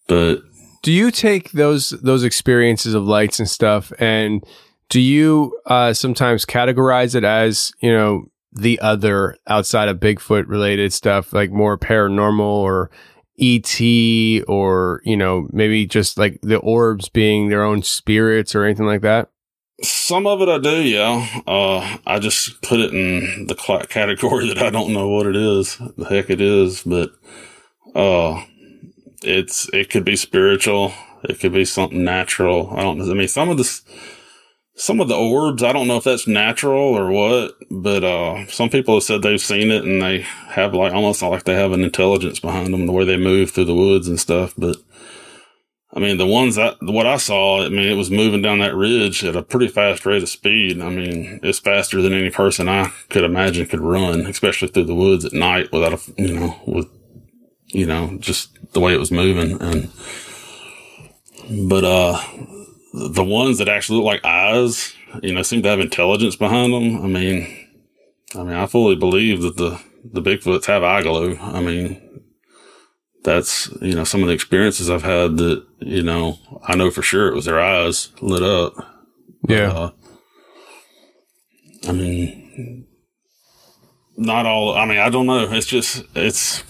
but 0.07 0.43
do 0.83 0.93
you 0.93 1.11
take 1.11 1.51
those 1.51 1.91
those 1.91 2.23
experiences 2.23 2.95
of 2.95 3.03
lights 3.03 3.41
and 3.41 3.51
stuff 3.51 3.93
and 3.99 4.45
do 4.89 5.01
you 5.01 5.59
uh, 5.67 5.93
sometimes 5.93 6.45
categorize 6.45 7.17
it 7.17 7.25
as 7.25 7.73
you 7.81 7.93
know 7.93 8.27
the 8.57 8.81
other 8.81 9.37
outside 9.47 9.89
of 9.89 9.99
bigfoot 9.99 10.47
related 10.49 10.93
stuff 10.93 11.33
like 11.33 11.51
more 11.51 11.79
paranormal 11.79 12.41
or 12.41 12.91
et 13.39 13.81
or 14.49 15.01
you 15.05 15.17
know 15.17 15.47
maybe 15.53 15.87
just 15.87 16.19
like 16.19 16.39
the 16.43 16.59
orbs 16.59 17.09
being 17.09 17.49
their 17.49 17.63
own 17.63 17.83
spirits 17.83 18.55
or 18.55 18.65
anything 18.65 18.87
like 18.87 19.03
that 19.03 19.29
some 19.83 20.27
of 20.27 20.41
it 20.41 20.49
I 20.49 20.59
do, 20.59 20.83
yeah. 20.83 21.43
Uh, 21.47 21.99
I 22.07 22.19
just 22.19 22.63
put 22.63 22.81
it 22.81 22.95
in 22.95 23.47
the 23.47 23.55
category 23.91 24.49
that 24.49 24.57
I 24.57 24.71
don't 24.71 24.95
know 24.95 25.07
what 25.09 25.27
it 25.27 25.37
is. 25.37 25.77
The 25.99 26.07
heck 26.07 26.31
it 26.31 26.41
is, 26.41 26.83
but, 26.83 27.11
uh, 27.95 28.43
it's 29.23 29.69
it 29.73 29.91
could 29.91 30.05
be 30.05 30.17
spiritual. 30.17 30.93
It 31.25 31.41
could 31.41 31.53
be 31.53 31.65
something 31.65 32.05
natural. 32.05 32.71
I 32.75 32.83
don't 32.83 32.99
know. 32.99 33.11
I 33.11 33.15
mean, 33.15 33.29
some 33.29 33.49
of 33.49 33.57
the 33.57 33.81
some 34.77 35.01
of 35.01 35.09
the 35.09 35.17
orbs, 35.17 35.63
I 35.63 35.73
don't 35.73 35.89
know 35.89 35.97
if 35.97 36.05
that's 36.05 36.27
natural 36.27 36.95
or 36.95 37.11
what, 37.11 37.55
but 37.71 38.05
uh, 38.05 38.47
some 38.49 38.69
people 38.69 38.95
have 38.95 39.03
said 39.03 39.23
they've 39.23 39.41
seen 39.41 39.71
it 39.71 39.85
and 39.85 40.03
they 40.03 40.21
have 40.21 40.75
like 40.75 40.93
almost 40.93 41.23
like 41.23 41.45
they 41.45 41.55
have 41.55 41.73
an 41.73 41.83
intelligence 41.83 42.41
behind 42.41 42.75
them 42.75 42.85
the 42.85 42.93
way 42.93 43.05
they 43.05 43.17
move 43.17 43.51
through 43.51 43.65
the 43.65 43.75
woods 43.75 44.07
and 44.07 44.21
stuff. 44.21 44.53
But 44.57 44.77
I 45.95 45.99
mean, 45.99 46.19
the 46.19 46.27
ones 46.27 46.57
that 46.57 46.77
what 46.83 47.07
I 47.07 47.17
saw, 47.17 47.65
I 47.65 47.71
mean, 47.71 47.89
it 47.89 47.97
was 47.97 48.11
moving 48.11 48.43
down 48.43 48.59
that 48.59 48.75
ridge 48.75 49.25
at 49.25 49.35
a 49.35 49.43
pretty 49.43 49.69
fast 49.69 50.05
rate 50.05 50.23
of 50.23 50.29
speed. 50.29 50.83
I 50.83 50.91
mean, 50.91 51.41
it's 51.43 51.59
faster 51.59 52.03
than 52.03 52.13
any 52.13 52.29
person 52.29 52.69
I 52.69 52.93
could 53.09 53.25
imagine 53.25 53.65
could 53.65 53.81
run, 53.81 54.27
especially 54.27 54.69
through 54.69 54.85
the 54.85 54.95
woods 54.95 55.25
at 55.25 55.33
night 55.33 55.73
without 55.73 55.95
a 55.95 56.23
you 56.23 56.35
know 56.39 56.61
with 56.67 56.89
you 57.69 57.87
know 57.87 58.19
just 58.21 58.59
the 58.75 58.81
way 58.81 58.93
it 58.93 59.01
was 59.01 59.11
moving. 59.11 59.59
And, 59.63 59.91
but, 61.71 61.85
uh, 61.85 62.21
the 62.97 63.25
ones 63.25 63.59
that 63.59 63.69
actually 63.69 63.99
look 63.99 64.07
like 64.07 64.25
eyes, 64.25 64.95
you 65.23 65.33
know, 65.33 65.43
seem 65.43 65.63
to 65.63 65.69
have 65.69 65.81
intelligence 65.81 66.35
behind 66.35 66.73
them. 66.73 67.05
I 67.05 67.07
mean, 67.07 67.69
I 68.35 68.43
mean, 68.43 68.55
I 68.55 68.67
fully 68.67 68.97
believe 68.97 69.43
that 69.43 69.59
the, 69.59 69.79
the 70.03 70.23
Bigfoots 70.23 70.65
have 70.67 70.83
eye 70.83 71.03
glow. 71.03 71.37
I 71.37 71.61
mean, 71.61 72.01
that's, 73.23 73.69
you 73.83 73.95
know, 73.95 74.05
some 74.05 74.23
of 74.23 74.29
the 74.29 74.35
experiences 74.35 74.89
I've 74.89 75.03
had 75.03 75.37
that, 75.37 75.67
you 75.81 76.03
know, 76.03 76.39
I 76.67 76.75
know 76.75 76.91
for 76.91 77.03
sure 77.03 77.29
it 77.29 77.35
was 77.35 77.45
their 77.45 77.61
eyes 77.61 78.13
lit 78.23 78.43
up. 78.43 78.73
Yeah. 79.47 79.73
uh, 79.73 79.91
I 81.87 81.93
mean, 81.93 82.87
not 84.17 84.47
all, 84.47 84.75
I 84.75 84.87
mean, 84.87 84.99
I 84.99 85.11
don't 85.11 85.27
know. 85.27 85.53
It's 85.53 85.67
just, 85.67 86.03
it's, 86.15 86.65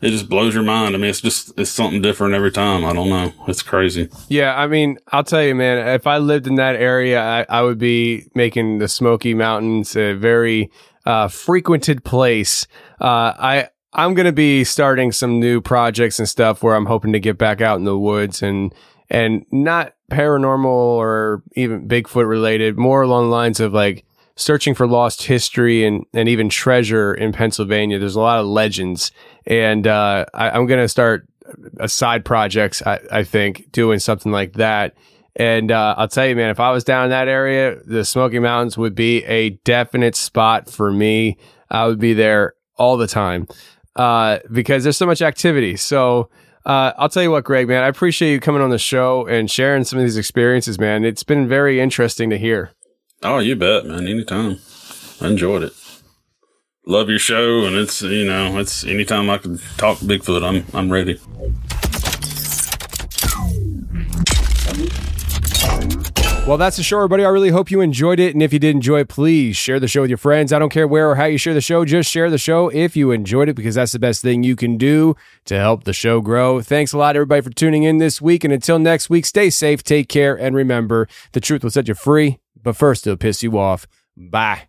it 0.00 0.10
just 0.10 0.28
blows 0.28 0.54
your 0.54 0.62
mind. 0.62 0.94
I 0.94 0.98
mean, 0.98 1.10
it's 1.10 1.20
just 1.20 1.58
it's 1.58 1.70
something 1.70 2.02
different 2.02 2.34
every 2.34 2.50
time. 2.50 2.84
I 2.84 2.92
don't 2.92 3.08
know. 3.08 3.32
It's 3.46 3.62
crazy. 3.62 4.08
Yeah, 4.28 4.58
I 4.58 4.66
mean, 4.66 4.98
I'll 5.08 5.24
tell 5.24 5.42
you, 5.42 5.54
man. 5.54 5.88
If 5.88 6.06
I 6.06 6.18
lived 6.18 6.46
in 6.46 6.56
that 6.56 6.76
area, 6.76 7.20
I, 7.20 7.46
I 7.48 7.62
would 7.62 7.78
be 7.78 8.30
making 8.34 8.78
the 8.78 8.88
Smoky 8.88 9.34
Mountains 9.34 9.96
a 9.96 10.14
very 10.14 10.70
uh, 11.04 11.28
frequented 11.28 12.04
place. 12.04 12.66
Uh, 13.00 13.32
I 13.38 13.68
I'm 13.92 14.14
gonna 14.14 14.32
be 14.32 14.64
starting 14.64 15.12
some 15.12 15.40
new 15.40 15.60
projects 15.60 16.18
and 16.18 16.28
stuff 16.28 16.62
where 16.62 16.74
I'm 16.74 16.86
hoping 16.86 17.12
to 17.12 17.20
get 17.20 17.38
back 17.38 17.60
out 17.60 17.78
in 17.78 17.84
the 17.84 17.98
woods 17.98 18.42
and 18.42 18.74
and 19.10 19.46
not 19.50 19.94
paranormal 20.10 20.66
or 20.66 21.42
even 21.54 21.88
Bigfoot 21.88 22.28
related, 22.28 22.78
more 22.78 23.02
along 23.02 23.24
the 23.24 23.36
lines 23.36 23.60
of 23.60 23.72
like 23.72 24.04
searching 24.38 24.72
for 24.72 24.86
lost 24.86 25.24
history 25.24 25.84
and, 25.84 26.06
and 26.14 26.28
even 26.28 26.48
treasure 26.48 27.12
in 27.12 27.32
Pennsylvania. 27.32 27.98
There's 27.98 28.14
a 28.14 28.20
lot 28.20 28.38
of 28.38 28.46
legends. 28.46 29.10
And 29.46 29.86
uh, 29.86 30.26
I, 30.32 30.56
am 30.56 30.66
going 30.66 30.80
to 30.80 30.88
start 30.88 31.26
a 31.80 31.88
side 31.88 32.24
projects, 32.24 32.80
I, 32.86 33.00
I, 33.10 33.24
think, 33.24 33.72
doing 33.72 33.98
something 33.98 34.30
like 34.30 34.52
that. 34.54 34.94
And 35.34 35.72
uh, 35.72 35.96
I'll 35.98 36.08
tell 36.08 36.26
you, 36.26 36.36
man, 36.36 36.50
if 36.50 36.60
I 36.60 36.70
was 36.70 36.84
down 36.84 37.04
in 37.04 37.10
that 37.10 37.26
area, 37.26 37.80
the 37.84 38.04
Smoky 38.04 38.38
Mountains 38.38 38.78
would 38.78 38.94
be 38.94 39.24
a 39.24 39.50
definite 39.64 40.14
spot 40.14 40.70
for 40.70 40.92
me. 40.92 41.36
I 41.68 41.88
would 41.88 41.98
be 41.98 42.14
there 42.14 42.54
all 42.76 42.96
the 42.96 43.08
time 43.08 43.48
uh, 43.96 44.38
because 44.52 44.84
there's 44.84 44.96
so 44.96 45.06
much 45.06 45.20
activity. 45.20 45.76
So 45.76 46.30
uh, 46.64 46.92
I'll 46.96 47.08
tell 47.08 47.24
you 47.24 47.32
what, 47.32 47.42
Greg, 47.42 47.66
man, 47.66 47.82
I 47.82 47.88
appreciate 47.88 48.30
you 48.30 48.40
coming 48.40 48.62
on 48.62 48.70
the 48.70 48.78
show 48.78 49.26
and 49.26 49.50
sharing 49.50 49.82
some 49.82 49.98
of 49.98 50.04
these 50.04 50.16
experiences, 50.16 50.78
man. 50.78 51.04
It's 51.04 51.24
been 51.24 51.48
very 51.48 51.80
interesting 51.80 52.30
to 52.30 52.38
hear. 52.38 52.70
Oh, 53.22 53.40
you 53.40 53.56
bet, 53.56 53.84
man. 53.84 54.06
Anytime. 54.06 54.60
I 55.20 55.26
enjoyed 55.26 55.64
it. 55.64 55.72
Love 56.86 57.10
your 57.10 57.18
show, 57.18 57.66
and 57.66 57.74
it's 57.74 58.00
you 58.00 58.24
know 58.24 58.58
it's 58.58 58.84
anytime 58.84 59.28
I 59.28 59.38
can 59.38 59.58
talk 59.76 59.98
Bigfoot, 59.98 60.42
I'm 60.42 60.64
I'm 60.72 60.90
ready. 60.90 61.20
Well, 66.46 66.56
that's 66.56 66.78
the 66.78 66.82
show, 66.82 66.96
everybody. 66.96 67.26
I 67.26 67.28
really 67.28 67.50
hope 67.50 67.70
you 67.70 67.82
enjoyed 67.82 68.18
it. 68.18 68.32
And 68.32 68.42
if 68.42 68.54
you 68.54 68.58
did 68.58 68.74
enjoy 68.74 69.00
it, 69.00 69.08
please 69.08 69.54
share 69.54 69.78
the 69.78 69.86
show 69.86 70.00
with 70.00 70.08
your 70.08 70.16
friends. 70.16 70.50
I 70.50 70.58
don't 70.58 70.70
care 70.70 70.88
where 70.88 71.10
or 71.10 71.16
how 71.16 71.26
you 71.26 71.36
share 71.36 71.52
the 71.52 71.60
show. 71.60 71.84
Just 71.84 72.10
share 72.10 72.30
the 72.30 72.38
show 72.38 72.70
if 72.70 72.96
you 72.96 73.10
enjoyed 73.10 73.50
it 73.50 73.54
because 73.54 73.74
that's 73.74 73.92
the 73.92 73.98
best 73.98 74.22
thing 74.22 74.42
you 74.42 74.56
can 74.56 74.78
do 74.78 75.14
to 75.44 75.58
help 75.58 75.84
the 75.84 75.92
show 75.92 76.22
grow. 76.22 76.62
Thanks 76.62 76.94
a 76.94 76.98
lot, 76.98 77.16
everybody, 77.16 77.42
for 77.42 77.50
tuning 77.50 77.82
in 77.82 77.98
this 77.98 78.22
week. 78.22 78.44
And 78.44 78.52
until 78.52 78.78
next 78.78 79.10
week, 79.10 79.26
stay 79.26 79.50
safe, 79.50 79.82
take 79.82 80.08
care, 80.08 80.34
and 80.34 80.56
remember 80.56 81.06
the 81.32 81.40
truth 81.40 81.62
will 81.62 81.70
set 81.70 81.86
you 81.86 81.92
free 81.92 82.38
but 82.62 82.76
first 82.76 83.06
it'll 83.06 83.16
piss 83.16 83.42
you 83.42 83.58
off. 83.58 83.86
Bye. 84.16 84.67